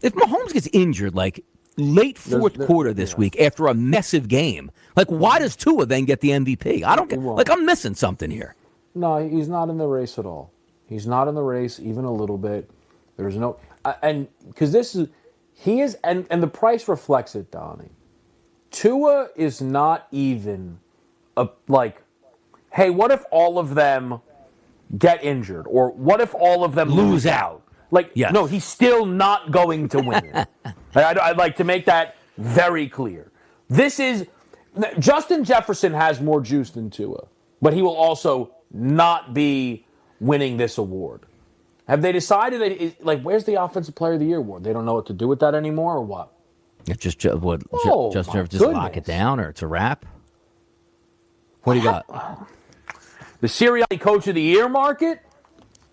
if 0.00 0.14
Mahomes 0.14 0.54
gets 0.54 0.66
injured, 0.72 1.14
like 1.14 1.44
late 1.76 2.16
fourth 2.16 2.54
there's, 2.54 2.66
quarter 2.66 2.94
this 2.94 3.10
yeah. 3.10 3.18
week 3.18 3.38
after 3.38 3.66
a 3.66 3.74
massive 3.74 4.28
game, 4.28 4.70
like, 4.96 5.08
why 5.08 5.38
does 5.38 5.56
Tua 5.56 5.84
then 5.84 6.06
get 6.06 6.22
the 6.22 6.30
MVP? 6.30 6.84
I 6.84 6.96
don't 6.96 7.10
get. 7.10 7.20
Like, 7.20 7.50
I'm 7.50 7.66
missing 7.66 7.94
something 7.94 8.30
here. 8.30 8.54
No, 8.94 9.28
he's 9.28 9.50
not 9.50 9.68
in 9.68 9.76
the 9.76 9.86
race 9.86 10.18
at 10.18 10.24
all. 10.24 10.54
He's 10.88 11.06
not 11.06 11.28
in 11.28 11.34
the 11.34 11.42
race 11.42 11.78
even 11.80 12.06
a 12.06 12.12
little 12.12 12.38
bit. 12.38 12.70
There's 13.18 13.36
no, 13.36 13.58
and 14.02 14.26
because 14.48 14.72
this 14.72 14.94
is 14.94 15.08
he 15.58 15.80
is, 15.80 15.96
and, 16.04 16.26
and 16.30 16.42
the 16.42 16.48
price 16.48 16.86
reflects 16.86 17.34
it, 17.34 17.50
Donnie. 17.50 17.90
Tua 18.70 19.28
is 19.36 19.62
not 19.62 20.06
even 20.12 20.78
a, 21.36 21.48
like, 21.66 22.02
hey, 22.72 22.90
what 22.90 23.10
if 23.10 23.24
all 23.30 23.58
of 23.58 23.74
them 23.74 24.20
get 24.98 25.24
injured? 25.24 25.66
Or 25.66 25.90
what 25.90 26.20
if 26.20 26.34
all 26.34 26.62
of 26.62 26.74
them 26.74 26.90
lose, 26.90 27.24
lose 27.24 27.26
out? 27.26 27.62
Like, 27.90 28.10
yes. 28.14 28.32
no, 28.34 28.44
he's 28.44 28.64
still 28.64 29.06
not 29.06 29.50
going 29.50 29.88
to 29.90 30.00
win. 30.00 30.46
I'd, 30.94 31.18
I'd 31.18 31.38
like 31.38 31.56
to 31.56 31.64
make 31.64 31.86
that 31.86 32.16
very 32.36 32.86
clear. 32.86 33.32
This 33.68 33.98
is, 33.98 34.26
Justin 34.98 35.42
Jefferson 35.42 35.94
has 35.94 36.20
more 36.20 36.42
juice 36.42 36.70
than 36.70 36.90
Tua, 36.90 37.26
but 37.62 37.72
he 37.72 37.80
will 37.80 37.96
also 37.96 38.52
not 38.70 39.32
be 39.32 39.86
winning 40.20 40.58
this 40.58 40.76
award. 40.76 41.25
Have 41.88 42.02
they 42.02 42.12
decided 42.12 42.60
that, 42.60 43.04
like, 43.04 43.22
where's 43.22 43.44
the 43.44 43.62
Offensive 43.62 43.94
Player 43.94 44.14
of 44.14 44.20
the 44.20 44.26
Year 44.26 44.38
award? 44.38 44.64
They 44.64 44.72
don't 44.72 44.84
know 44.84 44.94
what 44.94 45.06
to 45.06 45.12
do 45.12 45.28
with 45.28 45.40
that 45.40 45.54
anymore, 45.54 45.96
or 45.96 46.02
what? 46.02 46.32
It's 46.88 47.00
just 47.00 47.24
what 47.24 47.62
oh, 47.72 48.12
just 48.12 48.32
just 48.32 48.50
goodness. 48.50 48.60
lock 48.60 48.96
it 48.96 49.04
down, 49.04 49.40
or 49.40 49.48
it's 49.48 49.62
a 49.62 49.66
wrap. 49.66 50.06
What 51.62 51.74
do 51.74 51.80
you 51.80 51.84
got? 51.84 52.48
The 53.38 53.48
Sirianni 53.48 54.00
Coach 54.00 54.26
of 54.28 54.34
the 54.34 54.40
Year 54.40 54.66
market. 54.66 55.20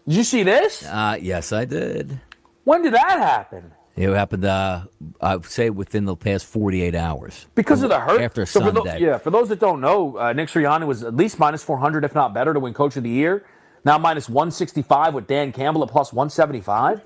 Did 0.07 0.15
you 0.15 0.23
see 0.23 0.43
this? 0.43 0.85
Uh, 0.85 1.17
yes, 1.21 1.51
I 1.51 1.65
did. 1.65 2.21
When 2.63 2.83
did 2.83 2.93
that 2.93 3.19
happen? 3.19 3.73
It 3.95 4.09
happened, 4.09 4.45
uh, 4.45 4.85
I 5.21 5.35
would 5.35 5.45
say, 5.45 5.69
within 5.69 6.05
the 6.05 6.15
past 6.15 6.45
48 6.45 6.95
hours. 6.95 7.45
Because 7.53 7.83
of 7.83 7.89
the 7.89 7.99
hurt? 7.99 8.21
After 8.21 8.45
so 8.45 8.61
Sunday. 8.61 8.79
For 8.79 8.87
those, 8.87 9.01
yeah, 9.01 9.17
for 9.17 9.29
those 9.29 9.49
that 9.49 9.59
don't 9.59 9.81
know, 9.81 10.17
uh, 10.17 10.31
Nick 10.31 10.47
Sirianni 10.47 10.87
was 10.87 11.03
at 11.03 11.15
least 11.15 11.37
minus 11.37 11.63
400, 11.63 12.05
if 12.05 12.15
not 12.15 12.33
better, 12.33 12.53
to 12.53 12.61
win 12.61 12.73
Coach 12.73 12.95
of 12.95 13.03
the 13.03 13.09
Year. 13.09 13.45
Now 13.85 13.97
minus 13.97 14.29
165 14.29 15.13
with 15.13 15.27
Dan 15.27 15.51
Campbell 15.51 15.83
at 15.83 15.89
plus 15.89 16.13
175. 16.13 17.01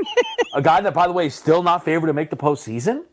a 0.53 0.61
guy 0.61 0.81
that, 0.81 0.93
by 0.93 1.07
the 1.07 1.13
way, 1.13 1.27
is 1.27 1.35
still 1.35 1.63
not 1.63 1.83
favored 1.83 2.07
to 2.07 2.13
make 2.13 2.29
the 2.29 2.37
postseason. 2.37 3.05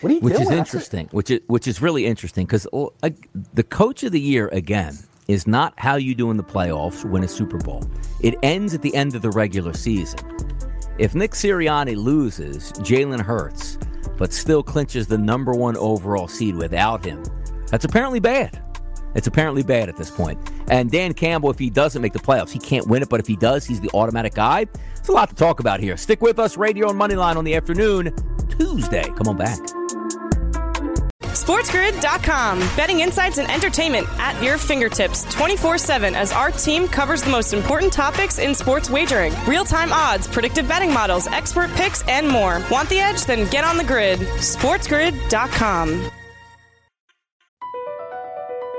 What 0.00 0.10
are 0.10 0.14
you 0.14 0.20
think? 0.20 0.22
which 0.22 0.34
doing? 0.34 0.46
is 0.46 0.50
interesting. 0.50 1.08
Which 1.12 1.30
is 1.30 1.40
which 1.46 1.66
is 1.66 1.82
really 1.82 2.06
interesting 2.06 2.46
because 2.46 2.66
uh, 2.72 3.10
the 3.54 3.62
coach 3.62 4.02
of 4.02 4.12
the 4.12 4.20
year 4.20 4.48
again 4.48 4.96
is 5.28 5.46
not 5.46 5.74
how 5.78 5.96
you 5.96 6.14
do 6.14 6.30
in 6.30 6.36
the 6.36 6.44
playoffs, 6.44 7.04
win 7.08 7.22
a 7.24 7.28
Super 7.28 7.58
Bowl. 7.58 7.84
It 8.20 8.34
ends 8.42 8.74
at 8.74 8.82
the 8.82 8.94
end 8.94 9.14
of 9.14 9.22
the 9.22 9.30
regular 9.30 9.72
season. 9.72 10.20
If 10.98 11.14
Nick 11.14 11.32
Sirianni 11.32 11.96
loses, 11.96 12.72
Jalen 12.72 13.20
Hurts, 13.20 13.78
but 14.18 14.32
still 14.32 14.62
clinches 14.62 15.06
the 15.06 15.18
number 15.18 15.52
one 15.52 15.76
overall 15.76 16.28
seed 16.28 16.54
without 16.56 17.04
him, 17.04 17.22
that's 17.68 17.84
apparently 17.84 18.20
bad. 18.20 18.60
It's 19.14 19.26
apparently 19.26 19.62
bad 19.62 19.88
at 19.88 19.96
this 19.96 20.10
point. 20.10 20.38
And 20.68 20.90
Dan 20.90 21.14
Campbell, 21.14 21.50
if 21.50 21.58
he 21.58 21.70
doesn't 21.70 22.00
make 22.00 22.12
the 22.12 22.18
playoffs, 22.18 22.50
he 22.50 22.58
can't 22.58 22.86
win 22.86 23.02
it. 23.02 23.08
But 23.08 23.20
if 23.20 23.26
he 23.26 23.36
does, 23.36 23.64
he's 23.64 23.80
the 23.80 23.90
automatic 23.94 24.34
guy. 24.34 24.66
It's 24.96 25.08
a 25.08 25.12
lot 25.12 25.28
to 25.28 25.34
talk 25.34 25.60
about 25.60 25.80
here. 25.80 25.96
Stick 25.96 26.22
with 26.22 26.38
us, 26.38 26.56
Radio 26.56 26.90
and 26.90 27.00
Moneyline 27.00 27.36
on 27.36 27.44
the 27.44 27.54
afternoon, 27.54 28.14
Tuesday. 28.48 29.04
Come 29.04 29.28
on 29.28 29.36
back. 29.36 29.58
SportsGrid.com. 31.32 32.58
Betting 32.76 33.00
insights 33.00 33.38
and 33.38 33.50
entertainment 33.50 34.06
at 34.18 34.40
your 34.42 34.58
fingertips 34.58 35.24
24 35.34 35.78
7 35.78 36.14
as 36.14 36.30
our 36.30 36.50
team 36.50 36.86
covers 36.86 37.22
the 37.22 37.30
most 37.30 37.52
important 37.52 37.92
topics 37.92 38.38
in 38.38 38.54
sports 38.54 38.90
wagering 38.90 39.32
real 39.46 39.64
time 39.64 39.92
odds, 39.92 40.28
predictive 40.28 40.68
betting 40.68 40.92
models, 40.92 41.26
expert 41.26 41.70
picks, 41.72 42.06
and 42.06 42.28
more. 42.28 42.62
Want 42.70 42.88
the 42.90 43.00
edge? 43.00 43.24
Then 43.24 43.48
get 43.50 43.64
on 43.64 43.76
the 43.76 43.84
grid. 43.84 44.20
SportsGrid.com. 44.20 46.10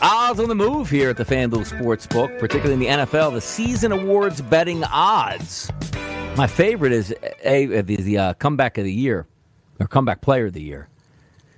Odds 0.00 0.38
on 0.38 0.48
the 0.48 0.54
move 0.54 0.88
here 0.88 1.10
at 1.10 1.16
the 1.16 1.24
FanDuel 1.24 1.66
Sportsbook, 1.66 2.38
particularly 2.38 2.74
in 2.74 2.78
the 2.78 3.04
NFL, 3.04 3.32
the 3.32 3.40
season 3.40 3.90
awards 3.90 4.40
betting 4.40 4.84
odds. 4.84 5.72
My 6.36 6.46
favorite 6.46 6.92
is 6.92 7.12
a, 7.42 7.66
the, 7.66 7.96
the 7.96 8.18
uh, 8.18 8.34
comeback 8.34 8.78
of 8.78 8.84
the 8.84 8.92
year, 8.92 9.26
or 9.80 9.88
comeback 9.88 10.20
player 10.20 10.46
of 10.46 10.52
the 10.52 10.62
year. 10.62 10.88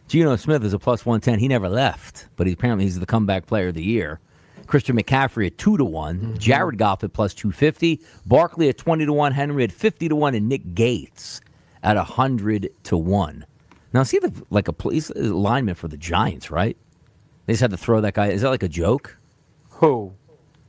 Geno 0.09 0.37
Smith 0.37 0.65
is 0.65 0.73
a 0.73 0.79
plus 0.79 1.05
110. 1.05 1.39
He 1.39 1.49
never 1.49 1.69
left, 1.69 2.29
but 2.37 2.47
he, 2.47 2.55
apparently 2.55 2.85
he's 2.85 2.99
the 2.99 3.05
comeback 3.05 3.47
player 3.47 3.69
of 3.69 3.75
the 3.75 3.83
year. 3.83 4.21
Christian 4.67 4.97
McCaffrey 4.97 5.49
at 5.49 5.59
2 5.59 5.77
to 5.77 5.85
one 5.85 6.21
mm-hmm. 6.21 6.35
Jared 6.37 6.79
Goff 6.79 7.05
at 7.05 7.13
plus 7.13 7.35
250, 7.35 8.01
Barkley 8.25 8.71
at 8.71 8.79
20 8.79 9.05
to 9.05 9.13
1, 9.13 9.33
Henry 9.33 9.65
at 9.65 9.73
50 9.73 10.09
to 10.09 10.17
1, 10.17 10.35
and 10.35 10.49
Nick 10.49 10.75
Gates 10.75 11.43
at 11.83 11.97
100 11.97 12.71
to 12.85 12.97
1. 12.97 13.45
Now, 13.93 14.03
see 14.05 14.19
the 14.19 14.33
like 14.49 14.69
a 14.69 14.73
police 14.73 15.11
alignment 15.11 15.77
for 15.77 15.89
the 15.89 15.99
Giants, 15.99 16.51
right? 16.51 16.79
They 17.51 17.55
just 17.55 17.63
had 17.63 17.73
to 17.73 17.77
throw 17.77 18.01
that 18.03 18.15
guy. 18.15 18.29
Is 18.29 18.43
that 18.43 18.51
like 18.51 18.63
a 18.63 18.69
joke? 18.69 19.19
Who? 19.71 20.13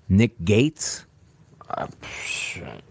Nick 0.09 0.33
Gates. 0.43 1.05
Uh, 1.69 1.85
shit. 2.11 2.81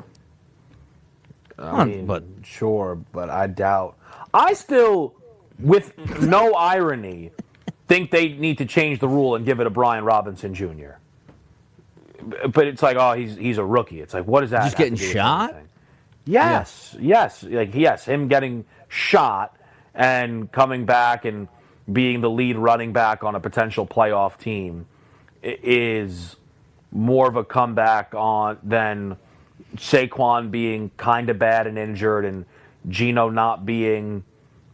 I 1.59 1.85
mean, 1.87 2.07
but 2.07 2.23
sure, 2.45 3.01
but 3.11 3.31
I 3.31 3.49
doubt. 3.49 3.97
I 4.33 4.53
still, 4.53 5.17
with 5.59 5.99
no 6.23 6.55
irony, 6.55 7.33
think 7.89 8.13
they 8.13 8.29
need 8.29 8.59
to 8.59 8.65
change 8.65 9.01
the 9.01 9.09
rule 9.09 9.35
and 9.35 9.45
give 9.45 9.59
it 9.59 9.65
to 9.65 9.71
Brian 9.71 10.05
Robinson 10.05 10.55
Jr. 10.55 10.93
But 12.47 12.69
it's 12.69 12.85
like, 12.85 12.97
oh, 12.97 13.15
he's 13.15 13.37
he's 13.37 13.59
a 13.59 13.65
rookie. 13.65 14.01
It's 14.01 14.15
like, 14.15 14.25
what 14.25 14.45
is 14.45 14.51
that? 14.51 14.67
Just 14.67 14.77
getting 14.77 14.95
shot. 14.95 15.57
Yes, 16.27 16.95
yeah. 16.95 17.23
yes, 17.23 17.43
like 17.43 17.75
yes, 17.75 18.05
him 18.05 18.29
getting 18.29 18.67
shot 18.87 19.57
and 19.97 20.53
coming 20.53 20.85
back 20.85 21.25
and 21.25 21.49
being 21.93 22.21
the 22.21 22.31
lead 22.31 22.57
running 22.57 22.93
back 22.93 23.25
on 23.25 23.35
a 23.35 23.41
potential 23.41 23.87
playoff 23.87 24.39
team 24.39 24.87
is 25.43 26.37
more 26.93 27.29
of 27.29 27.37
a 27.37 27.45
comeback 27.45 28.15
on 28.15 28.59
than 28.63 29.17
Saquon 29.77 30.51
being 30.51 30.91
kind 30.97 31.31
of 31.31 31.39
bad 31.39 31.67
and 31.67 31.79
injured 31.79 32.25
and 32.25 32.45
Geno 32.89 33.29
not 33.29 33.65
being 33.65 34.25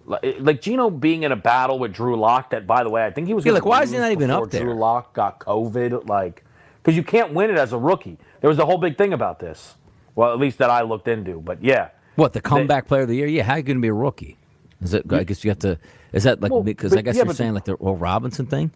like 0.06 0.60
Geno 0.60 0.90
being 0.90 1.24
in 1.24 1.32
a 1.32 1.36
battle 1.36 1.78
with 1.78 1.92
Drew 1.92 2.16
Lock. 2.16 2.50
That, 2.50 2.66
by 2.66 2.84
the 2.84 2.90
way, 2.90 3.04
I 3.04 3.10
think 3.10 3.26
he 3.26 3.34
was. 3.34 3.44
Yeah, 3.44 3.52
like 3.52 3.64
why 3.64 3.82
is 3.82 3.90
he 3.90 3.98
not 3.98 4.12
even 4.12 4.30
up 4.30 4.50
there? 4.50 4.62
Drew 4.62 4.74
Lock 4.74 5.12
got 5.12 5.40
COVID, 5.40 6.08
like 6.08 6.44
because 6.82 6.96
you 6.96 7.02
can't 7.02 7.32
win 7.32 7.50
it 7.50 7.58
as 7.58 7.72
a 7.72 7.78
rookie. 7.78 8.18
There 8.40 8.48
was 8.48 8.58
a 8.58 8.64
whole 8.66 8.78
big 8.78 8.96
thing 8.96 9.12
about 9.12 9.40
this. 9.40 9.74
Well, 10.14 10.32
at 10.32 10.38
least 10.38 10.58
that 10.58 10.70
I 10.70 10.82
looked 10.82 11.08
into. 11.08 11.40
But 11.40 11.62
yeah, 11.62 11.90
what 12.14 12.32
the 12.32 12.40
comeback 12.40 12.84
they, 12.84 12.88
player 12.88 13.02
of 13.02 13.08
the 13.08 13.16
year? 13.16 13.26
Yeah, 13.26 13.42
how 13.42 13.54
are 13.54 13.58
you 13.58 13.64
going 13.64 13.78
to 13.78 13.82
be 13.82 13.88
a 13.88 13.92
rookie? 13.92 14.36
Is 14.80 14.94
it? 14.94 15.12
I 15.12 15.24
guess 15.24 15.44
you 15.44 15.50
have 15.50 15.58
to. 15.60 15.78
Is 16.16 16.22
that 16.22 16.40
like 16.40 16.50
because 16.64 16.92
well, 16.92 16.98
I 16.98 17.02
guess 17.02 17.16
yeah, 17.16 17.24
you're 17.24 17.34
saying 17.34 17.52
like 17.52 17.66
the 17.66 17.76
Will 17.76 17.94
Robinson 17.94 18.46
thing? 18.46 18.70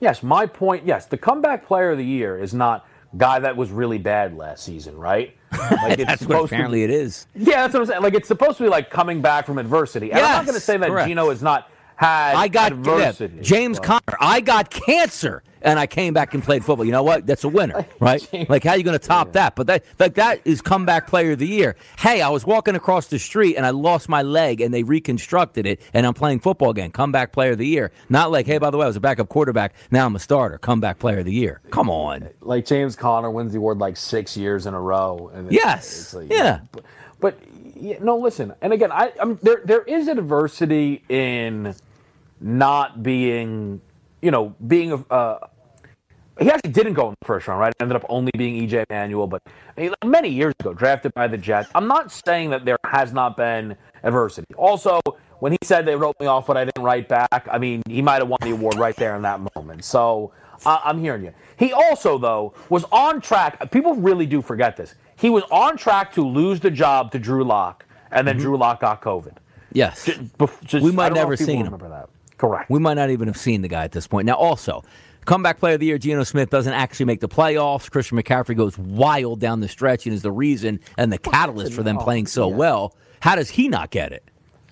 Yes, 0.00 0.24
my 0.24 0.44
point. 0.44 0.84
Yes, 0.84 1.06
the 1.06 1.16
comeback 1.16 1.64
player 1.64 1.92
of 1.92 1.98
the 1.98 2.04
year 2.04 2.36
is 2.36 2.52
not 2.52 2.84
guy 3.16 3.38
that 3.38 3.56
was 3.56 3.70
really 3.70 3.98
bad 3.98 4.36
last 4.36 4.64
season, 4.64 4.98
right? 4.98 5.36
Like 5.70 5.98
that's 5.98 6.26
what 6.26 6.44
apparently 6.44 6.80
be, 6.80 6.84
it 6.84 6.90
is. 6.90 7.26
Yeah, 7.34 7.62
that's 7.62 7.72
what 7.72 7.80
I'm 7.80 7.86
saying. 7.86 8.02
Like 8.02 8.14
it's 8.14 8.28
supposed 8.28 8.58
to 8.58 8.64
be 8.64 8.68
like 8.68 8.90
coming 8.90 9.22
back 9.22 9.46
from 9.46 9.58
adversity. 9.58 10.10
And 10.10 10.18
yes, 10.18 10.26
I'm 10.26 10.32
not 10.32 10.44
going 10.46 10.54
to 10.56 10.60
say 10.60 10.76
that 10.76 10.90
correct. 10.90 11.08
Geno 11.08 11.30
is 11.30 11.42
not 11.42 11.70
had 11.96 12.34
I 12.34 12.48
got 12.48 12.72
adversity. 12.72 13.38
James 13.40 13.78
Conner. 13.78 14.00
I 14.20 14.40
got 14.40 14.68
cancer 14.68 15.42
and 15.62 15.78
I 15.78 15.86
came 15.86 16.14
back 16.14 16.34
and 16.34 16.42
played 16.42 16.64
football. 16.64 16.84
You 16.84 16.92
know 16.92 17.02
what? 17.02 17.26
That's 17.26 17.44
a 17.44 17.48
winner, 17.48 17.86
right? 18.00 18.26
like 18.48 18.64
how 18.64 18.72
are 18.72 18.76
you 18.76 18.84
going 18.84 18.98
to 18.98 19.06
top 19.06 19.28
yeah. 19.28 19.32
that? 19.32 19.56
But 19.56 19.66
that 19.68 19.84
like 19.98 20.14
that 20.14 20.40
is 20.44 20.60
comeback 20.60 21.06
player 21.06 21.32
of 21.32 21.38
the 21.38 21.46
year. 21.46 21.76
Hey, 21.98 22.20
I 22.20 22.28
was 22.28 22.46
walking 22.46 22.74
across 22.74 23.06
the 23.06 23.18
street 23.18 23.56
and 23.56 23.66
I 23.66 23.70
lost 23.70 24.08
my 24.08 24.22
leg 24.22 24.60
and 24.60 24.72
they 24.72 24.82
reconstructed 24.82 25.66
it 25.66 25.80
and 25.92 26.06
I'm 26.06 26.14
playing 26.14 26.40
football 26.40 26.70
again. 26.70 26.90
Comeback 26.90 27.32
player 27.32 27.52
of 27.52 27.58
the 27.58 27.66
year. 27.66 27.92
Not 28.08 28.30
like, 28.30 28.46
hey, 28.46 28.58
by 28.58 28.70
the 28.70 28.76
way, 28.76 28.84
I 28.84 28.88
was 28.88 28.96
a 28.96 29.00
backup 29.00 29.28
quarterback. 29.28 29.74
Now 29.90 30.06
I'm 30.06 30.16
a 30.16 30.20
starter. 30.20 30.58
Comeback 30.58 30.98
player 30.98 31.18
of 31.18 31.24
the 31.24 31.32
year. 31.32 31.60
Come 31.70 31.90
on. 31.90 32.28
Like 32.40 32.66
James 32.66 32.96
Conner 32.96 33.30
wins 33.30 33.52
the 33.52 33.58
award 33.58 33.78
like 33.78 33.96
six 33.96 34.36
years 34.36 34.66
in 34.66 34.74
a 34.74 34.80
row. 34.80 35.30
And 35.34 35.46
it's, 35.46 35.54
yes. 35.54 36.00
It's 36.00 36.14
like, 36.14 36.30
yeah. 36.30 36.60
But, 36.72 36.84
but 37.20 37.38
yeah, 37.80 37.98
no, 38.00 38.16
listen. 38.16 38.54
And 38.60 38.72
again, 38.72 38.92
I, 38.92 39.12
I'm, 39.20 39.38
there 39.42 39.62
there 39.64 39.82
is 39.82 40.08
adversity 40.08 41.02
in 41.08 41.74
not 42.40 43.02
being, 43.02 43.80
you 44.22 44.30
know, 44.30 44.54
being 44.66 44.92
a. 44.92 44.96
Uh, 45.12 45.46
he 46.40 46.50
actually 46.50 46.70
didn't 46.70 46.92
go 46.92 47.08
in 47.08 47.16
the 47.20 47.26
first 47.26 47.48
round, 47.48 47.58
right? 47.60 47.74
Ended 47.80 47.96
up 47.96 48.06
only 48.08 48.30
being 48.36 48.68
EJ 48.68 48.84
Manuel, 48.88 49.26
but 49.26 49.42
many 50.04 50.28
years 50.28 50.54
ago, 50.60 50.72
drafted 50.72 51.12
by 51.14 51.26
the 51.26 51.36
Jets. 51.36 51.68
I'm 51.74 51.88
not 51.88 52.12
saying 52.12 52.50
that 52.50 52.64
there 52.64 52.78
has 52.84 53.12
not 53.12 53.36
been 53.36 53.76
adversity. 54.04 54.54
Also, 54.56 55.00
when 55.40 55.52
he 55.52 55.58
said 55.64 55.84
they 55.84 55.96
wrote 55.96 56.18
me 56.20 56.26
off, 56.26 56.46
but 56.46 56.56
I 56.56 56.64
didn't 56.64 56.82
write 56.82 57.08
back, 57.08 57.48
I 57.50 57.58
mean, 57.58 57.82
he 57.88 58.02
might 58.02 58.20
have 58.20 58.28
won 58.28 58.38
the 58.42 58.50
award 58.50 58.76
right 58.76 58.94
there 58.96 59.16
in 59.16 59.22
that 59.22 59.40
moment. 59.56 59.84
So 59.84 60.32
uh, 60.64 60.80
I'm 60.84 61.00
hearing 61.00 61.24
you. 61.24 61.32
He 61.56 61.72
also, 61.72 62.18
though, 62.18 62.54
was 62.68 62.84
on 62.92 63.20
track. 63.20 63.70
People 63.70 63.94
really 63.94 64.26
do 64.26 64.42
forget 64.42 64.76
this. 64.76 64.94
He 65.16 65.30
was 65.30 65.42
on 65.50 65.76
track 65.76 66.12
to 66.14 66.26
lose 66.26 66.60
the 66.60 66.70
job 66.70 67.10
to 67.12 67.18
Drew 67.18 67.44
Lock, 67.44 67.84
and 68.10 68.26
then 68.26 68.36
mm-hmm. 68.36 68.42
Drew 68.42 68.56
Lock 68.56 68.80
got 68.80 69.02
COVID. 69.02 69.34
Yes. 69.72 70.04
Just, 70.04 70.20
just, 70.64 70.84
we 70.84 70.92
might 70.92 71.12
never 71.12 71.36
seen 71.36 71.58
him. 71.58 71.64
Remember 71.64 71.88
that. 71.88 72.08
Correct. 72.38 72.70
We 72.70 72.78
might 72.78 72.94
not 72.94 73.10
even 73.10 73.28
have 73.28 73.36
seen 73.36 73.62
the 73.62 73.68
guy 73.68 73.84
at 73.84 73.92
this 73.92 74.06
point. 74.06 74.26
Now, 74.26 74.34
also, 74.34 74.82
comeback 75.24 75.58
player 75.58 75.74
of 75.74 75.80
the 75.80 75.86
year, 75.86 75.98
Geno 75.98 76.24
Smith 76.24 76.50
doesn't 76.50 76.72
actually 76.72 77.06
make 77.06 77.20
the 77.20 77.28
playoffs. 77.28 77.90
Christian 77.90 78.16
McCaffrey 78.16 78.56
goes 78.56 78.78
wild 78.78 79.40
down 79.40 79.60
the 79.60 79.68
stretch 79.68 80.06
and 80.06 80.14
is 80.14 80.22
the 80.22 80.32
reason 80.32 80.80
and 80.96 81.12
the 81.12 81.18
catalyst 81.18 81.74
for 81.74 81.82
them 81.82 81.98
playing 81.98 82.26
so 82.26 82.48
yeah. 82.48 82.56
well. 82.56 82.96
How 83.20 83.34
does 83.34 83.50
he 83.50 83.68
not 83.68 83.90
get 83.90 84.12
it? 84.12 84.24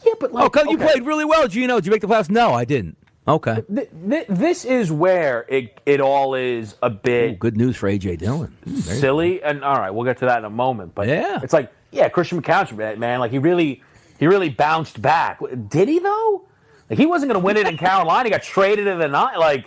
Yeah, 0.04 0.12
but 0.20 0.32
like, 0.32 0.44
oh, 0.44 0.60
okay. 0.60 0.70
you 0.70 0.78
played 0.78 1.04
really 1.04 1.24
well, 1.24 1.48
Geno. 1.48 1.76
Did 1.76 1.86
you 1.86 1.92
make 1.92 2.00
the 2.00 2.06
playoffs? 2.06 2.30
No, 2.30 2.52
I 2.52 2.64
didn't. 2.64 2.96
Okay. 3.28 3.64
Th- 3.74 3.88
th- 4.08 4.26
this 4.28 4.64
is 4.64 4.92
where 4.92 5.46
it 5.48 5.80
it 5.84 6.00
all 6.00 6.34
is 6.34 6.76
a 6.80 6.90
bit 6.90 7.32
Ooh, 7.32 7.36
good 7.36 7.56
news 7.56 7.76
for 7.76 7.90
AJ 7.90 8.18
Dillon. 8.18 8.56
Hmm, 8.62 8.76
silly, 8.76 9.42
and 9.42 9.64
all 9.64 9.76
right, 9.76 9.90
we'll 9.90 10.04
get 10.04 10.18
to 10.18 10.26
that 10.26 10.38
in 10.38 10.44
a 10.44 10.50
moment. 10.50 10.94
But 10.94 11.08
yeah, 11.08 11.40
it's 11.42 11.52
like 11.52 11.72
yeah, 11.90 12.08
Christian 12.08 12.40
McCaffrey, 12.40 12.96
man, 12.98 13.18
like 13.18 13.32
he 13.32 13.38
really 13.38 13.82
he 14.20 14.28
really 14.28 14.48
bounced 14.48 15.02
back. 15.02 15.40
Did 15.68 15.88
he 15.88 15.98
though? 15.98 16.46
Like 16.88 16.98
he 16.98 17.06
wasn't 17.06 17.32
going 17.32 17.40
to 17.40 17.44
win 17.44 17.56
it 17.56 17.66
in 17.66 17.76
Carolina. 17.76 18.24
He 18.24 18.30
got 18.30 18.42
traded 18.42 18.86
in 18.86 18.98
the 18.98 19.08
night. 19.08 19.38
Like 19.38 19.66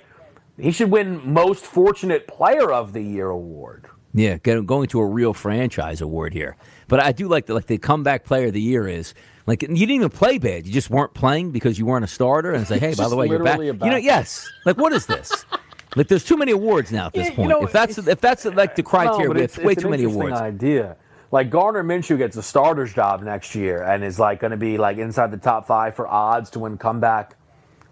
he 0.58 0.72
should 0.72 0.92
win 0.92 1.34
Most 1.34 1.66
Fortunate 1.66 2.28
Player 2.28 2.72
of 2.72 2.94
the 2.94 3.02
Year 3.02 3.30
award. 3.30 3.88
Yeah, 4.14 4.38
going 4.38 4.88
to 4.88 5.00
a 5.00 5.06
real 5.06 5.34
franchise 5.34 6.02
award 6.02 6.34
here. 6.34 6.58
But 6.88 7.00
I 7.00 7.12
do 7.12 7.28
like 7.28 7.46
the 7.46 7.54
like 7.54 7.68
the 7.68 7.78
comeback 7.78 8.26
player 8.26 8.48
of 8.48 8.54
the 8.54 8.62
year 8.62 8.88
is 8.88 9.14
like 9.46 9.62
you 9.62 9.68
didn't 9.68 9.92
even 9.92 10.10
play 10.10 10.40
bad. 10.40 10.66
You 10.66 10.74
just 10.74 10.90
weren't 10.90 11.14
playing 11.14 11.52
because 11.52 11.78
you 11.78 11.86
weren't 11.86 12.04
a 12.04 12.08
starter. 12.08 12.52
And 12.52 12.68
say, 12.68 12.80
hey, 12.80 12.96
by 12.96 13.08
the 13.08 13.16
way, 13.16 13.28
you're 13.28 13.44
back. 13.44 13.60
You 13.60 13.74
know, 13.74 13.98
yes. 13.98 14.50
Like 14.66 14.78
what 14.78 14.94
is 14.94 15.06
this? 15.06 15.46
like 15.96 16.08
there's 16.08 16.24
too 16.24 16.38
many 16.38 16.52
awards 16.54 16.92
now 16.92 17.08
at 17.08 17.14
this 17.14 17.30
yeah, 17.30 17.36
point. 17.36 17.50
You 17.50 17.56
know, 17.56 17.64
if 17.64 17.72
that's 17.72 18.00
if 18.00 18.20
that's 18.20 18.46
like 18.46 18.76
the 18.76 18.84
criteria, 18.84 19.34
no, 19.34 19.40
it's, 19.40 19.58
way 19.60 19.76
too 19.76 19.90
many 19.90 20.06
awards. 20.06 20.36
Idea 20.36 20.98
like 21.32 21.50
Gardner 21.50 21.84
Minshew 21.84 22.18
gets 22.18 22.38
a 22.38 22.44
starter's 22.44 22.94
job 22.94 23.22
next 23.22 23.54
year 23.56 23.84
and 23.84 24.04
is 24.04 24.20
like 24.20 24.40
going 24.40 24.52
to 24.52 24.58
be 24.58 24.78
like 24.78 24.98
inside 24.98 25.32
the 25.32 25.38
top 25.38 25.68
five 25.68 25.96
for 25.96 26.08
odds 26.08 26.50
to 26.52 26.60
win 26.60 26.78
comeback 26.78 27.36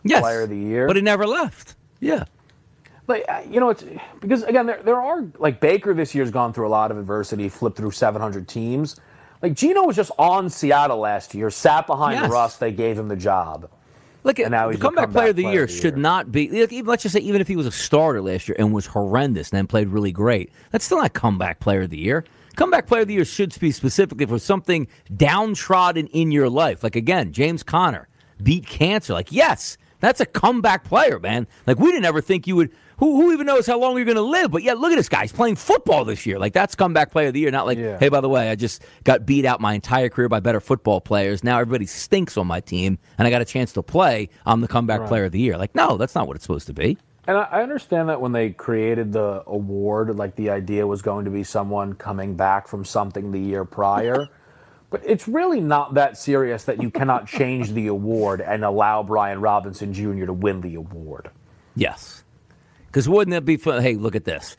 yes, 0.03 0.21
player 0.21 0.41
of 0.41 0.49
the 0.49 0.57
year. 0.57 0.87
But 0.87 0.95
he 0.95 1.01
never 1.01 1.27
left. 1.27 1.75
Yeah. 1.99 2.25
Like 3.07 3.25
uh, 3.29 3.43
you 3.49 3.59
know, 3.59 3.69
it's 3.69 3.83
because 4.19 4.43
again, 4.43 4.65
there 4.65 4.81
there 4.83 4.99
are 4.99 5.25
like 5.37 5.59
Baker 5.59 5.93
this 5.93 6.13
year's 6.13 6.31
gone 6.31 6.51
through 6.51 6.67
a 6.67 6.69
lot 6.69 6.91
of 6.91 6.97
adversity, 6.97 7.47
flipped 7.47 7.77
through 7.77 7.91
700 7.91 8.47
teams. 8.47 8.97
Like 9.41 9.53
Geno 9.53 9.83
was 9.83 9.95
just 9.95 10.11
on 10.17 10.49
Seattle 10.49 10.97
last 10.97 11.33
year, 11.33 11.49
sat 11.49 11.87
behind 11.87 12.19
yes. 12.19 12.29
Russ. 12.29 12.57
They 12.57 12.71
gave 12.71 12.97
him 12.97 13.07
the 13.07 13.15
job. 13.15 13.69
Look, 14.23 14.41
at, 14.41 14.51
the 14.51 14.57
comeback, 14.57 14.79
comeback, 14.79 15.11
player 15.11 15.29
of 15.29 15.37
the 15.37 15.43
year 15.43 15.69
should 15.69 15.93
year. 15.93 15.95
not 15.95 16.33
be. 16.33 16.65
let's 16.81 17.03
just 17.03 17.13
say, 17.13 17.21
even 17.21 17.39
if 17.39 17.47
he 17.47 17.55
was 17.55 17.65
a 17.65 17.71
starter 17.71 18.21
last 18.21 18.49
year 18.49 18.57
and 18.59 18.73
was 18.73 18.87
horrendous 18.87 19.51
and 19.51 19.57
then 19.57 19.67
played 19.67 19.87
really 19.87 20.11
great, 20.11 20.51
that's 20.71 20.83
still 20.83 20.97
not 20.97 21.13
comeback 21.13 21.61
player 21.61 21.83
of 21.83 21.91
the 21.91 21.97
year. 21.97 22.25
Comeback 22.57 22.87
player 22.87 23.03
of 23.03 23.07
the 23.07 23.13
year 23.13 23.25
should 23.25 23.57
be 23.59 23.71
specifically 23.71 24.25
for 24.25 24.39
something 24.39 24.87
downtrodden 25.15 26.07
in 26.07 26.31
your 26.31 26.49
life. 26.49 26.83
Like 26.83 26.95
again, 26.95 27.31
James 27.31 27.63
Conner 27.63 28.07
beat 28.41 28.65
cancer. 28.65 29.13
Like, 29.13 29.31
yes, 29.31 29.77
that's 29.99 30.19
a 30.19 30.25
comeback 30.25 30.83
player, 30.83 31.19
man. 31.19 31.47
Like 31.65 31.79
we 31.79 31.91
didn't 31.91 32.05
ever 32.05 32.19
think 32.19 32.47
you 32.47 32.55
would 32.55 32.71
who, 32.97 33.21
who 33.21 33.31
even 33.31 33.45
knows 33.45 33.67
how 33.67 33.79
long 33.79 33.95
you're 33.95 34.05
going 34.05 34.15
to 34.15 34.21
live? 34.21 34.49
But 34.49 34.63
yeah, 34.63 34.73
look 34.73 34.91
at 34.91 34.95
this 34.95 35.07
guy. 35.07 35.21
He's 35.21 35.31
playing 35.31 35.55
football 35.55 36.03
this 36.03 36.25
year. 36.25 36.39
Like, 36.39 36.53
that's 36.53 36.73
comeback 36.73 37.11
player 37.11 37.27
of 37.27 37.33
the 37.33 37.39
year. 37.39 37.51
Not 37.51 37.67
like, 37.67 37.77
yeah. 37.77 37.99
hey, 37.99 38.09
by 38.09 38.21
the 38.21 38.29
way, 38.29 38.49
I 38.49 38.55
just 38.55 38.83
got 39.03 39.23
beat 39.23 39.45
out 39.45 39.61
my 39.61 39.73
entire 39.73 40.09
career 40.09 40.27
by 40.27 40.39
better 40.39 40.59
football 40.59 40.99
players. 40.99 41.43
Now 41.43 41.59
everybody 41.59 41.85
stinks 41.85 42.37
on 42.37 42.47
my 42.47 42.59
team, 42.59 42.97
and 43.19 43.27
I 43.27 43.29
got 43.29 43.43
a 43.43 43.45
chance 43.45 43.71
to 43.73 43.83
play. 43.83 44.29
I'm 44.47 44.61
the 44.61 44.67
comeback 44.67 45.01
right. 45.01 45.07
player 45.07 45.25
of 45.25 45.31
the 45.31 45.39
year. 45.39 45.57
Like, 45.59 45.75
no, 45.75 45.97
that's 45.97 46.15
not 46.15 46.27
what 46.27 46.35
it's 46.35 46.43
supposed 46.43 46.65
to 46.67 46.73
be. 46.73 46.97
And 47.27 47.37
I 47.37 47.61
understand 47.61 48.07
that 48.07 48.21
when 48.21 48.31
they 48.31 48.51
created 48.51 49.11
the 49.11 49.43
award, 49.45 50.15
like 50.15 50.35
the 50.35 50.49
idea 50.49 50.87
was 50.87 51.01
going 51.01 51.25
to 51.25 51.31
be 51.31 51.43
someone 51.43 51.93
coming 51.93 52.35
back 52.35 52.69
from 52.69 52.85
something 52.85 53.31
the 53.31 53.39
year 53.39 53.65
prior. 53.65 54.29
But 54.89 55.01
it's 55.05 55.27
really 55.27 55.59
not 55.59 55.95
that 55.95 56.17
serious 56.17 56.63
that 56.63 56.81
you 56.81 56.89
cannot 56.89 57.27
change 57.27 57.73
the 57.73 57.87
award 57.87 58.39
and 58.39 58.63
allow 58.63 59.03
Brian 59.03 59.41
Robinson 59.41 59.93
Jr. 59.93 60.25
to 60.25 60.33
win 60.33 60.61
the 60.61 60.75
award. 60.75 61.29
Yes. 61.75 62.23
Because 62.85 63.09
wouldn't 63.09 63.35
it 63.35 63.43
be 63.43 63.57
fun? 63.57 63.81
Hey, 63.81 63.95
look 63.95 64.15
at 64.15 64.23
this. 64.23 64.55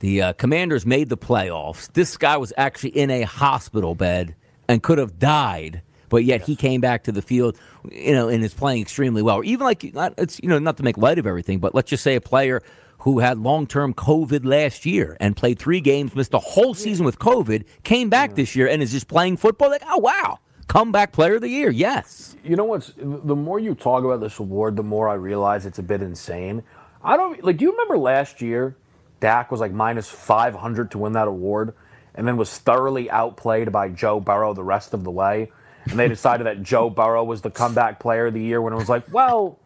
The 0.00 0.20
uh, 0.20 0.32
Commanders 0.34 0.84
made 0.84 1.08
the 1.08 1.16
playoffs. 1.16 1.90
This 1.94 2.18
guy 2.18 2.36
was 2.36 2.52
actually 2.58 2.90
in 2.90 3.10
a 3.10 3.22
hospital 3.22 3.94
bed 3.94 4.34
and 4.68 4.82
could 4.82 4.98
have 4.98 5.18
died 5.18 5.80
but 6.12 6.24
yet 6.24 6.42
he 6.42 6.54
came 6.54 6.82
back 6.82 7.04
to 7.04 7.10
the 7.10 7.22
field, 7.22 7.58
you 7.90 8.12
know, 8.12 8.28
and 8.28 8.44
is 8.44 8.52
playing 8.52 8.82
extremely 8.82 9.22
well. 9.22 9.36
Or 9.36 9.44
even 9.44 9.64
like 9.64 9.82
it's 9.82 10.38
you 10.42 10.48
know 10.48 10.58
not 10.58 10.76
to 10.76 10.82
make 10.82 10.98
light 10.98 11.18
of 11.18 11.26
everything, 11.26 11.58
but 11.58 11.74
let's 11.74 11.88
just 11.88 12.02
say 12.02 12.14
a 12.16 12.20
player 12.20 12.62
who 12.98 13.20
had 13.20 13.38
long 13.38 13.66
term 13.66 13.94
COVID 13.94 14.44
last 14.44 14.84
year 14.84 15.16
and 15.20 15.34
played 15.34 15.58
three 15.58 15.80
games, 15.80 16.14
missed 16.14 16.34
a 16.34 16.38
whole 16.38 16.74
season 16.74 17.06
with 17.06 17.18
COVID, 17.18 17.64
came 17.82 18.10
back 18.10 18.34
this 18.34 18.54
year 18.54 18.68
and 18.68 18.82
is 18.82 18.92
just 18.92 19.08
playing 19.08 19.38
football. 19.38 19.70
Like, 19.70 19.82
oh 19.88 19.98
wow, 19.98 20.38
comeback 20.68 21.12
player 21.12 21.36
of 21.36 21.40
the 21.40 21.48
year, 21.48 21.70
yes. 21.70 22.36
You 22.44 22.56
know 22.56 22.64
what's 22.64 22.92
the 22.98 23.34
more 23.34 23.58
you 23.58 23.74
talk 23.74 24.04
about 24.04 24.20
this 24.20 24.38
award, 24.38 24.76
the 24.76 24.82
more 24.82 25.08
I 25.08 25.14
realize 25.14 25.64
it's 25.64 25.78
a 25.78 25.82
bit 25.82 26.02
insane. 26.02 26.62
I 27.02 27.16
don't 27.16 27.42
like. 27.42 27.56
Do 27.56 27.64
you 27.64 27.70
remember 27.70 27.96
last 27.96 28.42
year? 28.42 28.76
Dak 29.20 29.50
was 29.50 29.60
like 29.60 29.72
minus 29.72 30.10
five 30.10 30.54
hundred 30.54 30.90
to 30.90 30.98
win 30.98 31.12
that 31.14 31.26
award, 31.26 31.72
and 32.14 32.28
then 32.28 32.36
was 32.36 32.58
thoroughly 32.58 33.10
outplayed 33.10 33.72
by 33.72 33.88
Joe 33.88 34.20
Burrow 34.20 34.52
the 34.52 34.62
rest 34.62 34.92
of 34.92 35.04
the 35.04 35.10
way 35.10 35.50
and 35.90 35.98
they 35.98 36.08
decided 36.08 36.46
that 36.46 36.62
Joe 36.62 36.90
Burrow 36.90 37.24
was 37.24 37.42
the 37.42 37.50
comeback 37.50 38.00
player 38.00 38.26
of 38.26 38.34
the 38.34 38.42
year 38.42 38.60
when 38.60 38.72
it 38.72 38.76
was 38.76 38.88
like, 38.88 39.04
well, 39.12 39.58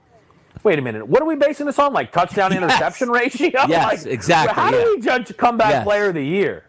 wait 0.62 0.78
a 0.78 0.82
minute, 0.82 1.06
what 1.06 1.22
are 1.22 1.26
we 1.26 1.36
basing 1.36 1.66
this 1.66 1.78
on? 1.78 1.92
Like 1.92 2.12
touchdown 2.12 2.52
yes. 2.52 2.62
interception 2.62 3.10
ratio? 3.10 3.50
Yes, 3.68 4.04
like, 4.04 4.12
exactly. 4.12 4.54
How 4.54 4.70
yeah. 4.70 4.84
do 4.84 4.96
we 4.96 5.00
judge 5.00 5.36
comeback 5.36 5.70
yes. 5.70 5.84
player 5.84 6.08
of 6.08 6.14
the 6.14 6.24
year? 6.24 6.64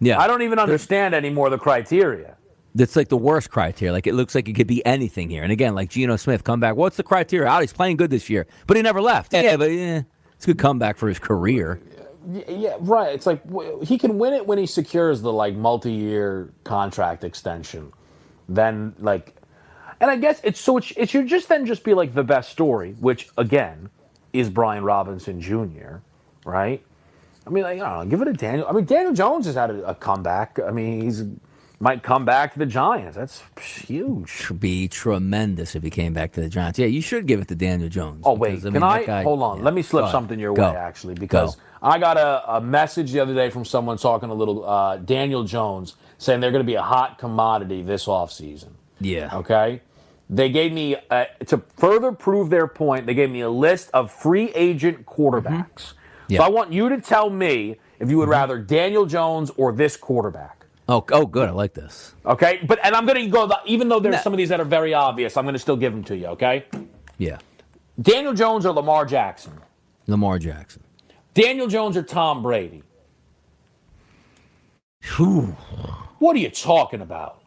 Yeah. 0.00 0.20
I 0.20 0.26
don't 0.26 0.42
even 0.42 0.58
understand 0.58 1.14
anymore 1.14 1.50
the 1.50 1.58
criteria. 1.58 2.36
That's 2.74 2.94
like 2.94 3.08
the 3.08 3.16
worst 3.16 3.50
criteria. 3.50 3.92
Like 3.92 4.06
it 4.06 4.14
looks 4.14 4.34
like 4.34 4.48
it 4.48 4.52
could 4.52 4.66
be 4.66 4.84
anything 4.86 5.30
here. 5.30 5.42
And 5.42 5.50
again, 5.50 5.74
like 5.74 5.90
Geno 5.90 6.16
Smith, 6.16 6.44
come 6.44 6.60
back. 6.60 6.76
What's 6.76 6.96
the 6.96 7.02
criteria? 7.02 7.48
Out, 7.48 7.62
he's 7.62 7.72
playing 7.72 7.96
good 7.96 8.10
this 8.10 8.30
year, 8.30 8.46
but 8.66 8.76
he 8.76 8.82
never 8.82 9.00
left. 9.00 9.32
Yeah, 9.32 9.56
but 9.56 9.70
yeah, 9.70 10.02
it's 10.34 10.44
a 10.44 10.48
good 10.48 10.58
comeback 10.58 10.96
for 10.96 11.08
his 11.08 11.18
career. 11.18 11.80
Yeah, 12.46 12.76
right. 12.80 13.14
It's 13.14 13.26
like 13.26 13.42
he 13.82 13.98
can 13.98 14.18
win 14.18 14.34
it 14.34 14.46
when 14.46 14.58
he 14.58 14.66
secures 14.66 15.22
the 15.22 15.32
like 15.32 15.54
multi-year 15.54 16.52
contract 16.64 17.24
extension. 17.24 17.92
Then 18.48 18.94
like, 18.98 19.34
and 20.00 20.10
I 20.10 20.16
guess 20.16 20.40
it's 20.44 20.60
so 20.60 20.78
it, 20.78 20.92
it 20.96 21.10
should 21.10 21.26
just 21.26 21.48
then 21.48 21.66
just 21.66 21.84
be 21.84 21.94
like 21.94 22.14
the 22.14 22.24
best 22.24 22.50
story, 22.50 22.94
which 23.00 23.28
again 23.36 23.90
is 24.32 24.50
Brian 24.50 24.84
Robinson 24.84 25.40
Jr. 25.40 25.96
Right? 26.44 26.82
I 27.46 27.50
mean, 27.50 27.64
like, 27.64 27.80
I 27.80 27.88
don't 27.88 28.04
know. 28.04 28.10
Give 28.10 28.20
it 28.22 28.30
to 28.30 28.32
Daniel. 28.34 28.66
I 28.68 28.72
mean, 28.72 28.84
Daniel 28.84 29.14
Jones 29.14 29.46
has 29.46 29.54
had 29.54 29.70
a, 29.70 29.90
a 29.90 29.94
comeback. 29.94 30.58
I 30.66 30.70
mean, 30.70 31.02
he's 31.02 31.24
might 31.80 32.02
come 32.02 32.24
back 32.24 32.52
to 32.54 32.58
the 32.58 32.66
Giants. 32.66 33.16
That's 33.16 33.42
huge. 33.60 34.50
Be 34.58 34.88
tremendous 34.88 35.74
if 35.74 35.82
he 35.82 35.90
came 35.90 36.12
back 36.12 36.32
to 36.32 36.40
the 36.40 36.48
Giants. 36.48 36.78
Yeah, 36.78 36.86
you 36.86 37.00
should 37.00 37.26
give 37.26 37.40
it 37.40 37.48
to 37.48 37.54
Daniel 37.54 37.88
Jones. 37.88 38.22
Oh 38.24 38.34
wait, 38.34 38.50
because, 38.56 38.64
can 38.64 38.72
mean, 38.74 38.82
I 38.82 39.04
guy- 39.04 39.22
hold 39.22 39.42
on? 39.42 39.58
yeah. 39.58 39.64
Let 39.64 39.74
me 39.74 39.82
slip 39.82 40.06
Go 40.06 40.10
something 40.10 40.38
your 40.38 40.52
way, 40.52 40.74
actually, 40.76 41.14
because 41.14 41.56
Go. 41.56 41.62
I 41.82 41.98
got 41.98 42.16
a, 42.16 42.56
a 42.56 42.60
message 42.60 43.12
the 43.12 43.20
other 43.20 43.34
day 43.34 43.50
from 43.50 43.64
someone 43.64 43.98
talking 43.98 44.30
a 44.30 44.34
little 44.34 44.64
uh, 44.68 44.96
Daniel 44.96 45.44
Jones 45.44 45.96
saying 46.18 46.40
they're 46.40 46.50
going 46.50 46.64
to 46.64 46.66
be 46.66 46.74
a 46.74 46.82
hot 46.82 47.18
commodity 47.18 47.82
this 47.82 48.06
offseason. 48.06 48.70
Yeah. 49.00 49.36
Okay. 49.36 49.80
They 50.30 50.50
gave 50.50 50.72
me 50.72 50.96
uh, 51.10 51.26
to 51.46 51.62
further 51.76 52.12
prove 52.12 52.50
their 52.50 52.66
point. 52.66 53.06
They 53.06 53.14
gave 53.14 53.30
me 53.30 53.40
a 53.40 53.50
list 53.50 53.90
of 53.94 54.12
free 54.12 54.50
agent 54.54 55.06
quarterbacks. 55.06 55.66
Mm-hmm. 55.74 56.32
Yeah. 56.32 56.38
So 56.38 56.44
I 56.44 56.48
want 56.48 56.72
you 56.72 56.88
to 56.90 57.00
tell 57.00 57.30
me 57.30 57.76
if 57.98 58.10
you 58.10 58.18
would 58.18 58.28
rather 58.28 58.58
Daniel 58.58 59.06
Jones 59.06 59.50
or 59.56 59.72
this 59.72 59.96
quarterback. 59.96 60.66
Oh, 60.90 61.04
oh, 61.12 61.26
good. 61.26 61.48
I 61.48 61.52
like 61.52 61.74
this. 61.74 62.14
Okay, 62.24 62.60
but 62.66 62.78
and 62.82 62.94
I'm 62.94 63.04
going 63.06 63.22
to 63.22 63.26
go 63.28 63.46
the, 63.46 63.58
even 63.66 63.88
though 63.88 64.00
there's 64.00 64.22
some 64.22 64.32
of 64.32 64.38
these 64.38 64.48
that 64.48 64.58
are 64.60 64.64
very 64.64 64.94
obvious. 64.94 65.36
I'm 65.36 65.44
going 65.44 65.54
to 65.54 65.58
still 65.58 65.76
give 65.76 65.92
them 65.92 66.02
to 66.04 66.16
you. 66.16 66.26
Okay, 66.28 66.64
Yeah. 67.18 67.38
Daniel 68.00 68.32
Jones 68.32 68.64
or 68.64 68.72
Lamar 68.72 69.04
Jackson. 69.04 69.52
Lamar 70.06 70.38
Jackson. 70.38 70.82
Daniel 71.38 71.68
Jones 71.68 71.96
or 71.96 72.02
Tom 72.02 72.42
Brady. 72.42 72.82
Whew. 75.16 75.56
What 76.18 76.34
are 76.34 76.40
you 76.40 76.50
talking 76.50 77.00
about? 77.00 77.42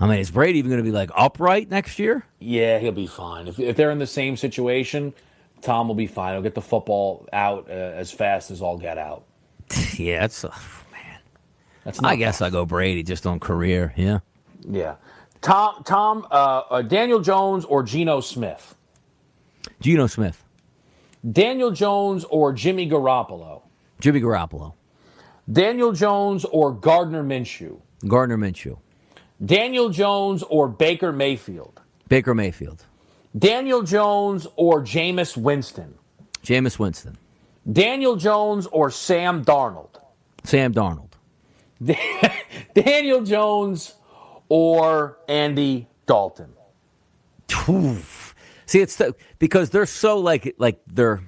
I 0.00 0.08
mean, 0.08 0.18
is 0.18 0.32
Brady 0.32 0.58
even 0.58 0.68
going 0.68 0.82
to 0.82 0.84
be 0.84 0.90
like 0.90 1.10
upright 1.14 1.70
next 1.70 2.00
year? 2.00 2.24
Yeah, 2.40 2.80
he'll 2.80 2.90
be 2.90 3.06
fine. 3.06 3.46
If, 3.46 3.60
if 3.60 3.76
they're 3.76 3.92
in 3.92 4.00
the 4.00 4.08
same 4.08 4.36
situation, 4.36 5.14
Tom 5.60 5.86
will 5.86 5.94
be 5.94 6.08
fine. 6.08 6.34
He'll 6.34 6.42
get 6.42 6.56
the 6.56 6.60
football 6.60 7.28
out 7.32 7.68
uh, 7.68 7.72
as 7.72 8.10
fast 8.10 8.50
as 8.50 8.60
all 8.60 8.76
get 8.76 8.98
out. 8.98 9.24
yeah, 9.96 10.24
it's. 10.24 10.44
Uh, 10.44 10.48
man. 10.90 11.20
That's 11.84 12.02
I 12.02 12.16
guess 12.16 12.42
I 12.42 12.50
go 12.50 12.66
Brady 12.66 13.04
just 13.04 13.24
on 13.24 13.38
career. 13.38 13.92
Yeah. 13.96 14.18
Yeah. 14.68 14.96
Tom, 15.42 15.84
Tom, 15.84 16.26
uh, 16.32 16.62
uh, 16.70 16.82
Daniel 16.82 17.20
Jones 17.20 17.64
or 17.64 17.84
Geno 17.84 18.20
Smith? 18.20 18.74
Geno 19.80 20.08
Smith. 20.08 20.44
Daniel 21.32 21.70
Jones 21.70 22.24
or 22.24 22.52
Jimmy 22.52 22.88
Garoppolo? 22.88 23.62
Jimmy 24.00 24.20
Garoppolo. 24.20 24.74
Daniel 25.50 25.92
Jones 25.92 26.44
or 26.44 26.72
Gardner 26.72 27.22
Minshew? 27.24 27.80
Gardner 28.06 28.36
Minshew. 28.36 28.78
Daniel 29.44 29.88
Jones 29.88 30.42
or 30.44 30.68
Baker 30.68 31.12
Mayfield? 31.12 31.80
Baker 32.08 32.34
Mayfield. 32.34 32.84
Daniel 33.38 33.82
Jones 33.82 34.46
or 34.56 34.82
Jameis 34.82 35.36
Winston? 35.36 35.94
Jameis 36.42 36.78
Winston. 36.78 37.16
Daniel 37.70 38.16
Jones 38.16 38.66
or 38.66 38.90
Sam 38.90 39.44
Darnold? 39.44 40.00
Sam 40.44 40.72
Darnold. 40.72 41.12
Daniel 42.74 43.22
Jones 43.22 43.94
or 44.48 45.18
Andy 45.28 45.86
Dalton? 46.06 46.52
Oof. 47.68 48.27
See, 48.68 48.80
it's 48.80 48.96
the, 48.96 49.14
because 49.38 49.70
they're 49.70 49.86
so 49.86 50.18
like 50.18 50.54
like 50.58 50.80
they're. 50.86 51.22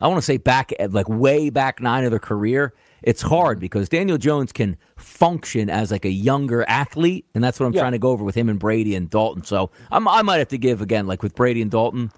I 0.00 0.08
want 0.08 0.18
to 0.18 0.22
say 0.22 0.36
back 0.36 0.72
at 0.80 0.92
like 0.92 1.08
way 1.08 1.48
back 1.48 1.80
nine 1.80 2.04
of 2.04 2.10
their 2.10 2.18
career. 2.18 2.74
It's 3.02 3.22
hard 3.22 3.60
because 3.60 3.88
Daniel 3.88 4.18
Jones 4.18 4.52
can 4.52 4.76
function 4.96 5.70
as 5.70 5.92
like 5.92 6.04
a 6.04 6.10
younger 6.10 6.64
athlete, 6.68 7.26
and 7.34 7.42
that's 7.42 7.60
what 7.60 7.66
I'm 7.66 7.72
Yeah. 7.72 7.80
trying 7.82 7.92
to 7.92 7.98
go 7.98 8.10
over 8.10 8.24
with 8.24 8.34
him 8.34 8.48
and 8.48 8.58
Brady 8.58 8.96
and 8.96 9.08
Dalton. 9.08 9.44
So 9.44 9.70
I'm, 9.90 10.06
I 10.08 10.22
might 10.22 10.38
have 10.38 10.48
to 10.48 10.58
give 10.58 10.82
again, 10.82 11.06
like 11.06 11.22
with 11.22 11.34
Brady 11.34 11.62
and 11.62 11.70
Dalton. 11.70 12.10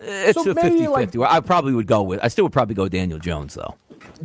Eh, 0.00 0.28
it's 0.28 0.42
So 0.42 0.50
a 0.50 0.54
maybe, 0.54 0.70
50 0.70 0.88
like- 0.88 1.12
50. 1.12 1.22
I 1.24 1.40
probably 1.40 1.72
would 1.74 1.86
go 1.86 2.02
with, 2.02 2.20
I 2.22 2.28
still 2.28 2.44
would 2.44 2.52
probably 2.52 2.74
go 2.74 2.88
Daniel 2.88 3.18
Jones, 3.18 3.54
though. 3.54 3.74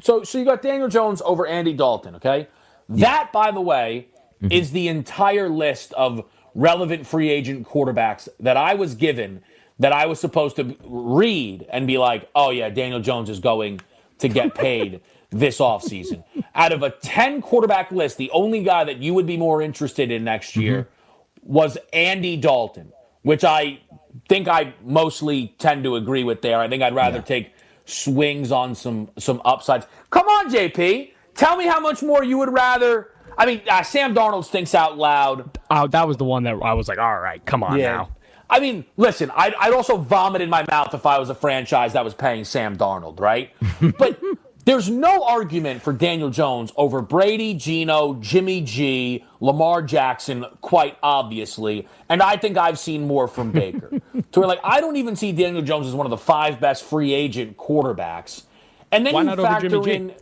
So, 0.02 0.24
so 0.24 0.38
you 0.38 0.46
got 0.46 0.62
Daniel 0.62 0.88
Jones 0.88 1.22
over 1.26 1.46
Andy 1.46 1.74
Dalton, 1.74 2.16
okay? 2.16 2.48
That, 2.90 3.32
by 3.34 3.52
the 3.52 3.62
way, 3.62 4.08
mm-hmm. 4.42 4.52
is 4.52 4.72
the 4.72 4.88
entire 4.88 5.50
list 5.50 5.94
of 5.94 6.24
relevant 6.58 7.06
free 7.06 7.30
agent 7.30 7.66
quarterbacks 7.66 8.28
that 8.40 8.58
I 8.58 8.74
was 8.74 8.96
given 8.96 9.42
that 9.80 9.94
I 9.94 10.08
was 10.08 10.20
supposed 10.20 10.56
to 10.56 10.76
read 10.84 11.66
and 11.70 11.86
be 11.86 12.00
like, 12.00 12.30
oh, 12.34 12.50
yeah, 12.50 12.70
Daniel 12.70 13.00
Jones 13.00 13.30
is 13.30 13.40
going 13.40 13.80
to 14.18 14.28
get 14.28 14.56
paid 14.56 15.02
this 15.30 15.60
offseason. 15.60 16.24
Out 16.56 16.72
of 16.72 16.82
a 16.82 16.90
10 16.90 17.44
quarterback 17.44 17.92
list, 17.92 18.18
the 18.18 18.32
only 18.32 18.64
guy 18.64 18.84
that 18.84 18.98
you 18.98 19.14
would 19.14 19.28
be 19.28 19.38
more 19.38 19.62
interested 19.62 20.10
in 20.10 20.24
next 20.24 20.52
mm-hmm. 20.52 20.62
year 20.62 20.90
was 21.44 21.78
Andy 21.94 22.36
Dalton, 22.38 22.92
which 23.22 23.44
I 23.44 23.80
think 24.28 24.48
I 24.48 24.74
mostly 24.84 25.54
tend 25.60 25.84
to 25.84 25.96
agree 25.96 26.24
with 26.24 26.42
there. 26.42 26.60
I 26.60 26.68
think 26.68 26.82
I'd 26.82 26.96
rather 26.96 27.22
take 27.22 27.54
swings 27.86 28.52
on 28.52 28.76
some 28.76 29.10
some 29.18 29.42
upsides. 29.46 29.86
Come 30.10 30.28
on, 30.28 30.52
JP, 30.52 31.12
tell 31.36 31.56
me 31.56 31.66
how 31.66 31.80
much 31.80 32.02
more 32.02 32.24
you 32.24 32.38
would 32.40 32.52
rather. 32.52 33.12
I 33.38 33.46
mean, 33.46 33.62
uh, 33.70 33.84
Sam 33.84 34.16
Darnold 34.16 34.46
stinks 34.46 34.74
out 34.74 34.98
loud. 34.98 35.58
Oh, 35.70 35.88
that 35.88 36.08
was 36.08 36.18
the 36.18 36.24
one 36.24 36.44
that 36.44 36.56
I 36.62 36.74
was 36.74 36.88
like, 36.88 36.98
all 36.98 37.20
right, 37.20 37.44
come 37.46 37.64
on 37.64 37.78
now. 37.78 38.10
I 38.50 38.60
mean, 38.60 38.86
listen, 38.96 39.32
I'd, 39.36 39.54
I'd 39.56 39.74
also 39.74 39.98
vomit 39.98 40.42
in 40.42 40.50
my 40.50 40.66
mouth 40.70 40.94
if 40.94 41.06
I 41.06 41.20
was 41.20 41.30
a 41.30 41.36
franchise 41.36 41.94
that 41.94 42.04
was 42.04 42.14
paying 42.14 42.46
Sam 42.46 42.78
Darnold, 42.78 43.20
right? 43.20 43.52
but 44.00 44.22
there's 44.64 44.90
no 44.90 45.24
argument 45.26 45.82
for 45.82 45.94
Daniel 45.94 46.30
Jones 46.30 46.72
over 46.76 47.02
Brady, 47.02 47.54
Geno, 47.54 48.16
Jimmy 48.16 48.62
G, 48.62 49.26
Lamar 49.42 49.82
Jackson, 49.82 50.46
quite 50.62 50.98
obviously. 51.04 51.88
And 52.10 52.22
I 52.22 52.38
think 52.38 52.58
I've 52.58 52.80
seen 52.80 53.06
more 53.06 53.28
from 53.28 53.52
Baker. 53.52 53.90
to 54.32 54.40
where, 54.40 54.48
like, 54.48 54.60
I 54.64 54.80
don't 54.80 54.96
even 54.96 55.16
see 55.16 55.32
Daniel 55.32 55.62
Jones 55.62 55.88
as 55.88 55.94
one 55.94 56.06
of 56.06 56.10
the 56.10 56.18
five 56.18 56.60
best 56.60 56.84
free 56.84 57.14
agent 57.14 57.58
quarterbacks. 57.58 58.44
And 58.92 59.06
then 59.06 59.14
Why 59.14 59.24
you 59.24 59.36
factor 59.36 59.90
in 59.90 60.14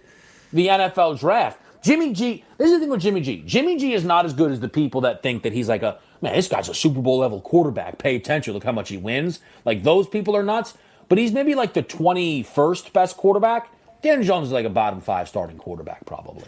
the 0.51 0.67
NFL 0.67 1.19
draft. 1.19 1.59
Jimmy 1.85 2.13
G, 2.13 2.43
this 2.57 2.71
is 2.71 2.73
the 2.73 2.79
thing 2.79 2.89
with 2.89 3.01
Jimmy 3.01 3.21
G. 3.21 3.43
Jimmy 3.45 3.77
G 3.77 3.93
is 3.93 4.03
not 4.03 4.25
as 4.25 4.33
good 4.33 4.51
as 4.51 4.59
the 4.59 4.67
people 4.67 5.01
that 5.01 5.21
think 5.21 5.43
that 5.43 5.53
he's 5.53 5.69
like 5.69 5.83
a 5.83 5.99
man, 6.19 6.33
this 6.33 6.47
guy's 6.47 6.67
a 6.67 6.73
Super 6.73 6.99
Bowl 6.99 7.19
level 7.19 7.41
quarterback. 7.41 7.99
Pay 7.99 8.15
attention, 8.15 8.55
look 8.55 8.63
how 8.63 8.71
much 8.71 8.89
he 8.89 8.97
wins. 8.97 9.39
Like 9.65 9.83
those 9.83 10.07
people 10.07 10.35
are 10.35 10.41
nuts. 10.41 10.73
But 11.09 11.19
he's 11.19 11.31
maybe 11.31 11.53
like 11.53 11.73
the 11.73 11.83
21st 11.83 12.91
best 12.91 13.17
quarterback. 13.17 13.69
Dan 14.01 14.23
Jones 14.23 14.47
is 14.47 14.51
like 14.51 14.65
a 14.65 14.69
bottom 14.71 14.99
five 14.99 15.29
starting 15.29 15.59
quarterback, 15.59 16.03
probably. 16.07 16.45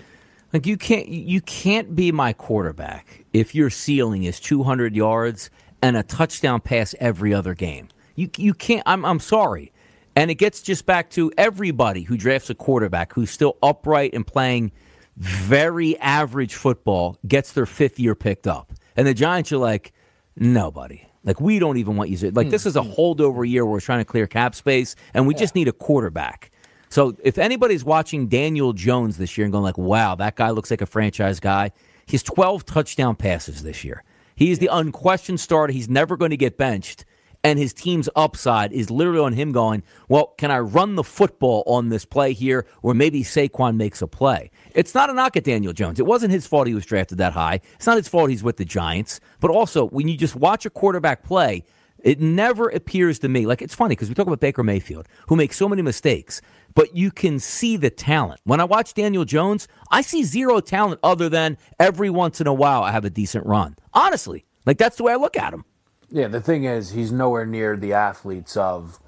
Like 0.53 0.65
you 0.65 0.75
can't 0.75 1.07
you 1.07 1.41
can't 1.41 1.95
be 1.95 2.11
my 2.11 2.33
quarterback 2.33 3.23
if 3.31 3.53
your 3.53 3.69
ceiling 3.69 4.23
is 4.23 4.39
200 4.39 4.95
yards 4.95 5.51
and 5.83 5.95
a 5.95 6.01
touchdown 6.01 6.61
pass 6.61 6.95
every 6.99 7.31
other 7.31 7.53
game. 7.53 7.89
You 8.15 8.31
you 8.37 8.55
can't. 8.55 8.81
I'm 8.87 9.05
I'm 9.05 9.19
sorry, 9.19 9.71
and 10.15 10.31
it 10.31 10.35
gets 10.35 10.63
just 10.63 10.87
back 10.87 11.11
to 11.11 11.31
everybody 11.37 12.01
who 12.01 12.17
drafts 12.17 12.49
a 12.49 12.55
quarterback 12.55 13.13
who's 13.13 13.29
still 13.29 13.55
upright 13.61 14.15
and 14.15 14.25
playing 14.25 14.71
very 15.17 15.97
average 15.97 16.55
football 16.55 17.17
gets 17.27 17.51
their 17.51 17.65
fifth 17.65 17.99
year 17.99 18.15
picked 18.15 18.47
up, 18.47 18.71
and 18.95 19.07
the 19.07 19.13
Giants 19.13 19.51
are 19.51 19.57
like 19.57 19.93
nobody. 20.35 21.07
Like 21.23 21.41
we 21.41 21.59
don't 21.59 21.77
even 21.77 21.97
want 21.97 22.09
you 22.09 22.17
to. 22.17 22.31
Like 22.31 22.49
this 22.49 22.65
is 22.65 22.75
a 22.75 22.83
hmm. 22.83 22.91
holdover 22.91 23.47
year 23.47 23.65
where 23.65 23.73
we're 23.73 23.79
trying 23.81 23.99
to 23.99 24.05
clear 24.05 24.27
cap 24.27 24.55
space, 24.55 24.95
and 25.13 25.27
we 25.27 25.33
just 25.33 25.55
need 25.55 25.67
a 25.67 25.73
quarterback. 25.73 26.51
So 26.89 27.17
if 27.21 27.37
anybody's 27.37 27.83
watching 27.83 28.27
Daniel 28.27 28.71
Jones 28.71 29.17
this 29.17 29.37
year 29.37 29.45
and 29.45 29.51
going 29.51 29.63
like, 29.63 29.77
"Wow, 29.77 30.15
that 30.15 30.35
guy 30.35 30.51
looks 30.51 30.71
like 30.71 30.81
a 30.81 30.85
franchise 30.85 31.39
guy," 31.39 31.71
he's 32.05 32.23
12 32.23 32.65
touchdown 32.65 33.15
passes 33.15 33.63
this 33.63 33.83
year. 33.83 34.03
He's 34.35 34.59
the 34.59 34.69
unquestioned 34.71 35.39
starter. 35.39 35.73
He's 35.73 35.89
never 35.89 36.15
going 36.15 36.31
to 36.31 36.37
get 36.37 36.57
benched, 36.57 37.05
and 37.43 37.59
his 37.59 37.73
team's 37.73 38.09
upside 38.15 38.73
is 38.73 38.89
literally 38.89 39.19
on 39.19 39.33
him 39.33 39.51
going, 39.51 39.83
"Well, 40.09 40.33
can 40.37 40.51
I 40.51 40.59
run 40.59 40.95
the 40.95 41.03
football 41.03 41.63
on 41.65 41.89
this 41.89 42.05
play 42.05 42.33
here, 42.33 42.65
or 42.81 42.93
maybe 42.93 43.23
Saquon 43.23 43.75
makes 43.77 44.01
a 44.01 44.07
play?" 44.07 44.51
It's 44.73 44.93
not 44.93 45.09
a 45.09 45.13
knock 45.13 45.37
at 45.37 45.43
Daniel 45.43 45.73
Jones. 45.73 45.99
It 45.99 46.05
wasn't 46.05 46.31
his 46.31 46.47
fault 46.47 46.67
he 46.67 46.73
was 46.73 46.85
drafted 46.85 47.17
that 47.19 47.33
high. 47.33 47.61
It's 47.75 47.87
not 47.87 47.97
his 47.97 48.07
fault 48.07 48.29
he's 48.29 48.43
with 48.43 48.57
the 48.57 48.65
Giants. 48.65 49.19
But 49.39 49.51
also, 49.51 49.87
when 49.87 50.07
you 50.07 50.17
just 50.17 50.35
watch 50.35 50.65
a 50.65 50.69
quarterback 50.69 51.23
play, 51.23 51.63
it 51.99 52.21
never 52.21 52.69
appears 52.69 53.19
to 53.19 53.29
me 53.29 53.45
like 53.45 53.61
it's 53.61 53.75
funny 53.75 53.95
because 53.95 54.09
we 54.09 54.15
talk 54.15 54.27
about 54.27 54.39
Baker 54.39 54.63
Mayfield, 54.63 55.07
who 55.27 55.35
makes 55.35 55.57
so 55.57 55.67
many 55.67 55.81
mistakes, 55.81 56.41
but 56.75 56.95
you 56.95 57.11
can 57.11 57.39
see 57.39 57.75
the 57.75 57.89
talent. 57.89 58.39
When 58.43 58.59
I 58.59 58.65
watch 58.65 58.93
Daniel 58.93 59.25
Jones, 59.25 59.67
I 59.91 60.01
see 60.01 60.23
zero 60.23 60.59
talent 60.59 60.99
other 61.01 61.27
than 61.27 61.57
every 61.79 62.09
once 62.09 62.39
in 62.39 62.47
a 62.47 62.53
while 62.53 62.83
I 62.83 62.91
have 62.91 63.05
a 63.05 63.09
decent 63.09 63.45
run. 63.45 63.75
Honestly, 63.93 64.45
like 64.65 64.77
that's 64.77 64.97
the 64.97 65.03
way 65.03 65.13
I 65.13 65.15
look 65.15 65.37
at 65.37 65.53
him. 65.53 65.65
Yeah, 66.09 66.27
the 66.27 66.41
thing 66.41 66.63
is, 66.63 66.91
he's 66.91 67.11
nowhere 67.11 67.45
near 67.45 67.75
the 67.75 67.93
athletes 67.93 68.55
of 68.55 68.99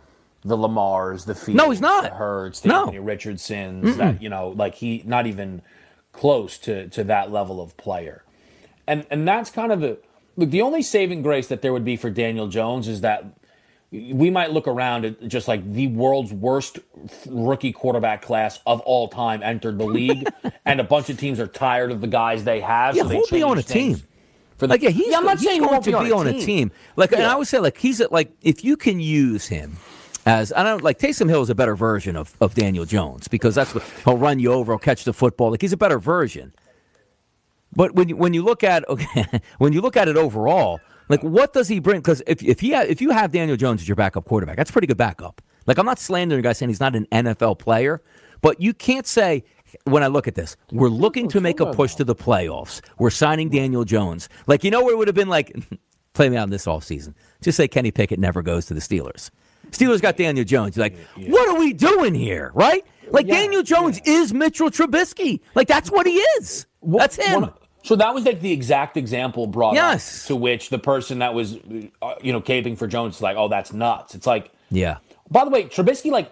the 0.43 0.57
Lamars, 0.57 1.25
the 1.25 1.35
Fields, 1.35 1.57
No, 1.57 1.69
he's 1.69 1.81
not. 1.81 2.03
the 2.03 2.09
Hurts, 2.11 2.61
the 2.61 2.69
No. 2.69 2.81
Anthony 2.81 2.99
Richardsons. 2.99 3.97
That 3.97 4.21
you 4.21 4.29
know, 4.29 4.49
like 4.49 4.75
he 4.75 5.03
not 5.05 5.27
even 5.27 5.61
close 6.11 6.57
to 6.59 6.87
to 6.89 7.03
that 7.05 7.31
level 7.31 7.61
of 7.61 7.75
player. 7.77 8.23
and 8.87 9.05
and 9.11 9.27
that's 9.27 9.49
kind 9.49 9.71
of 9.71 9.79
the 9.81 9.97
look. 10.37 10.49
The 10.49 10.61
only 10.61 10.81
saving 10.81 11.21
grace 11.21 11.47
that 11.47 11.61
there 11.61 11.71
would 11.73 11.85
be 11.85 11.95
for 11.97 12.09
Daniel 12.09 12.47
Jones 12.47 12.87
is 12.87 13.01
that 13.01 13.25
we 13.91 14.29
might 14.29 14.51
look 14.51 14.67
around 14.67 15.03
at 15.03 15.27
just 15.27 15.47
like 15.47 15.67
the 15.73 15.87
world's 15.87 16.31
worst 16.31 16.77
rookie 17.27 17.71
quarterback 17.71 18.21
class 18.21 18.59
of 18.67 18.81
all 18.81 19.07
time 19.07 19.41
entered 19.41 19.77
the 19.79 19.85
league, 19.85 20.27
and 20.65 20.79
a 20.79 20.83
bunch 20.83 21.09
of 21.09 21.17
teams 21.19 21.39
are 21.39 21.47
tired 21.47 21.91
of 21.91 21.99
the 22.01 22.07
guys 22.07 22.43
they 22.43 22.59
have. 22.61 22.95
Yeah, 22.95 23.03
so 23.03 23.07
they 23.09 23.15
won't 23.15 23.31
be 23.31 23.41
on 23.43 23.57
a 23.57 23.61
things 23.63 23.99
team. 23.99 24.07
For 24.59 24.67
the, 24.67 24.73
Like, 24.73 24.81
yeah, 24.83 24.89
he's, 24.89 25.07
Yeah, 25.07 25.17
I'm 25.17 25.25
not 25.25 25.39
he's 25.39 25.47
saying 25.47 25.61
going 25.61 25.81
to 25.81 26.03
be 26.03 26.11
on 26.11 26.27
a 26.27 26.33
team. 26.33 26.45
team. 26.45 26.71
Like, 26.95 27.11
and 27.13 27.23
I 27.23 27.35
would 27.35 27.47
say, 27.47 27.59
like, 27.59 27.77
he's 27.77 27.99
a, 28.01 28.07
like, 28.13 28.31
if 28.41 28.63
you 28.63 28.77
can 28.77 28.99
use 28.99 29.47
him 29.47 29.77
as, 30.25 30.51
I 30.53 30.63
don't 30.63 30.83
like 30.83 30.99
Taysom 30.99 31.29
Hill 31.29 31.41
is 31.41 31.49
a 31.49 31.55
better 31.55 31.75
version 31.75 32.15
of, 32.15 32.35
of 32.41 32.53
Daniel 32.53 32.85
Jones 32.85 33.27
because 33.27 33.55
that's 33.55 33.73
what 33.73 33.83
he'll 34.03 34.17
run 34.17 34.37
you 34.39 34.51
over, 34.53 34.73
he'll 34.73 34.79
catch 34.79 35.05
the 35.05 35.13
football. 35.13 35.49
Like, 35.51 35.61
he's 35.61 35.73
a 35.73 35.77
better 35.77 35.97
version. 35.97 36.53
But 37.75 37.95
when 37.95 38.09
you, 38.09 38.15
when 38.17 38.33
you 38.33 38.43
look 38.43 38.63
at 38.63 38.87
okay, 38.89 39.25
when 39.59 39.73
you 39.73 39.81
look 39.81 39.95
at 39.95 40.07
it 40.07 40.17
overall, 40.17 40.79
like 41.07 41.21
what 41.21 41.53
does 41.53 41.67
he 41.67 41.79
bring? 41.79 41.99
Because 42.01 42.21
if 42.27 42.43
if 42.43 42.59
he 42.59 42.73
ha- 42.73 42.85
if 42.87 43.01
you 43.01 43.11
have 43.11 43.31
Daniel 43.31 43.57
Jones 43.57 43.81
as 43.81 43.87
your 43.87 43.95
backup 43.95 44.25
quarterback, 44.25 44.57
that's 44.57 44.71
pretty 44.71 44.87
good 44.87 44.97
backup. 44.97 45.41
Like 45.67 45.77
I'm 45.77 45.85
not 45.85 45.99
slandering 45.99 46.39
a 46.39 46.41
guy 46.43 46.53
saying 46.53 46.69
he's 46.69 46.79
not 46.79 46.95
an 46.95 47.05
NFL 47.11 47.59
player, 47.59 48.01
but 48.41 48.59
you 48.59 48.73
can't 48.73 49.05
say 49.05 49.43
when 49.85 50.03
I 50.03 50.07
look 50.07 50.27
at 50.27 50.35
this, 50.35 50.55
we're 50.71 50.89
looking 50.89 51.27
to 51.29 51.41
make 51.41 51.59
a 51.59 51.71
push 51.73 51.95
to 51.95 52.03
the 52.03 52.15
playoffs. 52.15 52.81
We're 52.97 53.09
signing 53.09 53.49
Daniel 53.49 53.83
Jones. 53.85 54.29
Like 54.47 54.63
you 54.63 54.71
know 54.71 54.83
where 54.83 54.93
it 54.93 54.97
would 54.97 55.07
have 55.07 55.15
been 55.15 55.29
like 55.29 55.55
play 56.13 56.29
me 56.29 56.37
out 56.37 56.43
in 56.43 56.49
this 56.49 56.65
offseason. 56.65 57.13
Just 57.41 57.55
say 57.57 57.67
Kenny 57.67 57.91
Pickett 57.91 58.19
never 58.19 58.41
goes 58.41 58.65
to 58.67 58.73
the 58.73 58.79
Steelers. 58.81 59.29
Steelers 59.71 60.01
got 60.01 60.17
Daniel 60.17 60.45
Jones. 60.45 60.75
You're 60.75 60.85
like, 60.85 60.97
what 61.27 61.47
are 61.49 61.59
we 61.59 61.73
doing 61.73 62.15
here? 62.15 62.51
Right? 62.55 62.83
Like 63.11 63.27
Daniel 63.27 63.63
Jones 63.63 63.99
is 64.05 64.33
Mitchell 64.33 64.69
Trubisky. 64.69 65.41
Like 65.55 65.67
that's 65.67 65.91
what 65.91 66.05
he 66.07 66.15
is. 66.39 66.65
That's 66.83 67.15
him. 67.15 67.49
So 67.83 67.95
that 67.95 68.13
was 68.13 68.25
like 68.25 68.41
the 68.41 68.51
exact 68.51 68.97
example 68.97 69.47
brought 69.47 69.73
Yes. 69.75 70.23
up 70.23 70.27
to 70.29 70.35
which 70.35 70.69
the 70.69 70.79
person 70.79 71.19
that 71.19 71.33
was, 71.33 71.55
uh, 72.01 72.15
you 72.21 72.33
know, 72.33 72.41
caping 72.41 72.77
for 72.77 72.87
Jones 72.87 73.15
is 73.15 73.21
like, 73.21 73.37
oh, 73.37 73.47
that's 73.47 73.71
nuts. 73.71 74.15
It's 74.15 74.27
like, 74.27 74.51
Yeah. 74.69 74.97
by 75.31 75.43
the 75.45 75.49
way, 75.49 75.63
Trubisky 75.65 76.11
like 76.11 76.31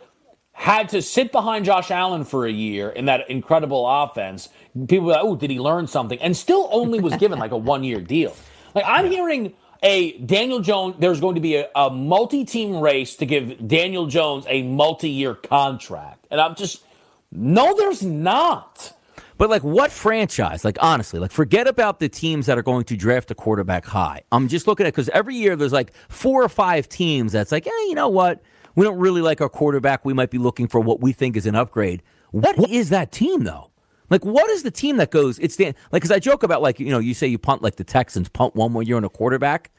had 0.57 0.89
to 0.89 1.03
sit 1.03 1.31
behind 1.31 1.65
Josh 1.65 1.91
Allen 1.91 2.23
for 2.23 2.47
a 2.47 2.51
year 2.51 2.89
in 2.89 3.05
that 3.05 3.29
incredible 3.29 3.87
offense. 3.87 4.49
People 4.87 5.05
were 5.05 5.11
like, 5.13 5.21
oh, 5.23 5.35
did 5.35 5.51
he 5.51 5.59
learn 5.59 5.85
something? 5.85 6.19
And 6.19 6.35
still 6.35 6.67
only 6.71 6.99
was 6.99 7.15
given 7.17 7.37
like 7.37 7.51
a 7.51 7.57
one 7.73 7.83
year 7.83 8.01
deal. 8.01 8.35
Like 8.73 8.83
I'm 8.87 9.05
hearing 9.05 9.53
a 9.83 10.17
Daniel 10.17 10.59
Jones, 10.59 10.95
there's 10.97 11.21
going 11.21 11.35
to 11.35 11.41
be 11.41 11.57
a, 11.57 11.69
a 11.75 11.91
multi 11.91 12.43
team 12.43 12.79
race 12.79 13.15
to 13.17 13.27
give 13.27 13.67
Daniel 13.67 14.07
Jones 14.07 14.45
a 14.49 14.63
multi 14.63 15.11
year 15.11 15.35
contract. 15.35 16.25
And 16.31 16.41
I'm 16.41 16.55
just, 16.55 16.83
no, 17.31 17.77
there's 17.77 18.01
not. 18.01 18.93
But 19.37 19.51
like 19.51 19.63
what 19.63 19.91
franchise? 19.91 20.65
Like 20.65 20.79
honestly, 20.81 21.19
like 21.19 21.31
forget 21.31 21.67
about 21.67 21.99
the 21.99 22.09
teams 22.09 22.47
that 22.47 22.57
are 22.57 22.63
going 22.63 22.85
to 22.85 22.97
draft 22.97 23.29
a 23.29 23.35
quarterback 23.35 23.85
high. 23.85 24.23
I'm 24.31 24.47
just 24.47 24.65
looking 24.65 24.87
at 24.87 24.93
because 24.93 25.09
every 25.09 25.35
year 25.35 25.55
there's 25.55 25.71
like 25.71 25.93
four 26.09 26.41
or 26.41 26.49
five 26.49 26.89
teams 26.89 27.33
that's 27.33 27.51
like, 27.51 27.65
hey, 27.65 27.85
you 27.89 27.93
know 27.93 28.09
what? 28.09 28.41
We 28.77 28.83
don't 28.83 28.99
really 28.99 29.21
like 29.21 29.41
our 29.41 29.49
quarterback. 29.49 30.05
We 30.05 30.13
might 30.13 30.29
be 30.29 30.37
looking 30.37 30.67
for 30.67 30.79
what 30.79 31.01
we 31.01 31.11
think 31.11 31.35
is 31.35 31.47
an 31.47 31.55
upgrade. 31.55 32.03
What 32.29 32.69
is 32.69 32.89
that 32.91 33.11
team 33.11 33.43
though? 33.43 33.71
Like 34.11 34.23
what 34.23 34.47
is 34.51 34.61
the 34.61 34.69
team 34.69 34.97
that 34.97 35.09
goes? 35.09 35.39
It's 35.39 35.55
the 35.55 35.65
like 35.65 35.75
because 35.93 36.11
I 36.11 36.19
joke 36.19 36.43
about 36.43 36.61
like 36.61 36.79
you 36.79 36.91
know 36.91 36.99
you 36.99 37.15
say 37.15 37.25
you 37.25 37.39
punt 37.39 37.63
like 37.63 37.77
the 37.77 37.83
Texans 37.83 38.29
punt 38.29 38.55
one 38.55 38.71
more 38.71 38.83
year 38.83 38.95
on 38.95 39.03
a 39.03 39.09
quarterback, 39.09 39.71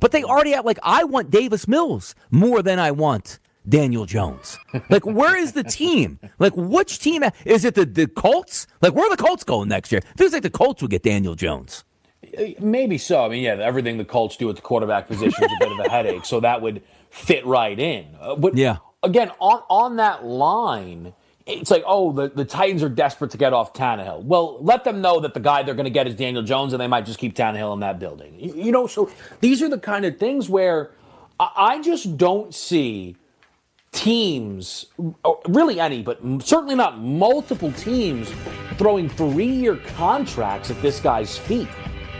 but 0.00 0.10
they 0.10 0.24
already 0.24 0.52
have 0.52 0.64
like 0.64 0.78
I 0.82 1.04
want 1.04 1.30
Davis 1.30 1.68
Mills 1.68 2.14
more 2.30 2.62
than 2.62 2.78
I 2.78 2.92
want 2.92 3.40
Daniel 3.68 4.06
Jones. 4.06 4.58
Like, 4.88 5.04
where 5.04 5.36
is 5.36 5.52
the 5.52 5.64
team? 5.64 6.18
Like, 6.38 6.52
which 6.56 7.00
team? 7.00 7.24
Is 7.44 7.64
it 7.64 7.74
the, 7.74 7.84
the 7.84 8.06
Colts? 8.06 8.66
Like, 8.80 8.94
where 8.94 9.06
are 9.06 9.10
the 9.14 9.22
Colts 9.22 9.42
going 9.44 9.68
next 9.68 9.90
year? 9.90 10.00
Feels 10.16 10.32
like 10.32 10.44
the 10.44 10.50
Colts 10.50 10.82
would 10.82 10.90
get 10.92 11.02
Daniel 11.02 11.34
Jones. 11.34 11.84
Maybe 12.60 12.98
so. 12.98 13.24
I 13.24 13.28
mean, 13.28 13.42
yeah, 13.42 13.54
everything 13.60 13.98
the 13.98 14.04
Colts 14.04 14.36
do 14.36 14.48
at 14.50 14.56
the 14.56 14.62
quarterback 14.62 15.06
position 15.08 15.44
is 15.44 15.50
a 15.52 15.56
bit 15.58 15.72
of 15.72 15.78
a 15.80 15.88
headache, 15.96 16.24
so 16.24 16.40
that 16.40 16.62
would 16.62 16.82
fit 17.10 17.44
right 17.46 17.78
in. 17.78 18.06
Uh, 18.20 18.36
but 18.36 18.56
Yeah. 18.56 18.78
again, 19.02 19.30
on 19.40 19.62
on 19.68 19.96
that 19.96 20.24
line, 20.24 21.12
it's 21.46 21.70
like, 21.70 21.84
oh, 21.86 22.12
the, 22.12 22.28
the 22.28 22.44
Titans 22.44 22.82
are 22.82 22.88
desperate 22.88 23.30
to 23.30 23.38
get 23.38 23.52
off 23.52 23.72
Tannehill. 23.72 24.24
Well, 24.24 24.58
let 24.60 24.82
them 24.84 25.00
know 25.00 25.20
that 25.20 25.32
the 25.32 25.40
guy 25.40 25.62
they're 25.62 25.76
going 25.76 25.84
to 25.84 25.90
get 25.90 26.06
is 26.08 26.14
Daniel 26.16 26.42
Jones, 26.42 26.72
and 26.72 26.80
they 26.80 26.88
might 26.88 27.06
just 27.06 27.18
keep 27.20 27.34
Tannehill 27.36 27.72
in 27.74 27.80
that 27.80 27.98
building. 28.00 28.34
You, 28.38 28.54
you 28.54 28.72
know, 28.72 28.86
so 28.88 29.10
these 29.40 29.62
are 29.62 29.68
the 29.68 29.78
kind 29.78 30.04
of 30.04 30.18
things 30.18 30.48
where 30.48 30.90
I, 31.38 31.50
I 31.56 31.82
just 31.82 32.16
don't 32.18 32.52
see 32.54 33.16
teams, 33.92 34.86
really 35.48 35.80
any, 35.80 36.02
but 36.02 36.18
certainly 36.42 36.74
not 36.74 36.98
multiple 36.98 37.72
teams, 37.72 38.30
throwing 38.76 39.08
three-year 39.08 39.76
contracts 39.96 40.70
at 40.70 40.80
this 40.82 41.00
guy's 41.00 41.38
feet. 41.38 41.68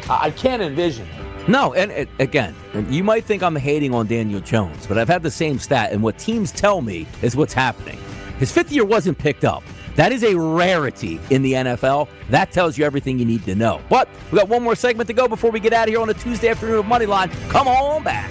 I, 0.09 0.31
can't 0.31 0.63
envision. 0.63 1.09
No, 1.49 1.75
and 1.75 2.09
again, 2.19 2.55
you 2.89 3.03
might 3.05 3.25
think 3.25 3.43
I'm 3.43 3.57
hating 3.57 3.95
on 3.95 4.07
Daniel 4.07 4.41
Jones, 4.41 4.87
but 4.87 4.99
I've 4.99 5.09
had 5.09 5.23
the 5.23 5.31
same 5.31 5.59
stat, 5.59 5.93
and 5.93 6.03
what 6.03 6.19
teams 6.19 6.53
tell 6.53 6.81
me 6.81 7.07
is 7.23 7.37
what's 7.37 7.55
happening. 7.55 7.99
His 8.39 8.53
fifth 8.53 8.71
year 8.71 8.85
wasn't 8.85 9.19
picked 9.19 9.45
up. 9.45 9.63
That 9.97 10.13
is 10.13 10.23
a 10.23 10.35
rarity 10.39 11.19
in 11.31 11.41
the 11.43 11.55
NFL. 11.55 12.09
That 12.29 12.53
tells 12.53 12.77
you 12.77 12.85
everything 12.85 13.19
you 13.19 13.25
need 13.25 13.45
to 13.45 13.55
know. 13.55 13.81
But 13.89 14.09
we 14.31 14.39
got 14.39 14.49
one 14.49 14.63
more 14.63 14.77
segment 14.77 15.07
to 15.07 15.15
go 15.15 15.27
before 15.27 15.51
we 15.51 15.59
get 15.59 15.73
out 15.73 15.89
of 15.89 15.95
here 15.95 16.03
on 16.03 16.11
a 16.11 16.15
Tuesday 16.15 16.49
afternoon 16.49 16.81
of 16.81 16.85
Moneyline. 16.85 17.33
Come 17.49 17.67
on 17.67 18.03
back. 18.03 18.31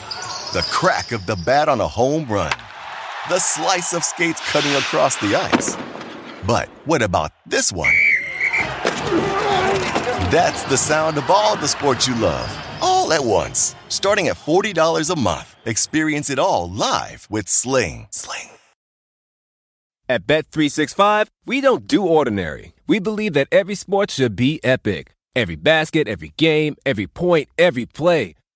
The 0.51 0.67
crack 0.69 1.13
of 1.13 1.25
the 1.25 1.37
bat 1.45 1.69
on 1.69 1.79
a 1.79 1.87
home 1.87 2.25
run. 2.25 2.51
The 3.29 3.39
slice 3.39 3.93
of 3.93 4.03
skates 4.03 4.41
cutting 4.51 4.73
across 4.73 5.15
the 5.15 5.33
ice. 5.33 5.77
But 6.45 6.67
what 6.83 7.01
about 7.01 7.31
this 7.45 7.71
one? 7.71 7.93
That's 10.29 10.63
the 10.63 10.75
sound 10.75 11.17
of 11.17 11.29
all 11.29 11.55
the 11.55 11.69
sports 11.69 12.05
you 12.05 12.15
love, 12.15 12.51
all 12.81 13.13
at 13.13 13.23
once. 13.23 13.75
Starting 13.87 14.27
at 14.27 14.35
$40 14.35 15.09
a 15.09 15.17
month. 15.17 15.55
Experience 15.63 16.29
it 16.29 16.37
all 16.37 16.69
live 16.69 17.27
with 17.29 17.47
Sling. 17.47 18.07
Sling. 18.11 18.49
At 20.09 20.27
Bet365, 20.27 21.27
we 21.45 21.61
don't 21.61 21.87
do 21.87 22.05
ordinary. 22.05 22.73
We 22.87 22.99
believe 22.99 23.35
that 23.35 23.47
every 23.53 23.75
sport 23.75 24.11
should 24.11 24.35
be 24.35 24.59
epic. 24.65 25.13
Every 25.33 25.55
basket, 25.55 26.09
every 26.09 26.33
game, 26.35 26.75
every 26.85 27.07
point, 27.07 27.47
every 27.57 27.85
play. 27.85 28.35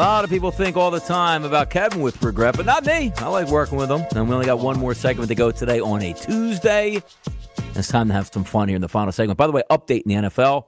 Lot 0.00 0.24
of 0.24 0.30
people 0.30 0.50
think 0.50 0.78
all 0.78 0.90
the 0.90 0.98
time 0.98 1.44
about 1.44 1.68
Kevin 1.68 2.00
with 2.00 2.22
regret, 2.22 2.56
but 2.56 2.64
not 2.64 2.86
me. 2.86 3.12
I 3.18 3.26
like 3.26 3.48
working 3.48 3.76
with 3.76 3.90
him. 3.90 4.02
And 4.16 4.26
we 4.26 4.34
only 4.34 4.46
got 4.46 4.58
one 4.58 4.78
more 4.78 4.94
segment 4.94 5.28
to 5.28 5.34
go 5.34 5.50
today 5.50 5.78
on 5.78 6.00
a 6.00 6.14
Tuesday. 6.14 7.02
It's 7.74 7.88
time 7.88 8.08
to 8.08 8.14
have 8.14 8.28
some 8.32 8.44
fun 8.44 8.68
here 8.68 8.76
in 8.76 8.80
the 8.80 8.88
final 8.88 9.12
segment. 9.12 9.36
By 9.36 9.46
the 9.46 9.52
way, 9.52 9.62
update 9.68 10.04
in 10.06 10.22
the 10.22 10.28
NFL. 10.30 10.64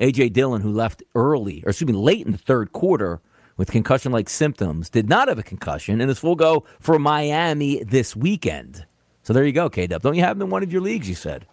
A.J. 0.00 0.30
Dillon, 0.30 0.62
who 0.62 0.72
left 0.72 1.04
early, 1.14 1.62
or 1.64 1.68
excuse 1.68 1.86
me, 1.86 1.96
late 1.96 2.26
in 2.26 2.32
the 2.32 2.38
third 2.38 2.72
quarter 2.72 3.20
with 3.56 3.70
concussion 3.70 4.10
like 4.10 4.28
symptoms 4.28 4.90
did 4.90 5.08
not 5.08 5.28
have 5.28 5.38
a 5.38 5.44
concussion 5.44 6.00
and 6.00 6.10
is 6.10 6.18
full 6.18 6.34
go 6.34 6.64
for 6.80 6.98
Miami 6.98 7.84
this 7.84 8.16
weekend. 8.16 8.84
So 9.22 9.32
there 9.32 9.46
you 9.46 9.52
go, 9.52 9.70
K 9.70 9.86
Dub. 9.86 10.02
Don't 10.02 10.16
you 10.16 10.22
have 10.22 10.38
him 10.38 10.42
in 10.42 10.50
one 10.50 10.64
of 10.64 10.72
your 10.72 10.82
leagues, 10.82 11.08
you 11.08 11.14
said? 11.14 11.46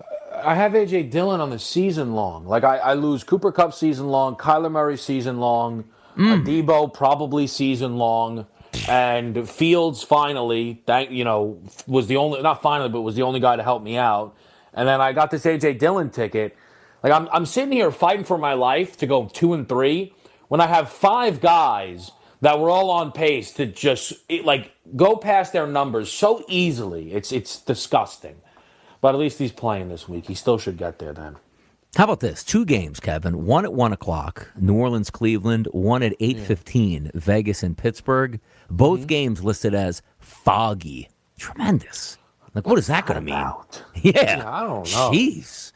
I 0.43 0.55
have 0.55 0.71
AJ 0.71 1.11
Dillon 1.11 1.41
on 1.41 1.51
the 1.51 1.59
season 1.59 2.13
long. 2.13 2.47
Like 2.47 2.63
I, 2.63 2.77
I 2.77 2.93
lose 2.95 3.23
Cooper 3.23 3.51
Kupp 3.51 3.75
season 3.75 4.07
long, 4.07 4.35
Kyler 4.35 4.71
Murray 4.71 4.97
season 4.97 5.39
long, 5.39 5.83
mm. 6.19 6.45
Deebo 6.45 6.93
probably 6.93 7.47
season 7.47 7.97
long, 7.97 8.45
and 8.87 9.49
Fields 9.49 10.03
finally, 10.03 10.83
thank 10.85 11.11
you 11.11 11.23
know, 11.23 11.61
was 11.87 12.07
the 12.07 12.17
only 12.17 12.41
not 12.41 12.61
finally, 12.61 12.89
but 12.89 13.01
was 13.01 13.15
the 13.15 13.23
only 13.23 13.39
guy 13.39 13.55
to 13.55 13.63
help 13.63 13.81
me 13.81 13.97
out. 13.97 14.35
And 14.73 14.87
then 14.87 15.01
I 15.01 15.13
got 15.13 15.31
this 15.31 15.45
AJ 15.45 15.79
Dillon 15.79 16.09
ticket. 16.09 16.55
Like 17.03 17.13
I'm 17.13 17.29
I'm 17.31 17.45
sitting 17.45 17.71
here 17.71 17.91
fighting 17.91 18.25
for 18.25 18.37
my 18.37 18.53
life 18.53 18.97
to 18.97 19.07
go 19.07 19.27
two 19.31 19.53
and 19.53 19.67
three 19.67 20.13
when 20.49 20.61
I 20.61 20.67
have 20.67 20.89
five 20.89 21.41
guys 21.41 22.11
that 22.41 22.59
were 22.59 22.69
all 22.69 22.89
on 22.89 23.11
pace 23.11 23.51
to 23.53 23.65
just 23.65 24.13
like 24.43 24.73
go 24.95 25.15
past 25.15 25.53
their 25.53 25.67
numbers 25.67 26.11
so 26.11 26.43
easily. 26.47 27.13
It's 27.13 27.31
it's 27.31 27.61
disgusting. 27.61 28.35
But 29.01 29.15
at 29.15 29.19
least 29.19 29.39
he's 29.39 29.53
playing 29.53 29.87
this 29.87 30.09
week. 30.09 30.27
He 30.27 30.33
still 30.33 30.57
should 30.57 30.77
get 30.77 30.99
there 30.99 31.13
then. 31.13 31.37
How 31.95 32.03
about 32.03 32.19
this? 32.19 32.43
Two 32.43 32.65
games, 32.65 32.99
Kevin. 32.99 33.45
One 33.45 33.65
at 33.65 33.73
one 33.73 33.91
o'clock, 33.91 34.51
New 34.59 34.75
Orleans, 34.75 35.09
Cleveland. 35.09 35.67
One 35.71 36.03
at 36.03 36.13
eight 36.19 36.39
fifteen, 36.39 37.05
yeah. 37.05 37.11
Vegas 37.15 37.63
and 37.63 37.77
Pittsburgh. 37.77 38.39
Both 38.69 38.99
mm-hmm. 38.99 39.07
games 39.07 39.43
listed 39.43 39.73
as 39.73 40.01
foggy. 40.19 41.09
Tremendous. 41.37 42.17
Like, 42.53 42.67
what 42.67 42.77
is 42.77 42.87
that 42.87 43.05
going 43.05 43.15
to 43.15 43.21
mean? 43.21 43.45
Yeah. 44.01 44.37
yeah. 44.37 44.49
I 44.49 44.61
don't 44.61 44.91
know. 44.91 45.11
Jeez. 45.11 45.73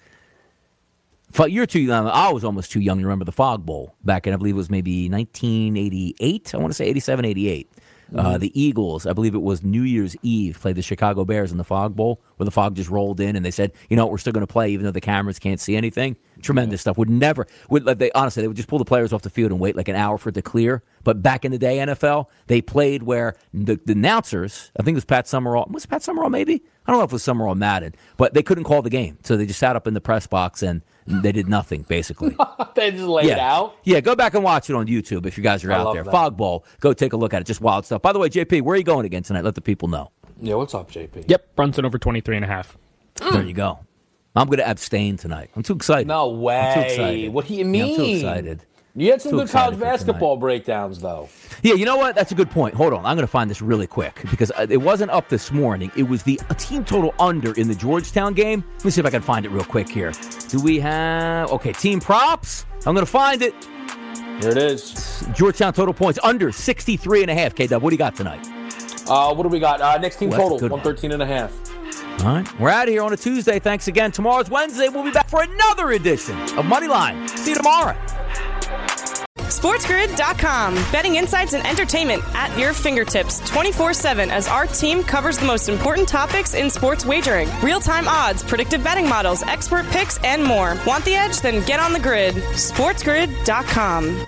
You're 1.48 1.66
too 1.66 1.80
young. 1.80 2.08
I 2.08 2.32
was 2.32 2.44
almost 2.44 2.72
too 2.72 2.80
young 2.80 3.00
to 3.00 3.04
remember 3.04 3.26
the 3.26 3.32
Fog 3.32 3.66
Bowl 3.66 3.96
back 4.04 4.28
in, 4.28 4.34
I 4.34 4.38
believe 4.38 4.54
it 4.54 4.58
was 4.58 4.70
maybe 4.70 5.10
1988. 5.10 6.54
I 6.54 6.58
want 6.58 6.70
to 6.70 6.76
say 6.76 6.86
87, 6.86 7.26
88. 7.26 7.70
Uh, 8.14 8.18
mm-hmm. 8.18 8.28
Uh, 8.28 8.38
the 8.38 8.62
Eagles, 8.62 9.08
I 9.08 9.14
believe 9.14 9.34
it 9.34 9.42
was 9.42 9.64
New 9.64 9.82
Year's 9.82 10.16
Eve, 10.22 10.60
played 10.60 10.76
the 10.76 10.82
Chicago 10.82 11.26
Bears 11.26 11.52
in 11.52 11.58
the 11.58 11.64
Fog 11.64 11.96
Bowl, 11.96 12.22
where 12.38 12.46
the 12.46 12.52
fog 12.52 12.76
just 12.76 12.90
rolled 12.90 13.20
in, 13.20 13.36
and 13.36 13.44
they 13.44 13.52
said, 13.52 13.72
"You 13.90 13.98
know, 13.98 14.06
what, 14.06 14.12
we're 14.12 14.18
still 14.20 14.34
going 14.34 14.46
to 14.46 14.52
play, 14.52 14.70
even 14.72 14.86
though 14.86 14.92
the 14.92 15.02
cameras 15.02 15.40
can't 15.40 15.60
see 15.60 15.76
anything." 15.76 16.16
Tremendous 16.44 16.82
stuff. 16.82 16.98
Would 16.98 17.10
never 17.10 17.48
would 17.70 17.86
like 17.86 17.98
they 17.98 18.12
honestly 18.12 18.42
they 18.42 18.48
would 18.48 18.58
just 18.58 18.70
pull 18.70 18.80
the 18.80 18.86
players 18.86 19.14
off 19.14 19.22
the 19.22 19.30
field 19.30 19.52
and 19.52 19.60
wait 19.60 19.76
like 19.76 19.88
an 19.88 19.96
hour 19.96 20.18
for 20.18 20.30
it 20.30 20.34
to 20.34 20.42
clear. 20.42 20.84
But 21.04 21.22
back 21.22 21.46
in 21.46 21.52
the 21.52 21.58
day, 21.58 21.78
NFL, 21.78 22.28
they 22.48 22.62
played 22.62 23.04
where 23.04 23.36
the, 23.54 23.80
the 23.86 23.94
announcers, 23.94 24.72
I 24.80 24.84
think 24.84 24.96
it 24.96 24.98
was 24.98 25.06
Pat 25.06 25.28
Summerall, 25.28 25.68
was 25.70 25.86
Pat 25.86 26.04
Summerall 26.04 26.30
maybe? 26.30 26.64
I 26.86 26.92
don't 26.92 27.00
know 27.00 27.06
if 27.06 27.12
it 27.12 27.14
was 27.14 27.24
Summerall 27.24 27.56
Madden, 27.56 27.96
but 28.18 28.34
they 28.34 28.44
couldn't 28.44 28.66
call 28.66 28.82
the 28.82 28.90
game, 28.90 29.18
so 29.24 29.38
they 29.38 29.46
just 29.46 29.60
sat 29.60 29.76
up 29.78 29.88
in 29.88 29.94
the 29.94 30.02
press 30.02 30.28
box 30.28 30.62
and 30.62 30.82
they 31.08 31.32
did 31.32 31.48
nothing 31.48 31.84
basically. 31.84 32.36
they 32.76 32.92
just 32.92 33.04
laid 33.04 33.28
yeah. 33.28 33.54
out. 33.54 33.78
Yeah, 33.84 34.02
go 34.02 34.16
back 34.16 34.34
and 34.34 34.44
watch 34.44 34.70
it 34.70 34.76
on 34.76 34.88
YouTube 34.88 35.26
if 35.26 35.38
you 35.38 35.44
guys 35.44 35.64
are 35.64 35.72
I 35.72 35.78
out 35.78 35.94
there. 35.94 36.04
That. 36.04 36.12
Fog 36.12 36.36
Bowl, 36.36 36.66
go 36.82 36.94
take 36.94 37.14
a 37.14 37.18
look 37.18 37.34
at 37.34 37.42
it. 37.42 37.48
Just 37.48 37.62
wild 37.62 37.86
stuff. 37.86 38.02
By 38.02 38.12
the 38.12 38.20
way, 38.20 38.30
JP, 38.30 38.62
where 38.64 38.74
are 38.74 38.78
you 38.78 38.84
going 38.84 39.06
again 39.06 39.24
tonight? 39.24 39.44
Let 39.44 39.56
the 39.56 39.62
people 39.62 39.88
know. 39.88 40.12
Yeah, 40.42 40.56
what's 40.56 40.74
up, 40.74 40.92
JP? 40.92 41.26
Yep, 41.30 41.56
Brunson 41.56 41.86
over 41.86 41.98
23 41.98 42.36
and 42.36 42.46
a 42.46 42.48
half. 42.48 42.78
There 43.16 43.44
you 43.44 43.54
go. 43.54 43.80
I'm 44.36 44.48
going 44.48 44.58
to 44.60 44.68
abstain 44.68 45.18
tonight. 45.18 45.52
I'm 45.56 45.64
too 45.64 45.74
excited. 45.74 46.08
No 46.08 46.30
way. 46.30 46.60
I'm 46.60 46.74
too 46.74 46.80
excited. 46.82 47.34
What 47.34 47.48
do 47.48 47.54
you 47.54 47.66
mean? 47.66 47.86
Yeah, 47.86 47.92
I'm 47.92 47.96
too 47.96 48.16
excited. 48.16 48.66
You 48.96 49.10
had 49.12 49.22
some 49.22 49.32
too 49.32 49.38
good 49.38 49.50
college 49.50 49.80
basketball 49.80 50.38
breakdowns, 50.38 51.00
though. 51.00 51.28
Yeah, 51.64 51.74
you 51.74 51.86
know 51.86 51.98
what? 51.98 52.14
That's 52.16 52.32
a 52.32 52.36
good 52.36 52.52
point. 52.52 52.76
Hold 52.76 52.94
on. 52.94 53.06
I'm 53.06 53.16
going 53.16 53.26
to 53.26 53.32
find 53.32 53.50
this 53.50 53.62
really 53.62 53.88
quick 53.88 54.22
because 54.30 54.52
uh, 54.52 54.68
it 54.70 54.78
wasn't 54.78 55.10
up 55.10 55.30
this 55.30 55.52
morning. 55.52 55.92
It 55.98 56.04
was 56.04 56.22
the 56.22 56.40
team 56.58 56.86
total 56.86 57.14
under 57.20 57.54
in 57.54 57.68
the 57.68 57.74
Georgetown 57.76 58.34
game. 58.34 58.64
Let 58.78 58.86
me 58.86 58.92
see 58.92 59.02
if 59.02 59.08
I 59.08 59.10
can 59.10 59.24
find 59.24 59.46
it 59.46 59.50
real 59.50 59.64
quick 59.64 59.90
here. 59.90 60.12
Do 60.50 60.62
we 60.62 60.80
have. 60.80 61.52
Okay, 61.52 61.74
team 61.74 62.00
props. 62.00 62.66
I'm 62.86 62.94
going 62.94 63.06
to 63.06 63.12
find 63.12 63.42
it. 63.42 63.56
Here 64.42 64.52
it 64.52 64.58
is. 64.58 65.26
Georgetown 65.34 65.74
total 65.74 65.94
points 65.94 66.20
under 66.22 66.52
63 66.52 67.22
and 67.22 67.32
a 67.32 67.34
half. 67.34 67.56
K 67.56 67.66
Dub, 67.66 67.82
what 67.82 67.90
do 67.90 67.96
you 67.96 68.00
got 68.00 68.16
tonight? 68.16 68.46
Uh, 69.08 69.34
what 69.34 69.44
do 69.44 69.50
we 69.50 69.60
got? 69.60 69.82
Uh, 69.82 69.98
Knicks 69.98 70.18
team 70.18 70.30
total 70.30 70.58
113 70.58 71.12
and 71.12 71.22
a 71.22 71.26
half. 71.26 71.52
All 72.20 72.36
right. 72.36 72.60
We're 72.60 72.70
out 72.70 72.88
of 72.88 72.94
here 72.94 73.04
on 73.04 73.12
a 73.14 73.18
Tuesday. 73.18 73.60
Thanks 73.60 73.88
again. 73.88 74.12
Tomorrow's 74.12 74.50
Wednesday. 74.50 74.88
We'll 74.90 75.04
be 75.04 75.12
back 75.12 75.30
for 75.30 75.44
another 75.44 75.92
edition 75.92 76.36
of 76.42 76.66
Moneyline. 76.66 77.30
See 77.38 77.52
you 77.52 77.58
tomorrow. 77.58 77.96
SportsGrid.com. 79.38 80.76
Betting 80.92 81.16
insights 81.16 81.54
and 81.54 81.66
entertainment 81.66 82.24
at 82.34 82.58
your 82.58 82.74
fingertips 82.74 83.40
24 83.50 83.94
7 83.94 84.30
as 84.32 84.48
our 84.48 84.66
team 84.68 85.04
covers 85.04 85.38
the 85.38 85.46
most 85.46 85.70
important 85.70 86.08
topics 86.08 86.54
in 86.54 86.70
sports 86.70 87.06
wagering 87.06 87.50
real 87.62 87.80
time 87.80 88.08
odds, 88.08 88.44
predictive 88.44 88.84
betting 88.84 89.08
models, 89.08 89.44
expert 89.44 89.86
picks, 89.88 90.18
and 90.24 90.44
more. 90.44 90.78
Want 90.86 91.06
the 91.06 91.16
edge? 91.16 91.40
Then 91.42 91.66
get 91.66 91.80
on 91.80 91.94
the 91.94 92.00
grid. 92.00 92.36
SportsGrid.com. 92.36 94.28